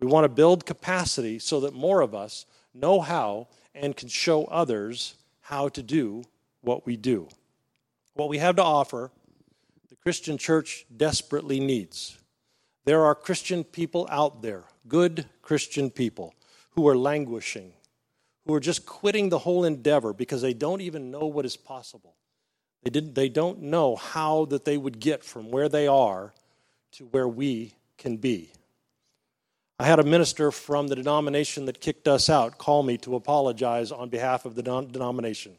We 0.00 0.08
want 0.08 0.24
to 0.24 0.28
build 0.28 0.66
capacity 0.66 1.38
so 1.38 1.60
that 1.60 1.72
more 1.72 2.00
of 2.00 2.16
us 2.16 2.44
know 2.74 3.00
how 3.00 3.46
and 3.76 3.96
can 3.96 4.08
show 4.08 4.46
others 4.46 5.14
how 5.42 5.68
to 5.68 5.82
do 5.82 6.24
what 6.62 6.84
we 6.84 6.96
do. 6.96 7.28
What 8.14 8.28
we 8.28 8.38
have 8.38 8.56
to 8.56 8.64
offer, 8.64 9.12
the 9.88 9.94
Christian 9.94 10.36
church 10.36 10.84
desperately 10.96 11.60
needs. 11.60 12.18
There 12.86 13.04
are 13.04 13.14
Christian 13.14 13.62
people 13.62 14.08
out 14.10 14.42
there, 14.42 14.64
good 14.88 15.26
Christian 15.42 15.90
people, 15.90 16.34
who 16.70 16.88
are 16.88 16.96
languishing 16.96 17.74
who 18.46 18.54
are 18.54 18.60
just 18.60 18.86
quitting 18.86 19.28
the 19.28 19.38
whole 19.38 19.64
endeavor 19.64 20.12
because 20.12 20.42
they 20.42 20.54
don't 20.54 20.80
even 20.80 21.10
know 21.10 21.26
what 21.26 21.44
is 21.44 21.56
possible. 21.56 22.14
They, 22.82 22.90
didn't, 22.90 23.14
they 23.14 23.28
don't 23.28 23.62
know 23.62 23.96
how 23.96 24.46
that 24.46 24.64
they 24.64 24.76
would 24.76 24.98
get 24.98 25.22
from 25.22 25.50
where 25.50 25.68
they 25.68 25.86
are 25.86 26.34
to 26.92 27.04
where 27.06 27.28
we 27.28 27.74
can 27.96 28.16
be. 28.16 28.50
I 29.78 29.86
had 29.86 29.98
a 29.98 30.04
minister 30.04 30.50
from 30.50 30.88
the 30.88 30.96
denomination 30.96 31.66
that 31.66 31.80
kicked 31.80 32.06
us 32.06 32.28
out 32.28 32.58
call 32.58 32.82
me 32.82 32.98
to 32.98 33.16
apologize 33.16 33.90
on 33.90 34.08
behalf 34.08 34.44
of 34.44 34.54
the 34.54 34.62
denomination. 34.62 35.56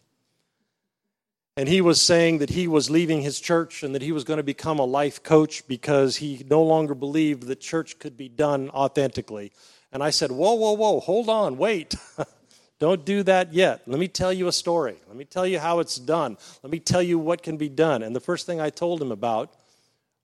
And 1.56 1.70
he 1.70 1.82
was 1.82 2.02
saying 2.02 2.40
that 2.40 2.50
he 2.50 2.68
was 2.68 2.90
leaving 2.90 3.22
his 3.22 3.40
church 3.40 3.84
and 3.84 3.94
that 3.94 4.02
he 4.02 4.12
was 4.12 4.24
going 4.24 4.38
to 4.38 4.44
become 4.44 4.80
a 4.80 4.86
life 4.86 5.22
coach 5.22 5.68
because 5.68 6.18
he 6.18 6.44
no 6.50 6.64
longer 6.64 6.96
believed 6.96 7.44
that 7.44 7.60
church 7.60 8.00
could 8.00 8.18
be 8.18 8.28
done 8.28 8.70
authentically. 8.72 9.52
And 9.92 10.02
I 10.02 10.10
said, 10.10 10.32
Whoa, 10.32 10.56
whoa, 10.56 10.74
whoa, 10.74 11.00
hold 11.00 11.30
on, 11.30 11.58
wait. 11.58 11.96
Don't 12.84 13.06
do 13.06 13.24
that 13.24 13.54
yet. 13.54 13.84
Let 13.88 13.98
me 13.98 14.10
tell 14.10 14.34
you 14.34 14.50
a 14.50 14.52
story. 14.52 14.98
Let 15.08 15.16
me 15.16 15.24
tell 15.24 15.48
you 15.48 15.58
how 15.58 15.80
it's 15.80 15.96
done. 15.96 16.38
Let 16.64 16.70
me 16.70 16.80
tell 16.80 17.02
you 17.02 17.18
what 17.18 17.42
can 17.42 17.56
be 17.56 17.70
done. 17.70 18.04
And 18.04 18.14
the 18.14 18.20
first 18.20 18.46
thing 18.46 18.60
I 18.60 18.72
told 18.72 19.02
him 19.02 19.10
about 19.10 19.56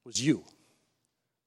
was 0.03 0.21
you. 0.21 0.43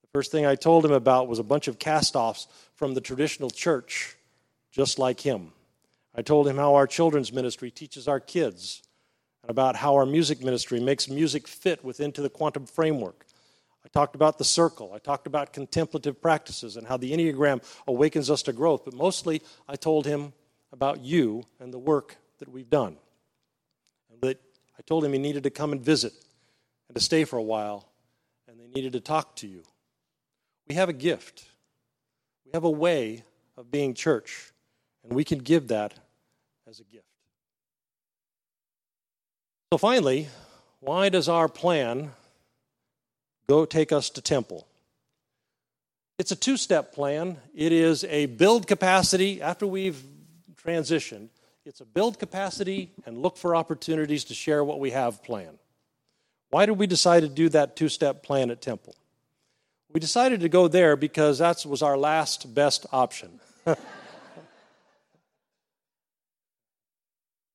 The 0.00 0.08
first 0.14 0.32
thing 0.32 0.46
I 0.46 0.54
told 0.54 0.86
him 0.86 0.92
about 0.92 1.28
was 1.28 1.38
a 1.38 1.42
bunch 1.42 1.68
of 1.68 1.78
cast 1.78 2.16
offs 2.16 2.48
from 2.76 2.94
the 2.94 3.02
traditional 3.02 3.50
church, 3.50 4.16
just 4.70 4.98
like 4.98 5.20
him. 5.20 5.52
I 6.14 6.22
told 6.22 6.48
him 6.48 6.56
how 6.56 6.76
our 6.76 6.86
children's 6.86 7.30
ministry 7.30 7.70
teaches 7.70 8.08
our 8.08 8.18
kids 8.18 8.82
and 9.42 9.50
about 9.50 9.76
how 9.76 9.96
our 9.96 10.06
music 10.06 10.42
ministry 10.42 10.80
makes 10.80 11.10
music 11.10 11.46
fit 11.46 11.84
within 11.84 12.12
to 12.12 12.22
the 12.22 12.30
quantum 12.30 12.64
framework. 12.64 13.26
I 13.84 13.88
talked 13.88 14.14
about 14.14 14.38
the 14.38 14.44
circle. 14.44 14.92
I 14.94 14.98
talked 14.98 15.26
about 15.26 15.52
contemplative 15.52 16.22
practices 16.22 16.78
and 16.78 16.86
how 16.86 16.96
the 16.96 17.12
Enneagram 17.12 17.62
awakens 17.86 18.30
us 18.30 18.42
to 18.44 18.54
growth. 18.54 18.86
But 18.86 18.94
mostly, 18.94 19.42
I 19.68 19.76
told 19.76 20.06
him 20.06 20.32
about 20.73 21.01
you 21.01 21.45
and 21.61 21.73
the 21.73 21.79
work 21.79 22.16
that 22.39 22.49
we've 22.49 22.70
done. 22.70 22.97
And 24.11 24.20
that 24.23 24.41
I 24.79 24.83
told 24.83 25.05
him 25.05 25.12
he 25.12 25.18
needed 25.18 25.45
to 25.45 25.51
come 25.51 25.73
and 25.73 25.81
visit 25.81 26.12
and 26.89 26.97
to 26.97 27.03
stay 27.03 27.25
for 27.25 27.37
a 27.37 27.43
while, 27.43 27.89
and 28.49 28.59
they 28.59 28.66
needed 28.66 28.93
to 28.95 29.01
talk 29.01 29.37
to 29.37 29.47
you. 29.47 29.62
We 30.68 30.75
have 30.75 30.89
a 30.89 30.95
gift, 30.95 31.45
we 32.45 32.53
have 32.55 32.64
a 32.64 32.70
way 32.70 33.25
of 33.57 33.70
being 33.70 33.95
church, 33.95 34.53
and 35.05 35.12
we 35.12 35.25
can 35.25 35.39
give 35.39 35.68
that 35.68 35.95
as 36.68 36.81
a 36.81 36.85
gift. 36.85 37.07
So 39.73 39.79
finally, 39.79 40.29
why 40.81 41.09
does 41.09 41.29
our 41.29 41.49
plan 41.49 42.11
go 43.49 43.64
take 43.64 43.93
us 43.93 44.11
to 44.11 44.20
temple? 44.20 44.66
It's 46.18 46.31
a 46.31 46.37
two 46.37 46.57
step 46.57 46.93
plan. 46.93 47.39
It 47.55 47.73
is 47.73 48.05
a 48.05 48.27
build 48.27 48.66
capacity 48.66 49.41
after 49.41 49.66
we've 49.66 50.03
transitioned. 50.64 51.28
It's 51.64 51.80
a 51.80 51.84
build 51.84 52.18
capacity 52.18 52.90
and 53.06 53.18
look 53.18 53.36
for 53.36 53.54
opportunities 53.54 54.24
to 54.24 54.34
share 54.34 54.64
what 54.64 54.80
we 54.80 54.90
have 54.90 55.22
planned. 55.22 55.58
Why 56.50 56.66
did 56.66 56.78
we 56.78 56.86
decide 56.86 57.20
to 57.20 57.28
do 57.28 57.48
that 57.50 57.76
two 57.76 57.88
step 57.88 58.22
plan 58.22 58.50
at 58.50 58.60
Temple? 58.60 58.94
We 59.92 60.00
decided 60.00 60.40
to 60.40 60.48
go 60.48 60.68
there 60.68 60.96
because 60.96 61.38
that 61.38 61.64
was 61.66 61.82
our 61.82 61.96
last 61.96 62.54
best 62.54 62.86
option. 62.92 63.40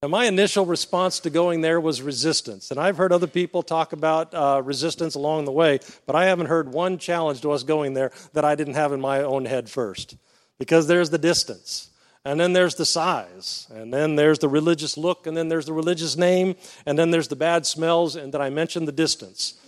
And 0.03 0.11
my 0.11 0.25
initial 0.25 0.63
response 0.63 1.19
to 1.21 1.31
going 1.31 1.61
there 1.61 1.81
was 1.81 2.03
resistance. 2.03 2.69
And 2.69 2.79
I've 2.79 2.97
heard 2.97 3.11
other 3.11 3.25
people 3.25 3.63
talk 3.63 3.93
about 3.93 4.31
uh, 4.31 4.61
resistance 4.63 5.15
along 5.15 5.45
the 5.45 5.51
way, 5.51 5.79
but 6.05 6.15
I 6.15 6.25
haven't 6.25 6.45
heard 6.45 6.71
one 6.71 6.99
challenge 6.99 7.41
to 7.41 7.51
us 7.51 7.63
going 7.63 7.95
there 7.95 8.11
that 8.33 8.45
I 8.45 8.53
didn't 8.53 8.75
have 8.75 8.93
in 8.93 9.01
my 9.01 9.23
own 9.23 9.45
head 9.45 9.69
first. 9.71 10.15
Because 10.59 10.85
there's 10.85 11.09
the 11.09 11.17
distance, 11.17 11.89
and 12.27 12.39
then 12.39 12.53
there's 12.53 12.75
the 12.75 12.85
size, 12.85 13.67
and 13.73 13.93
then 13.93 14.15
there's 14.15 14.39
the 14.39 14.49
religious 14.49 14.97
look, 14.97 15.27
and 15.27 15.35
then 15.35 15.47
there's 15.47 15.65
the 15.65 15.73
religious 15.73 16.17
name, 16.17 16.55
and 16.85 16.97
then 16.97 17.11
there's 17.11 17.27
the 17.27 17.35
bad 17.35 17.65
smells, 17.65 18.15
and 18.15 18.33
then 18.33 18.41
I 18.41 18.49
mentioned 18.49 18.87
the 18.87 18.91
distance. 18.91 19.59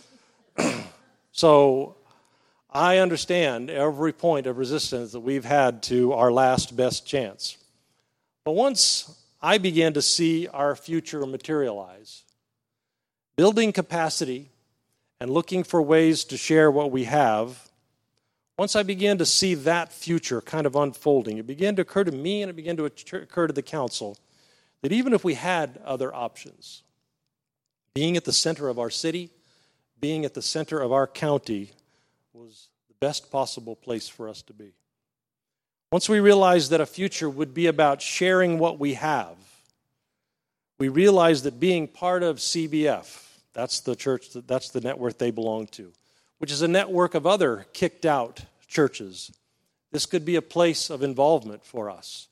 so 1.31 1.95
I 2.69 2.97
understand 2.97 3.69
every 3.69 4.13
point 4.13 4.45
of 4.45 4.57
resistance 4.57 5.13
that 5.13 5.21
we've 5.21 5.45
had 5.45 5.83
to 5.83 6.13
our 6.13 6.31
last 6.31 6.75
best 6.75 7.07
chance. 7.07 7.57
But 8.43 8.51
once 8.51 9.15
I 9.41 9.57
began 9.57 9.93
to 9.93 10.01
see 10.01 10.47
our 10.47 10.75
future 10.75 11.25
materialize. 11.25 12.23
Building 13.37 13.71
capacity 13.71 14.49
and 15.21 15.31
looking 15.31 15.63
for 15.63 15.81
ways 15.81 16.25
to 16.25 16.37
share 16.37 16.69
what 16.69 16.91
we 16.91 17.05
have, 17.05 17.68
once 18.59 18.75
I 18.75 18.83
began 18.83 19.17
to 19.19 19.25
see 19.25 19.53
that 19.53 19.93
future 19.93 20.41
kind 20.41 20.67
of 20.67 20.75
unfolding, 20.75 21.37
it 21.37 21.47
began 21.47 21.77
to 21.77 21.83
occur 21.83 22.03
to 22.03 22.11
me 22.11 22.41
and 22.41 22.49
it 22.49 22.57
began 22.57 22.75
to 22.75 22.83
occur 22.83 23.47
to 23.47 23.53
the 23.53 23.61
council 23.61 24.17
that 24.81 24.91
even 24.91 25.13
if 25.13 25.23
we 25.23 25.35
had 25.35 25.79
other 25.85 26.13
options, 26.13 26.83
being 27.93 28.17
at 28.17 28.25
the 28.25 28.33
center 28.33 28.67
of 28.67 28.77
our 28.77 28.89
city, 28.89 29.29
being 30.01 30.25
at 30.25 30.33
the 30.33 30.41
center 30.41 30.77
of 30.77 30.91
our 30.91 31.07
county 31.07 31.71
was 32.33 32.67
the 32.89 32.95
best 32.99 33.31
possible 33.31 33.77
place 33.77 34.09
for 34.09 34.27
us 34.27 34.41
to 34.41 34.51
be. 34.51 34.73
Once 35.89 36.09
we 36.09 36.19
realized 36.19 36.69
that 36.71 36.81
a 36.81 36.85
future 36.85 37.29
would 37.29 37.53
be 37.53 37.67
about 37.67 38.01
sharing 38.01 38.59
what 38.59 38.77
we 38.77 38.95
have, 38.95 39.37
we 40.79 40.89
realized 40.89 41.45
that 41.45 41.61
being 41.61 41.87
part 41.87 42.23
of 42.23 42.39
CBF, 42.39 43.25
that's 43.53 43.79
the 43.79 43.95
church, 43.95 44.33
that's 44.33 44.67
the 44.67 44.81
network 44.81 45.17
they 45.17 45.31
belong 45.31 45.67
to, 45.67 45.93
which 46.39 46.51
is 46.51 46.61
a 46.61 46.67
network 46.67 47.15
of 47.15 47.25
other 47.25 47.65
kicked 47.71 48.05
out 48.05 48.41
churches, 48.69 49.31
this 49.91 50.05
could 50.05 50.23
be 50.23 50.35
a 50.35 50.41
place 50.41 50.89
of 50.89 51.03
involvement 51.03 51.65
for 51.65 51.89
us. 51.89 52.27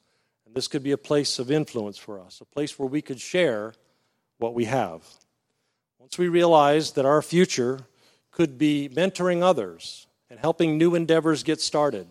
And 0.45 0.55
this 0.55 0.69
could 0.69 0.83
be 0.83 0.91
a 0.91 0.97
place 0.97 1.39
of 1.39 1.51
influence 1.51 1.97
for 1.97 2.21
us, 2.21 2.39
a 2.39 2.45
place 2.45 2.79
where 2.79 2.87
we 2.87 3.01
could 3.01 3.19
share 3.19 3.73
what 4.37 4.53
we 4.53 4.65
have. 4.65 5.03
Once 5.99 6.17
we 6.17 6.29
realized 6.29 6.95
that 6.95 7.05
our 7.05 7.21
future 7.21 7.81
could 8.31 8.57
be 8.57 8.87
mentoring 8.93 9.41
others 9.41 10.07
and 10.29 10.39
helping 10.39 10.77
new 10.77 10.95
endeavors 10.95 11.43
get 11.43 11.59
started, 11.59 12.07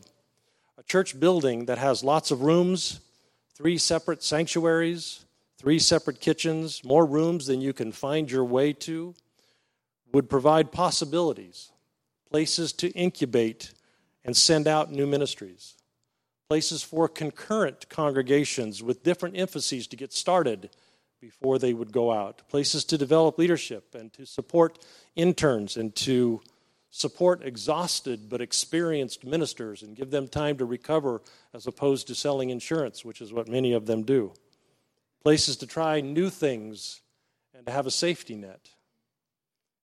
a 0.77 0.83
church 0.83 1.18
building 1.18 1.66
that 1.66 1.79
has 1.79 2.05
lots 2.05 2.31
of 2.31 2.43
rooms, 2.43 3.01
three 3.55 3.79
separate 3.79 4.22
sanctuaries, 4.22 5.24
three 5.57 5.79
separate 5.79 6.20
kitchens, 6.20 6.85
more 6.85 7.07
rooms 7.07 7.47
than 7.47 7.62
you 7.62 7.72
can 7.72 7.93
find 7.93 8.31
your 8.31 8.45
way 8.45 8.72
to, 8.72 9.14
would 10.12 10.29
provide 10.29 10.72
possibilities, 10.72 11.70
places 12.31 12.72
to 12.74 12.91
incubate 12.91 13.72
and 14.27 14.37
send 14.37 14.66
out 14.66 14.91
new 14.91 15.07
ministries, 15.07 15.77
places 16.51 16.83
for 16.83 17.09
concurrent 17.09 17.89
congregations 17.89 18.83
with 18.83 19.05
different 19.05 19.39
emphases 19.39 19.87
to 19.87 19.97
get 19.97 20.12
started 20.12 20.68
before 21.20 21.59
they 21.59 21.72
would 21.72 21.93
go 21.93 22.12
out, 22.12 22.43
places 22.49 22.85
to 22.85 22.99
develop 22.99 23.39
leadership 23.39 23.95
and 23.95 24.12
to 24.12 24.27
support 24.27 24.85
interns 25.14 25.77
and 25.77 25.95
to 25.95 26.43
support 26.91 27.45
exhausted 27.45 28.29
but 28.29 28.41
experienced 28.41 29.24
ministers 29.24 29.83
and 29.83 29.97
give 29.97 30.11
them 30.11 30.27
time 30.27 30.57
to 30.59 30.64
recover 30.64 31.22
as 31.55 31.66
opposed 31.66 32.09
to 32.09 32.14
selling 32.14 32.51
insurance, 32.51 33.05
which 33.05 33.20
is 33.20 33.33
what 33.33 33.49
many 33.49 33.72
of 33.72 33.87
them 33.87 34.03
do. 34.03 34.33
Places 35.22 35.57
to 35.59 35.66
try 35.66 36.01
new 36.01 36.31
things 36.31 37.01
and 37.55 37.64
to 37.66 37.72
have 37.72 37.87
a 37.87 37.91
safety 37.91 38.35
net. 38.35 38.70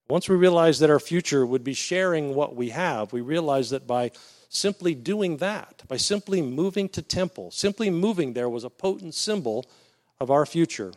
Once 0.10 0.28
we 0.28 0.36
realized 0.36 0.82
that 0.82 0.90
our 0.90 1.00
future 1.00 1.46
would 1.46 1.64
be 1.64 1.74
sharing 1.74 2.36
what 2.36 2.56
we 2.56 2.70
have, 2.70 3.14
we 3.14 3.22
realized 3.22 3.72
that 3.72 3.88
by 3.88 4.12
simply 4.50 4.94
doing 4.94 5.38
that, 5.38 5.82
by 5.88 5.98
simply 5.98 6.42
moving 6.42 6.88
to 6.90 7.02
temple, 7.02 7.50
simply 7.52 7.90
moving 7.90 8.34
there 8.34 8.50
was 8.50 8.64
a 8.64 8.70
potent 8.70 9.16
symbol 9.16 9.66
of 10.20 10.30
our 10.30 10.46
future, 10.46 10.92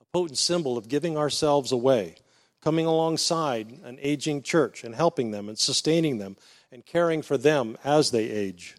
a 0.00 0.04
potent 0.12 0.38
symbol 0.38 0.76
of 0.76 0.88
giving 0.88 1.16
ourselves 1.16 1.72
away 1.72 2.16
coming 2.64 2.86
alongside 2.86 3.78
an 3.84 3.98
aging 4.00 4.42
church 4.42 4.84
and 4.84 4.94
helping 4.94 5.30
them 5.30 5.50
and 5.50 5.58
sustaining 5.58 6.16
them 6.16 6.34
and 6.72 6.86
caring 6.86 7.20
for 7.20 7.36
them 7.36 7.76
as 7.84 8.10
they 8.10 8.24
age, 8.24 8.74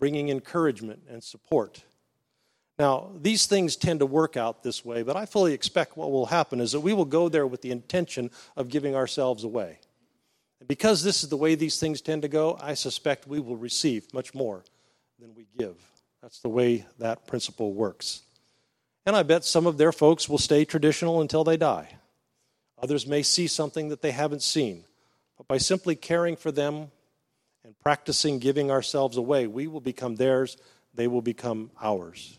bringing 0.00 0.28
encouragement 0.28 1.00
and 1.08 1.22
support. 1.22 1.84
Now, 2.80 3.10
these 3.20 3.44
things 3.44 3.76
tend 3.76 4.00
to 4.00 4.06
work 4.06 4.38
out 4.38 4.62
this 4.62 4.86
way, 4.86 5.02
but 5.02 5.14
I 5.14 5.26
fully 5.26 5.52
expect 5.52 5.98
what 5.98 6.10
will 6.10 6.24
happen 6.24 6.62
is 6.62 6.72
that 6.72 6.80
we 6.80 6.94
will 6.94 7.04
go 7.04 7.28
there 7.28 7.46
with 7.46 7.60
the 7.60 7.72
intention 7.72 8.30
of 8.56 8.70
giving 8.70 8.96
ourselves 8.96 9.44
away. 9.44 9.80
And 10.60 10.66
because 10.66 11.02
this 11.02 11.22
is 11.22 11.28
the 11.28 11.36
way 11.36 11.54
these 11.54 11.78
things 11.78 12.00
tend 12.00 12.22
to 12.22 12.28
go, 12.28 12.58
I 12.58 12.72
suspect 12.72 13.26
we 13.26 13.38
will 13.38 13.58
receive 13.58 14.14
much 14.14 14.32
more 14.32 14.64
than 15.18 15.34
we 15.34 15.46
give. 15.58 15.76
That's 16.22 16.38
the 16.38 16.48
way 16.48 16.86
that 16.98 17.26
principle 17.26 17.74
works. 17.74 18.22
And 19.04 19.14
I 19.14 19.24
bet 19.24 19.44
some 19.44 19.66
of 19.66 19.76
their 19.76 19.92
folks 19.92 20.26
will 20.26 20.38
stay 20.38 20.64
traditional 20.64 21.20
until 21.20 21.44
they 21.44 21.58
die. 21.58 21.98
Others 22.82 23.06
may 23.06 23.22
see 23.22 23.46
something 23.46 23.90
that 23.90 24.00
they 24.00 24.12
haven't 24.12 24.42
seen. 24.42 24.86
But 25.36 25.46
by 25.46 25.58
simply 25.58 25.96
caring 25.96 26.34
for 26.34 26.50
them 26.50 26.90
and 27.62 27.78
practicing 27.80 28.38
giving 28.38 28.70
ourselves 28.70 29.18
away, 29.18 29.46
we 29.46 29.66
will 29.66 29.82
become 29.82 30.16
theirs, 30.16 30.56
they 30.94 31.08
will 31.08 31.20
become 31.20 31.72
ours. 31.78 32.38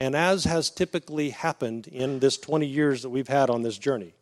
And 0.00 0.16
as 0.16 0.44
has 0.44 0.70
typically 0.70 1.30
happened 1.30 1.86
in 1.86 2.20
this 2.20 2.38
20 2.38 2.66
years 2.66 3.02
that 3.02 3.10
we've 3.10 3.28
had 3.28 3.50
on 3.50 3.62
this 3.62 3.76
journey, 3.76 4.14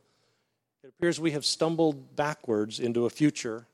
it 0.83 0.89
appears 0.89 1.21
we 1.21 1.31
have 1.31 1.45
stumbled 1.45 2.17
backwards 2.17 2.81
into 2.81 3.07
a 3.07 3.11
future 3.11 3.67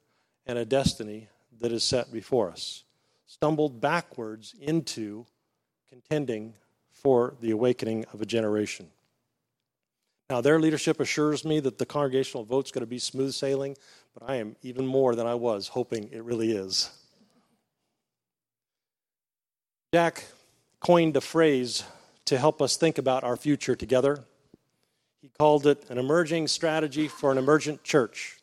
and 0.46 0.58
a 0.58 0.66
destiny 0.66 1.28
that 1.60 1.72
is 1.72 1.82
set 1.82 2.12
before 2.12 2.50
us. 2.50 2.84
Stumbled 3.26 3.80
backwards 3.80 4.54
into 4.60 5.24
contending 5.88 6.54
for 6.92 7.34
the 7.40 7.52
awakening 7.52 8.04
of 8.12 8.20
a 8.20 8.26
generation. 8.26 8.88
Now, 10.28 10.40
their 10.40 10.58
leadership 10.58 11.00
assures 11.00 11.44
me 11.44 11.60
that 11.60 11.78
the 11.78 11.86
congregational 11.86 12.44
vote's 12.44 12.70
going 12.70 12.80
to 12.80 12.86
be 12.86 12.98
smooth 12.98 13.32
sailing, 13.32 13.76
but 14.18 14.28
I 14.28 14.36
am 14.36 14.56
even 14.62 14.86
more 14.86 15.14
than 15.14 15.26
I 15.26 15.34
was 15.34 15.68
hoping 15.68 16.10
it 16.12 16.22
really 16.22 16.52
is. 16.52 16.90
Jack 19.92 20.24
coined 20.84 21.16
a 21.16 21.20
phrase 21.20 21.82
to 22.26 22.36
help 22.36 22.60
us 22.60 22.76
think 22.76 22.98
about 22.98 23.24
our 23.24 23.38
future 23.38 23.74
together. 23.74 24.22
He 25.22 25.30
called 25.38 25.66
it 25.66 25.88
an 25.88 25.96
emerging 25.96 26.48
strategy 26.48 27.08
for 27.08 27.32
an 27.32 27.38
emergent 27.38 27.82
church. 27.82 28.38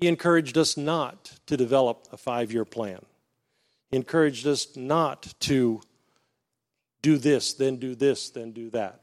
He 0.00 0.06
encouraged 0.06 0.56
us 0.56 0.76
not 0.76 1.32
to 1.46 1.56
develop 1.56 2.06
a 2.12 2.16
five 2.16 2.52
year 2.52 2.64
plan. 2.64 3.00
He 3.90 3.96
encouraged 3.96 4.46
us 4.46 4.76
not 4.76 5.34
to 5.40 5.80
do 7.02 7.18
this, 7.18 7.54
then 7.54 7.76
do 7.76 7.96
this, 7.96 8.30
then 8.30 8.52
do 8.52 8.70
that. 8.70 9.00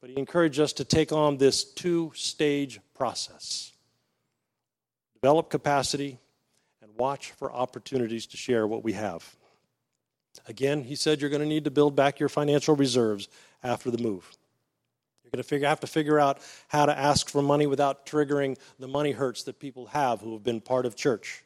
But 0.00 0.10
he 0.10 0.16
encouraged 0.16 0.60
us 0.60 0.72
to 0.74 0.84
take 0.84 1.10
on 1.10 1.38
this 1.38 1.64
two 1.64 2.12
stage 2.14 2.78
process 2.94 3.72
develop 5.20 5.50
capacity 5.50 6.18
and 6.80 6.90
watch 6.96 7.32
for 7.32 7.52
opportunities 7.52 8.26
to 8.26 8.36
share 8.38 8.66
what 8.66 8.82
we 8.82 8.92
have. 8.92 9.36
Again, 10.46 10.84
he 10.84 10.94
said 10.94 11.20
you're 11.20 11.30
going 11.30 11.42
to 11.42 11.48
need 11.48 11.64
to 11.64 11.70
build 11.70 11.96
back 11.96 12.20
your 12.20 12.28
financial 12.28 12.76
reserves 12.76 13.28
after 13.62 13.90
the 13.90 13.98
move. 13.98 14.28
You're 15.22 15.30
going 15.30 15.42
to 15.42 15.48
figure, 15.48 15.68
have 15.68 15.80
to 15.80 15.86
figure 15.86 16.18
out 16.18 16.38
how 16.68 16.86
to 16.86 16.96
ask 16.96 17.28
for 17.28 17.42
money 17.42 17.66
without 17.66 18.06
triggering 18.06 18.58
the 18.78 18.88
money 18.88 19.12
hurts 19.12 19.44
that 19.44 19.58
people 19.58 19.86
have 19.86 20.20
who 20.20 20.32
have 20.32 20.42
been 20.42 20.60
part 20.60 20.86
of 20.86 20.96
church. 20.96 21.44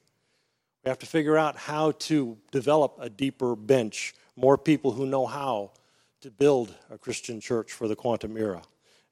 We 0.85 0.91
have 0.91 0.99
to 1.01 1.07
figure 1.07 1.37
out 1.37 1.57
how 1.57 1.93
to 1.93 2.37
develop 2.51 2.97
a 3.01 3.09
deeper 3.09 3.57
bench, 3.57 4.15
more 4.37 4.59
people 4.59 4.93
who 4.93 5.07
know 5.07 5.27
how 5.27 5.73
to 6.21 6.31
build 6.31 6.75
a 6.91 6.99
Christian 6.99 7.41
church 7.41 7.73
for 7.73 7.89
the 7.89 7.97
quantum 7.97 8.37
era. 8.37 8.63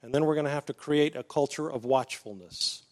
And 0.02 0.14
then 0.14 0.24
we're 0.24 0.34
going 0.34 0.46
to 0.46 0.50
have 0.50 0.66
to 0.66 0.74
create 0.74 1.16
a 1.16 1.22
culture 1.22 1.70
of 1.70 1.84
watchfulness, 1.84 2.82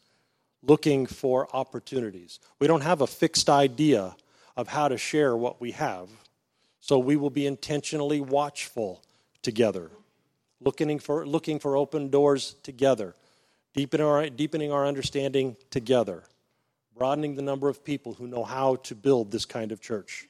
looking 0.62 1.06
for 1.06 1.48
opportunities. 1.54 2.40
We 2.58 2.66
don't 2.66 2.82
have 2.82 3.00
a 3.00 3.06
fixed 3.06 3.50
idea 3.50 4.14
of 4.56 4.68
how 4.68 4.88
to 4.88 4.96
share 4.96 5.36
what 5.36 5.60
we 5.60 5.72
have. 5.72 6.08
So 6.80 6.98
we 6.98 7.16
will 7.16 7.30
be 7.30 7.46
intentionally 7.46 8.20
watchful 8.20 9.02
together, 9.42 9.90
looking 10.60 10.98
for, 10.98 11.26
looking 11.26 11.58
for 11.58 11.76
open 11.76 12.08
doors 12.08 12.56
together, 12.62 13.14
deepening 13.74 14.06
our, 14.06 14.28
deepening 14.30 14.72
our 14.72 14.86
understanding 14.86 15.56
together, 15.70 16.24
broadening 16.96 17.36
the 17.36 17.42
number 17.42 17.68
of 17.68 17.84
people 17.84 18.14
who 18.14 18.26
know 18.26 18.44
how 18.44 18.76
to 18.76 18.94
build 18.94 19.30
this 19.30 19.44
kind 19.44 19.72
of 19.72 19.80
church. 19.80 20.26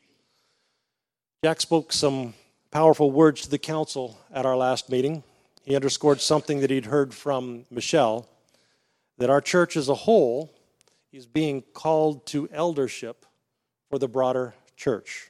Jack 1.43 1.61
spoke 1.61 1.93
some 1.93 2.35
powerful 2.71 3.11
words 3.11 3.43
to 3.43 3.51
the 3.51 3.59
council 3.59 4.19
at 4.33 4.45
our 4.45 4.57
last 4.57 4.91
meeting. 4.91 5.23
He 5.65 5.75
underscored 5.75 6.21
something 6.21 6.61
that 6.61 6.71
he'd 6.71 6.87
heard 6.87 7.15
from 7.15 7.65
Michelle 7.71 8.29
that 9.19 9.31
our 9.31 9.41
church 9.41 9.77
as 9.77 9.89
a 9.89 9.95
whole 9.95 10.53
is 11.13 11.27
being 11.27 11.63
called 11.73 12.27
to 12.27 12.49
eldership 12.53 13.25
for 13.89 13.99
the 13.99 14.09
broader 14.09 14.55
church. 14.77 15.30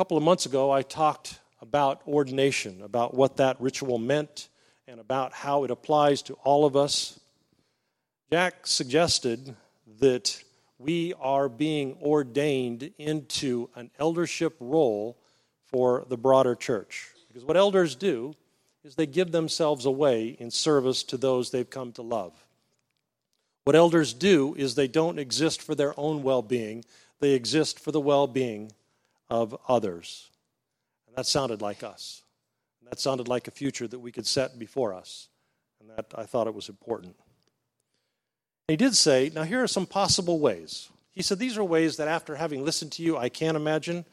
A 0.00 0.04
couple 0.04 0.16
of 0.16 0.22
months 0.22 0.46
ago, 0.46 0.70
I 0.70 0.82
talked 0.82 1.40
about 1.60 2.02
ordination, 2.06 2.82
about 2.82 3.14
what 3.14 3.38
that 3.38 3.60
ritual 3.60 3.98
meant, 3.98 4.48
and 4.86 5.00
about 5.00 5.32
how 5.32 5.64
it 5.64 5.72
applies 5.72 6.22
to 6.22 6.34
all 6.44 6.64
of 6.64 6.76
us. 6.76 7.18
Jack 8.30 8.68
suggested 8.68 9.56
that 9.98 10.40
we 10.78 11.14
are 11.14 11.48
being 11.48 11.98
ordained 12.00 12.92
into 12.96 13.70
an 13.74 13.90
eldership 13.98 14.54
role 14.60 15.18
for 15.64 16.04
the 16.08 16.16
broader 16.16 16.54
church. 16.54 17.08
Because 17.26 17.44
what 17.44 17.56
elders 17.56 17.96
do 17.96 18.36
is 18.84 18.94
they 18.94 19.04
give 19.04 19.32
themselves 19.32 19.84
away 19.84 20.28
in 20.38 20.52
service 20.52 21.02
to 21.02 21.16
those 21.16 21.50
they've 21.50 21.68
come 21.68 21.90
to 21.94 22.02
love. 22.02 22.34
What 23.64 23.74
elders 23.74 24.14
do 24.14 24.54
is 24.56 24.76
they 24.76 24.86
don't 24.86 25.18
exist 25.18 25.60
for 25.60 25.74
their 25.74 25.92
own 25.98 26.22
well 26.22 26.42
being, 26.42 26.84
they 27.18 27.32
exist 27.32 27.80
for 27.80 27.90
the 27.90 28.00
well 28.00 28.28
being 28.28 28.70
of 29.30 29.56
others. 29.68 30.30
And 31.06 31.16
that 31.16 31.26
sounded 31.26 31.60
like 31.60 31.82
us. 31.82 32.22
And 32.80 32.90
that 32.90 33.00
sounded 33.00 33.28
like 33.28 33.48
a 33.48 33.52
future 33.52 33.88
that 33.88 33.98
we 33.98 34.12
could 34.12 34.26
set 34.26 34.58
before 34.58 34.94
us. 34.94 35.28
And 35.80 35.90
that 35.90 36.06
I 36.14 36.24
thought 36.24 36.46
it 36.46 36.54
was 36.54 36.68
important. 36.68 37.16
He 38.68 38.76
did 38.76 38.94
say, 38.94 39.30
now 39.34 39.44
here 39.44 39.62
are 39.62 39.68
some 39.68 39.86
possible 39.86 40.38
ways. 40.38 40.90
He 41.18 41.22
said, 41.22 41.40
These 41.40 41.58
are 41.58 41.64
ways 41.64 41.96
that 41.96 42.06
after 42.06 42.36
having 42.36 42.64
listened 42.64 42.92
to 42.92 43.02
you, 43.02 43.16
I 43.16 43.28
can't 43.28 43.56
imagine. 43.56 44.04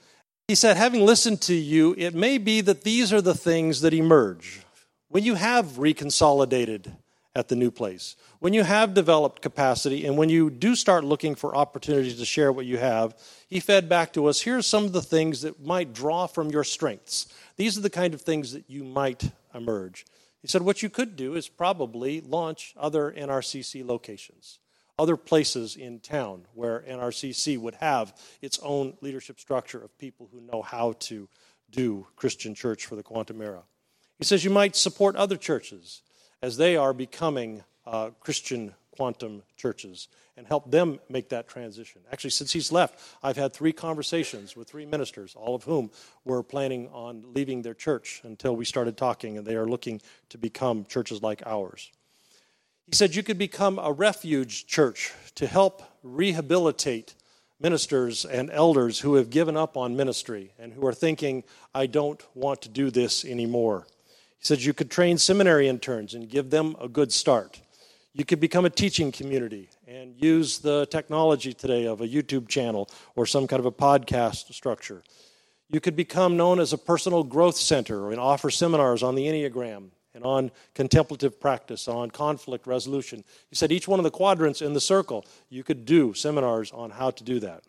He 0.48 0.56
said, 0.56 0.76
having 0.76 1.06
listened 1.06 1.42
to 1.44 1.54
you, 1.54 1.94
it 1.98 2.16
may 2.16 2.38
be 2.38 2.62
that 2.62 2.84
these 2.84 3.14
are 3.14 3.22
the 3.22 3.36
things 3.36 3.82
that 3.82 3.94
emerge. 3.94 4.62
When 5.10 5.24
you 5.24 5.36
have 5.36 5.74
reconsolidated 5.74 6.92
at 7.36 7.50
the 7.50 7.56
new 7.56 7.70
place. 7.70 8.16
When 8.40 8.54
you 8.54 8.64
have 8.64 8.94
developed 8.94 9.42
capacity 9.42 10.06
and 10.06 10.18
when 10.18 10.30
you 10.30 10.50
do 10.50 10.74
start 10.74 11.04
looking 11.04 11.36
for 11.36 11.56
opportunities 11.56 12.18
to 12.18 12.26
share 12.26 12.52
what 12.52 12.66
you 12.66 12.78
have, 12.78 13.18
he 13.48 13.60
fed 13.60 13.90
back 13.90 14.14
to 14.14 14.28
us 14.28 14.42
here's 14.42 14.66
some 14.66 14.86
of 14.86 14.94
the 14.94 15.02
things 15.02 15.42
that 15.42 15.64
might 15.64 15.94
draw 15.94 16.28
from 16.28 16.50
your 16.50 16.64
strengths. 16.64 17.28
These 17.58 17.78
are 17.78 17.82
the 17.82 17.90
kind 17.90 18.14
of 18.14 18.22
things 18.22 18.54
that 18.54 18.70
you 18.70 18.84
might 18.84 19.32
emerge. 19.54 20.06
He 20.42 20.48
said 20.48 20.62
what 20.62 20.82
you 20.82 20.90
could 20.90 21.16
do 21.16 21.36
is 21.36 21.50
probably 21.50 22.22
launch 22.22 22.74
other 22.78 23.14
NRCC 23.18 23.86
locations, 23.86 24.60
other 24.98 25.18
places 25.18 25.76
in 25.76 26.00
town 26.00 26.46
where 26.54 26.86
NRCC 26.88 27.58
would 27.58 27.76
have 27.76 28.16
its 28.42 28.60
own 28.60 28.96
leadership 29.02 29.40
structure 29.40 29.80
of 29.80 29.98
people 29.98 30.30
who 30.32 30.40
know 30.40 30.62
how 30.62 30.94
to 31.00 31.28
do 31.70 32.08
Christian 32.16 32.56
church 32.56 32.86
for 32.86 32.96
the 32.96 33.04
quantum 33.04 33.42
era. 33.42 33.64
He 34.20 34.24
says 34.24 34.46
you 34.46 34.52
might 34.52 34.78
support 34.78 35.18
other 35.18 35.36
churches 35.36 36.02
as 36.46 36.58
they 36.58 36.78
are 36.78 36.94
becoming 36.94 37.64
uh, 37.88 38.12
Christian 38.20 38.76
quantum 38.92 39.42
churches 39.58 40.10
and 40.38 40.46
help 40.46 40.70
them 40.70 41.00
make 41.10 41.30
that 41.30 41.48
transition. 41.48 42.04
Actually, 42.12 42.30
since 42.30 42.54
he's 42.54 42.72
left, 42.72 43.00
I've 43.24 43.36
had 43.36 43.52
three 43.52 43.74
conversations 43.74 44.56
with 44.56 44.70
three 44.70 44.86
ministers, 44.86 45.34
all 45.36 45.56
of 45.56 45.64
whom 45.64 45.90
were 46.24 46.44
planning 46.44 46.88
on 46.90 47.24
leaving 47.34 47.64
their 47.64 47.74
church 47.74 48.22
until 48.24 48.56
we 48.56 48.64
started 48.64 48.96
talking, 48.96 49.40
and 49.40 49.48
they 49.48 49.56
are 49.56 49.66
looking 49.66 50.04
to 50.30 50.38
become 50.38 50.86
churches 50.86 51.24
like 51.24 51.42
ours. 51.48 51.92
He 52.86 52.94
said 52.94 53.16
you 53.16 53.24
could 53.24 53.40
become 53.40 53.80
a 53.80 53.92
refuge 53.92 54.68
church 54.68 55.14
to 55.34 55.48
help 55.48 55.82
rehabilitate 56.04 57.16
ministers 57.60 58.24
and 58.24 58.52
elders 58.52 59.00
who 59.00 59.16
have 59.16 59.32
given 59.32 59.58
up 59.58 59.76
on 59.76 59.96
ministry 59.96 60.54
and 60.60 60.74
who 60.74 60.86
are 60.86 60.94
thinking, 60.94 61.44
I 61.74 61.88
don't 61.88 62.24
want 62.36 62.62
to 62.62 62.70
do 62.70 62.92
this 62.92 63.26
anymore. 63.26 63.88
He 64.46 64.48
said 64.50 64.62
you 64.62 64.76
could 64.76 64.92
train 64.92 65.18
seminary 65.18 65.68
interns 65.68 66.14
and 66.14 66.30
give 66.30 66.52
them 66.52 66.76
a 66.80 66.88
good 66.88 67.12
start. 67.12 67.60
You 68.14 68.26
could 68.26 68.40
become 68.40 68.64
a 68.64 68.70
teaching 68.70 69.12
community 69.12 69.70
and 69.88 70.14
use 70.16 70.60
the 70.60 70.86
technology 70.86 71.52
today 71.52 71.88
of 71.88 72.00
a 72.00 72.08
YouTube 72.08 72.48
channel 72.48 72.88
or 73.16 73.26
some 73.26 73.48
kind 73.48 73.60
of 73.60 73.66
a 73.66 73.72
podcast 73.72 74.54
structure. 74.54 75.04
You 75.68 75.80
could 75.80 75.96
become 75.96 76.38
known 76.38 76.60
as 76.60 76.74
a 76.74 76.78
personal 76.78 77.24
growth 77.24 77.58
center 77.58 78.12
and 78.12 78.20
offer 78.20 78.52
seminars 78.52 79.02
on 79.02 79.16
the 79.16 79.26
Enneagram 79.26 79.90
and 80.14 80.24
on 80.24 80.52
contemplative 80.76 81.42
practice, 81.42 81.88
on 81.88 82.12
conflict 82.12 82.68
resolution. 82.68 83.24
He 83.50 83.56
said 83.56 83.72
each 83.72 83.88
one 83.88 84.00
of 84.00 84.04
the 84.04 84.12
quadrants 84.12 84.62
in 84.62 84.74
the 84.74 84.80
circle, 84.80 85.26
you 85.50 85.64
could 85.64 85.88
do 85.88 86.14
seminars 86.14 86.72
on 86.72 86.92
how 86.92 87.10
to 87.10 87.24
do 87.24 87.40
that. 87.40 87.64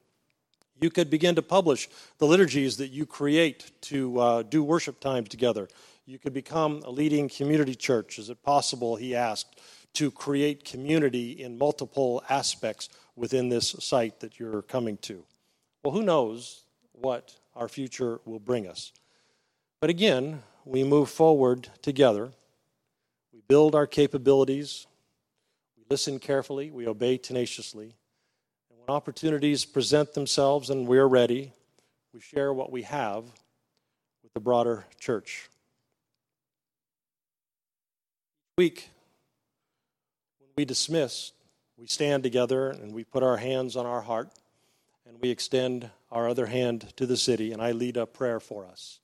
You 0.79 0.91
could 0.91 1.09
begin 1.09 1.37
to 1.37 1.43
publish 1.43 1.89
the 2.19 2.27
liturgies 2.27 2.77
that 2.77 2.89
you 2.89 3.07
create 3.07 3.71
to 3.81 4.21
uh, 4.21 4.43
do 4.43 4.63
worship 4.63 5.01
times 5.01 5.31
together 5.31 5.69
you 6.07 6.21
could 6.21 6.33
become 6.33 6.83
a 6.85 6.91
leading 6.91 7.29
community 7.29 7.75
church. 7.75 8.19
Is 8.19 8.31
it 8.31 8.43
possible, 8.43 8.95
he 8.95 9.15
asked, 9.15 9.61
to 9.95 10.11
create 10.11 10.65
community 10.65 11.43
in 11.43 11.59
multiple 11.59 12.23
aspects 12.29 12.89
within 13.17 13.49
this 13.49 13.71
site 13.81 14.21
that 14.21 14.39
you're 14.39 14.63
coming 14.63 14.99
to? 14.99 15.25
Well, 15.83 15.93
who 15.93 16.03
knows 16.03 16.63
what 16.93 17.35
our 17.57 17.69
future 17.69 18.21
will 18.25 18.39
bring 18.39 18.69
us? 18.69 18.93
But 19.81 19.91
again, 19.91 20.43
we 20.65 20.85
move 20.85 21.11
forward 21.11 21.69
together. 21.83 22.31
We 23.33 23.41
build 23.49 23.75
our 23.75 23.87
capabilities. 23.87 24.87
We 25.77 25.85
listen 25.91 26.21
carefully. 26.21 26.71
We 26.71 26.87
obey 26.87 27.19
tenaciously. 27.19 27.97
And 28.71 28.79
when 28.79 28.95
opportunities 28.95 29.65
present 29.65 30.15
themselves 30.15 30.71
and 30.71 30.87
we're 30.87 31.07
ready, 31.07 31.53
we 32.15 32.21
share 32.21 32.53
what 32.53 32.71
we 32.71 32.83
have 32.83 33.25
with 34.23 34.33
the 34.35 34.41
broader 34.41 34.87
church 35.01 35.49
week, 38.59 38.89
when 40.39 40.49
we 40.57 40.65
dismiss, 40.65 41.33
we 41.77 41.87
stand 41.87 42.23
together 42.23 42.71
and 42.71 42.95
we 42.95 43.05
put 43.05 43.23
our 43.23 43.37
hands 43.37 43.77
on 43.77 43.85
our 43.85 44.01
heart 44.01 44.31
and 45.07 45.21
we 45.21 45.29
extend 45.29 45.91
our 46.11 46.27
other 46.27 46.47
hand 46.47 46.97
to 46.97 47.05
the 47.05 47.19
city, 47.19 47.53
and 47.53 47.61
I 47.61 47.73
lead 47.73 47.99
a 47.99 48.07
prayer 48.07 48.41
for 48.41 48.65
us. 48.65 49.01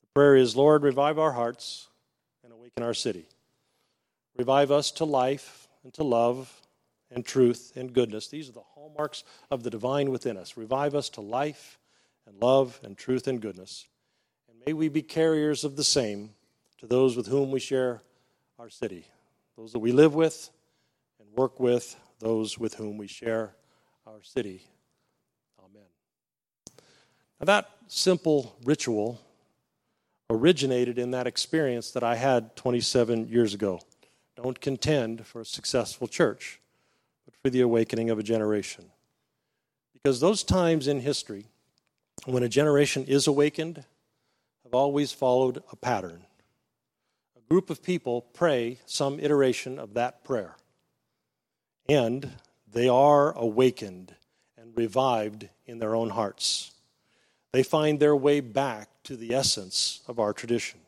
The 0.00 0.08
prayer 0.14 0.34
is 0.34 0.56
Lord, 0.56 0.82
revive 0.82 1.18
our 1.18 1.32
hearts 1.32 1.88
and 2.42 2.54
awaken 2.54 2.82
our 2.82 2.94
city. 2.94 3.26
Revive 4.38 4.70
us 4.70 4.90
to 4.92 5.04
life 5.04 5.68
and 5.84 5.92
to 5.92 6.02
love 6.02 6.50
and 7.10 7.22
truth 7.22 7.72
and 7.76 7.92
goodness. 7.92 8.28
These 8.28 8.48
are 8.48 8.52
the 8.52 8.62
hallmarks 8.74 9.24
of 9.50 9.62
the 9.62 9.68
divine 9.68 10.10
within 10.10 10.38
us. 10.38 10.56
Revive 10.56 10.94
us 10.94 11.10
to 11.10 11.20
life 11.20 11.78
and 12.26 12.40
love 12.40 12.80
and 12.82 12.96
truth 12.96 13.28
and 13.28 13.42
goodness. 13.42 13.86
And 14.48 14.56
may 14.66 14.72
we 14.72 14.88
be 14.88 15.02
carriers 15.02 15.64
of 15.64 15.76
the 15.76 15.84
same 15.84 16.30
to 16.78 16.86
those 16.86 17.14
with 17.14 17.26
whom 17.26 17.50
we 17.50 17.60
share 17.60 18.00
our 18.60 18.68
city, 18.68 19.06
those 19.56 19.72
that 19.72 19.78
we 19.78 19.90
live 19.90 20.14
with 20.14 20.50
and 21.18 21.26
work 21.34 21.58
with, 21.58 21.96
those 22.18 22.58
with 22.58 22.74
whom 22.74 22.98
we 22.98 23.06
share 23.06 23.54
our 24.06 24.22
city. 24.22 24.62
Amen. 25.64 25.86
Now, 27.40 27.46
that 27.46 27.70
simple 27.88 28.54
ritual 28.64 29.18
originated 30.28 30.98
in 30.98 31.10
that 31.12 31.26
experience 31.26 31.90
that 31.92 32.02
I 32.02 32.16
had 32.16 32.54
27 32.54 33.28
years 33.28 33.54
ago. 33.54 33.80
Don't 34.36 34.60
contend 34.60 35.26
for 35.26 35.40
a 35.40 35.46
successful 35.46 36.06
church, 36.06 36.60
but 37.24 37.34
for 37.42 37.48
the 37.48 37.62
awakening 37.62 38.10
of 38.10 38.18
a 38.18 38.22
generation. 38.22 38.84
Because 39.94 40.20
those 40.20 40.44
times 40.44 40.86
in 40.86 41.00
history 41.00 41.46
when 42.26 42.42
a 42.42 42.48
generation 42.48 43.04
is 43.04 43.26
awakened 43.26 43.84
have 44.64 44.74
always 44.74 45.12
followed 45.12 45.62
a 45.72 45.76
pattern. 45.76 46.26
Group 47.50 47.68
of 47.68 47.82
people 47.82 48.22
pray 48.32 48.78
some 48.86 49.18
iteration 49.18 49.80
of 49.80 49.94
that 49.94 50.22
prayer, 50.22 50.54
and 51.88 52.30
they 52.72 52.88
are 52.88 53.36
awakened 53.36 54.14
and 54.56 54.76
revived 54.76 55.48
in 55.66 55.80
their 55.80 55.96
own 55.96 56.10
hearts. 56.10 56.70
They 57.52 57.64
find 57.64 57.98
their 57.98 58.14
way 58.14 58.38
back 58.38 58.88
to 59.02 59.16
the 59.16 59.34
essence 59.34 60.00
of 60.06 60.20
our 60.20 60.32
tradition. 60.32 60.78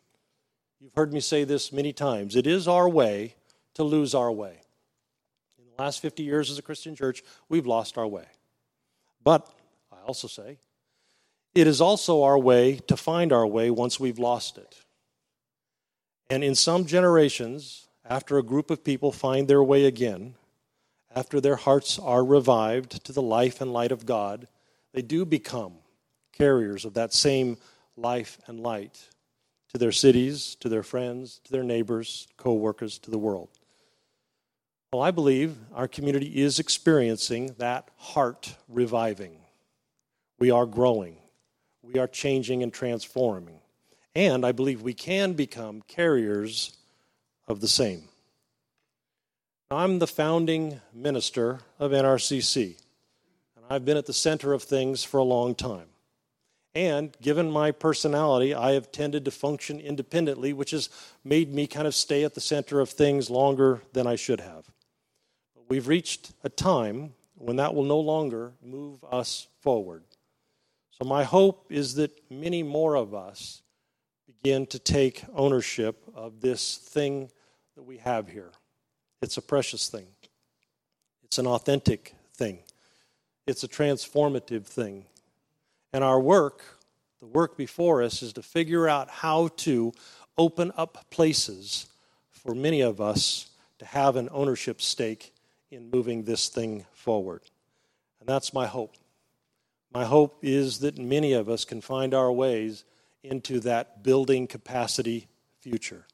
You've 0.80 0.94
heard 0.94 1.12
me 1.12 1.18
say 1.18 1.42
this 1.42 1.72
many 1.72 1.92
times. 1.92 2.36
It 2.36 2.46
is 2.46 2.68
our 2.68 2.88
way 2.88 3.34
to 3.74 3.82
lose 3.82 4.14
our 4.14 4.30
way. 4.30 4.60
In 5.58 5.64
the 5.64 5.82
last 5.82 6.00
50 6.00 6.22
years 6.22 6.48
as 6.48 6.58
a 6.58 6.62
Christian 6.62 6.94
church, 6.94 7.24
we've 7.48 7.66
lost 7.66 7.98
our 7.98 8.06
way. 8.06 8.26
But 9.24 9.48
I 9.90 9.96
also 10.06 10.28
say, 10.28 10.58
it 11.56 11.66
is 11.66 11.80
also 11.80 12.22
our 12.22 12.38
way 12.38 12.76
to 12.86 12.96
find 12.96 13.32
our 13.32 13.48
way 13.48 13.68
once 13.68 13.98
we've 13.98 14.20
lost 14.20 14.58
it. 14.58 14.76
And 16.32 16.42
in 16.42 16.54
some 16.54 16.86
generations, 16.86 17.88
after 18.06 18.38
a 18.38 18.42
group 18.42 18.70
of 18.70 18.82
people 18.82 19.12
find 19.12 19.46
their 19.46 19.62
way 19.62 19.84
again, 19.84 20.34
after 21.14 21.42
their 21.42 21.56
hearts 21.56 21.98
are 21.98 22.24
revived 22.24 23.04
to 23.04 23.12
the 23.12 23.20
life 23.20 23.60
and 23.60 23.70
light 23.70 23.92
of 23.92 24.06
God, 24.06 24.48
they 24.94 25.02
do 25.02 25.26
become 25.26 25.74
carriers 26.32 26.86
of 26.86 26.94
that 26.94 27.12
same 27.12 27.58
life 27.98 28.38
and 28.46 28.60
light 28.60 29.10
to 29.74 29.76
their 29.78 29.92
cities, 29.92 30.56
to 30.60 30.70
their 30.70 30.82
friends, 30.82 31.38
to 31.44 31.52
their 31.52 31.62
neighbors, 31.62 32.26
co 32.38 32.54
workers, 32.54 32.98
to 33.00 33.10
the 33.10 33.18
world. 33.18 33.50
Well, 34.90 35.02
I 35.02 35.10
believe 35.10 35.54
our 35.74 35.86
community 35.86 36.40
is 36.40 36.58
experiencing 36.58 37.56
that 37.58 37.90
heart 37.98 38.56
reviving. 38.70 39.36
We 40.38 40.50
are 40.50 40.64
growing, 40.64 41.18
we 41.82 41.98
are 41.98 42.08
changing 42.08 42.62
and 42.62 42.72
transforming. 42.72 43.61
And 44.14 44.44
I 44.44 44.52
believe 44.52 44.82
we 44.82 44.94
can 44.94 45.32
become 45.32 45.82
carriers 45.88 46.76
of 47.48 47.60
the 47.60 47.68
same. 47.68 48.08
I'm 49.70 49.98
the 49.98 50.06
founding 50.06 50.80
minister 50.92 51.60
of 51.78 51.92
NRCC, 51.92 52.76
and 53.56 53.64
I've 53.70 53.86
been 53.86 53.96
at 53.96 54.04
the 54.04 54.12
center 54.12 54.52
of 54.52 54.62
things 54.62 55.02
for 55.02 55.16
a 55.16 55.24
long 55.24 55.54
time. 55.54 55.86
And 56.74 57.16
given 57.20 57.50
my 57.50 57.70
personality, 57.70 58.54
I 58.54 58.72
have 58.72 58.92
tended 58.92 59.24
to 59.24 59.30
function 59.30 59.80
independently, 59.80 60.52
which 60.52 60.70
has 60.70 60.90
made 61.24 61.52
me 61.52 61.66
kind 61.66 61.86
of 61.86 61.94
stay 61.94 62.24
at 62.24 62.34
the 62.34 62.40
center 62.40 62.80
of 62.80 62.90
things 62.90 63.30
longer 63.30 63.82
than 63.92 64.06
I 64.06 64.16
should 64.16 64.40
have. 64.40 64.70
But 65.54 65.68
we've 65.68 65.88
reached 65.88 66.32
a 66.44 66.48
time 66.48 67.14
when 67.34 67.56
that 67.56 67.74
will 67.74 67.84
no 67.84 67.98
longer 67.98 68.52
move 68.62 69.04
us 69.10 69.48
forward. 69.60 70.04
So, 70.90 71.06
my 71.06 71.24
hope 71.24 71.66
is 71.70 71.94
that 71.94 72.12
many 72.30 72.62
more 72.62 72.94
of 72.94 73.14
us 73.14 73.61
begin 74.42 74.66
to 74.66 74.78
take 74.78 75.22
ownership 75.34 76.02
of 76.16 76.40
this 76.40 76.76
thing 76.76 77.30
that 77.76 77.82
we 77.84 77.98
have 77.98 78.28
here. 78.28 78.50
It's 79.20 79.36
a 79.36 79.42
precious 79.42 79.88
thing, 79.88 80.06
it's 81.22 81.38
an 81.38 81.46
authentic 81.46 82.14
thing, 82.34 82.58
it's 83.46 83.62
a 83.62 83.68
transformative 83.68 84.64
thing. 84.64 85.06
And 85.92 86.02
our 86.02 86.18
work, 86.18 86.62
the 87.20 87.26
work 87.26 87.56
before 87.56 88.02
us, 88.02 88.22
is 88.22 88.32
to 88.32 88.42
figure 88.42 88.88
out 88.88 89.10
how 89.10 89.48
to 89.58 89.92
open 90.36 90.72
up 90.76 91.06
places 91.10 91.86
for 92.30 92.54
many 92.54 92.80
of 92.80 93.00
us 93.00 93.50
to 93.78 93.84
have 93.84 94.16
an 94.16 94.28
ownership 94.32 94.80
stake 94.80 95.34
in 95.70 95.90
moving 95.90 96.24
this 96.24 96.48
thing 96.48 96.84
forward. 96.92 97.42
And 98.18 98.28
that's 98.28 98.52
my 98.52 98.66
hope. 98.66 98.96
My 99.92 100.04
hope 100.04 100.38
is 100.42 100.80
that 100.80 100.98
many 100.98 101.32
of 101.32 101.48
us 101.48 101.64
can 101.64 101.80
find 101.80 102.14
our 102.14 102.32
ways 102.32 102.84
into 103.22 103.60
that 103.60 104.02
building 104.02 104.46
capacity 104.46 105.28
future. 105.60 106.06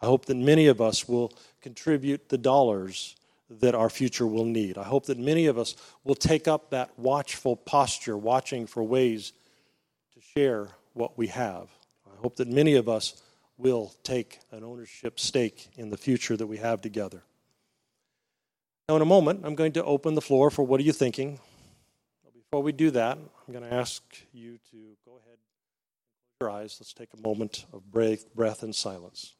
I 0.00 0.06
hope 0.06 0.26
that 0.26 0.36
many 0.36 0.66
of 0.66 0.80
us 0.80 1.08
will 1.08 1.32
contribute 1.60 2.28
the 2.28 2.38
dollars 2.38 3.16
that 3.48 3.74
our 3.74 3.90
future 3.90 4.26
will 4.26 4.44
need. 4.44 4.78
I 4.78 4.84
hope 4.84 5.06
that 5.06 5.18
many 5.18 5.46
of 5.46 5.58
us 5.58 5.76
will 6.02 6.14
take 6.14 6.48
up 6.48 6.70
that 6.70 6.90
watchful 6.98 7.56
posture, 7.56 8.16
watching 8.16 8.66
for 8.66 8.82
ways 8.82 9.32
to 10.14 10.20
share 10.20 10.68
what 10.92 11.16
we 11.18 11.28
have. 11.28 11.68
I 12.06 12.20
hope 12.20 12.36
that 12.36 12.48
many 12.48 12.74
of 12.74 12.88
us 12.88 13.22
will 13.56 13.94
take 14.02 14.40
an 14.50 14.64
ownership 14.64 15.20
stake 15.20 15.68
in 15.76 15.90
the 15.90 15.96
future 15.96 16.36
that 16.36 16.46
we 16.46 16.56
have 16.58 16.80
together. 16.80 17.22
Now, 18.88 18.96
in 18.96 19.02
a 19.02 19.06
moment, 19.06 19.40
I'm 19.44 19.54
going 19.54 19.72
to 19.72 19.84
open 19.84 20.14
the 20.14 20.20
floor 20.20 20.50
for 20.50 20.62
what 20.62 20.80
are 20.80 20.82
you 20.82 20.92
thinking? 20.92 21.38
Before 22.34 22.62
we 22.62 22.72
do 22.72 22.90
that, 22.92 23.16
I'm 23.18 23.52
going 23.52 23.68
to 23.68 23.74
ask 23.74 24.02
you 24.32 24.58
to 24.70 24.76
go 25.04 25.12
ahead 25.24 25.38
your 26.40 26.50
eyes. 26.50 26.76
Let's 26.80 26.92
take 26.92 27.10
a 27.14 27.20
moment 27.26 27.64
of 27.72 27.82
breath 27.92 28.62
and 28.62 28.74
silence. 28.74 29.34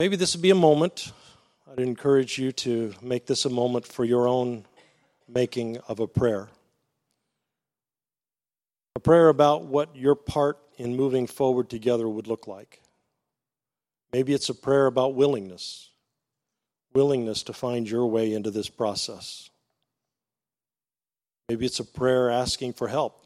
Maybe 0.00 0.16
this 0.16 0.34
would 0.34 0.42
be 0.42 0.50
a 0.50 0.54
moment. 0.54 1.12
I'd 1.70 1.80
encourage 1.80 2.38
you 2.38 2.52
to 2.52 2.94
make 3.02 3.26
this 3.26 3.44
a 3.44 3.50
moment 3.50 3.86
for 3.86 4.04
your 4.04 4.28
own 4.28 4.64
making 5.28 5.78
of 5.88 6.00
a 6.00 6.06
prayer. 6.06 6.48
A 8.94 9.00
prayer 9.00 9.28
about 9.28 9.64
what 9.64 9.94
your 9.94 10.14
part 10.14 10.58
in 10.78 10.96
moving 10.96 11.26
forward 11.26 11.68
together 11.68 12.08
would 12.08 12.26
look 12.26 12.46
like. 12.46 12.80
Maybe 14.12 14.32
it's 14.32 14.48
a 14.48 14.54
prayer 14.54 14.86
about 14.86 15.14
willingness, 15.14 15.90
willingness 16.94 17.42
to 17.44 17.52
find 17.52 17.88
your 17.88 18.06
way 18.06 18.32
into 18.32 18.50
this 18.50 18.68
process. 18.68 19.50
Maybe 21.48 21.66
it's 21.66 21.80
a 21.80 21.84
prayer 21.84 22.30
asking 22.30 22.72
for 22.72 22.88
help, 22.88 23.20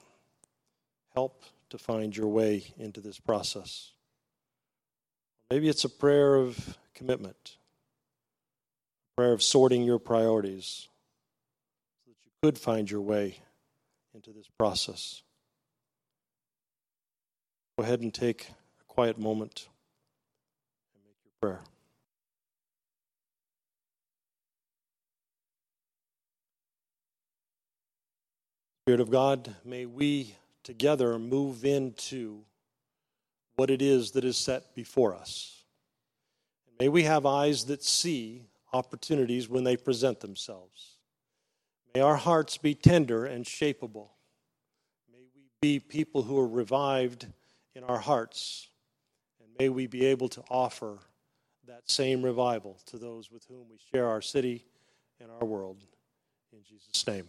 help 1.14 1.44
to 1.70 1.78
find 1.78 2.16
your 2.16 2.28
way 2.28 2.72
into 2.78 3.00
this 3.00 3.18
process. 3.18 3.92
Maybe 5.50 5.68
it's 5.68 5.84
a 5.84 5.88
prayer 5.88 6.36
of 6.36 6.78
commitment, 6.94 7.56
a 9.12 9.20
prayer 9.20 9.32
of 9.32 9.42
sorting 9.42 9.82
your 9.82 9.98
priorities 9.98 10.88
so 12.04 12.10
that 12.10 12.16
you 12.24 12.30
could 12.42 12.58
find 12.58 12.90
your 12.90 13.00
way 13.00 13.38
into 14.14 14.30
this 14.30 14.48
process. 14.58 15.22
Go 17.76 17.84
ahead 17.84 18.00
and 18.00 18.12
take 18.12 18.48
a 18.80 18.84
quiet 18.86 19.18
moment 19.18 19.68
and 20.94 21.02
make 21.04 21.16
your 21.24 21.32
prayer. 21.40 21.64
Spirit 28.84 29.00
of 29.00 29.10
God, 29.10 29.54
may 29.64 29.86
we 29.86 30.34
together 30.62 31.18
move 31.18 31.64
into 31.64 32.44
what 33.56 33.70
it 33.70 33.82
is 33.82 34.12
that 34.12 34.24
is 34.24 34.36
set 34.36 34.74
before 34.74 35.14
us. 35.14 35.64
May 36.78 36.88
we 36.88 37.02
have 37.02 37.26
eyes 37.26 37.66
that 37.66 37.82
see 37.82 38.46
opportunities 38.72 39.48
when 39.48 39.64
they 39.64 39.76
present 39.76 40.20
themselves. 40.20 40.96
May 41.94 42.00
our 42.00 42.16
hearts 42.16 42.56
be 42.56 42.74
tender 42.74 43.26
and 43.26 43.44
shapeable. 43.44 44.08
May 45.12 45.26
we 45.34 45.42
be 45.60 45.78
people 45.78 46.22
who 46.22 46.38
are 46.38 46.48
revived 46.48 47.26
in 47.74 47.84
our 47.84 47.98
hearts. 47.98 48.68
And 49.40 49.50
may 49.58 49.68
we 49.68 49.86
be 49.86 50.06
able 50.06 50.28
to 50.30 50.42
offer 50.48 50.98
that 51.66 51.90
same 51.90 52.22
revival 52.22 52.78
to 52.86 52.98
those 52.98 53.30
with 53.30 53.44
whom 53.44 53.68
we 53.68 53.78
share 53.92 54.08
our 54.08 54.22
city 54.22 54.64
and 55.20 55.30
our 55.30 55.46
world. 55.46 55.84
In 56.52 56.60
Jesus' 56.62 57.06
name. 57.06 57.28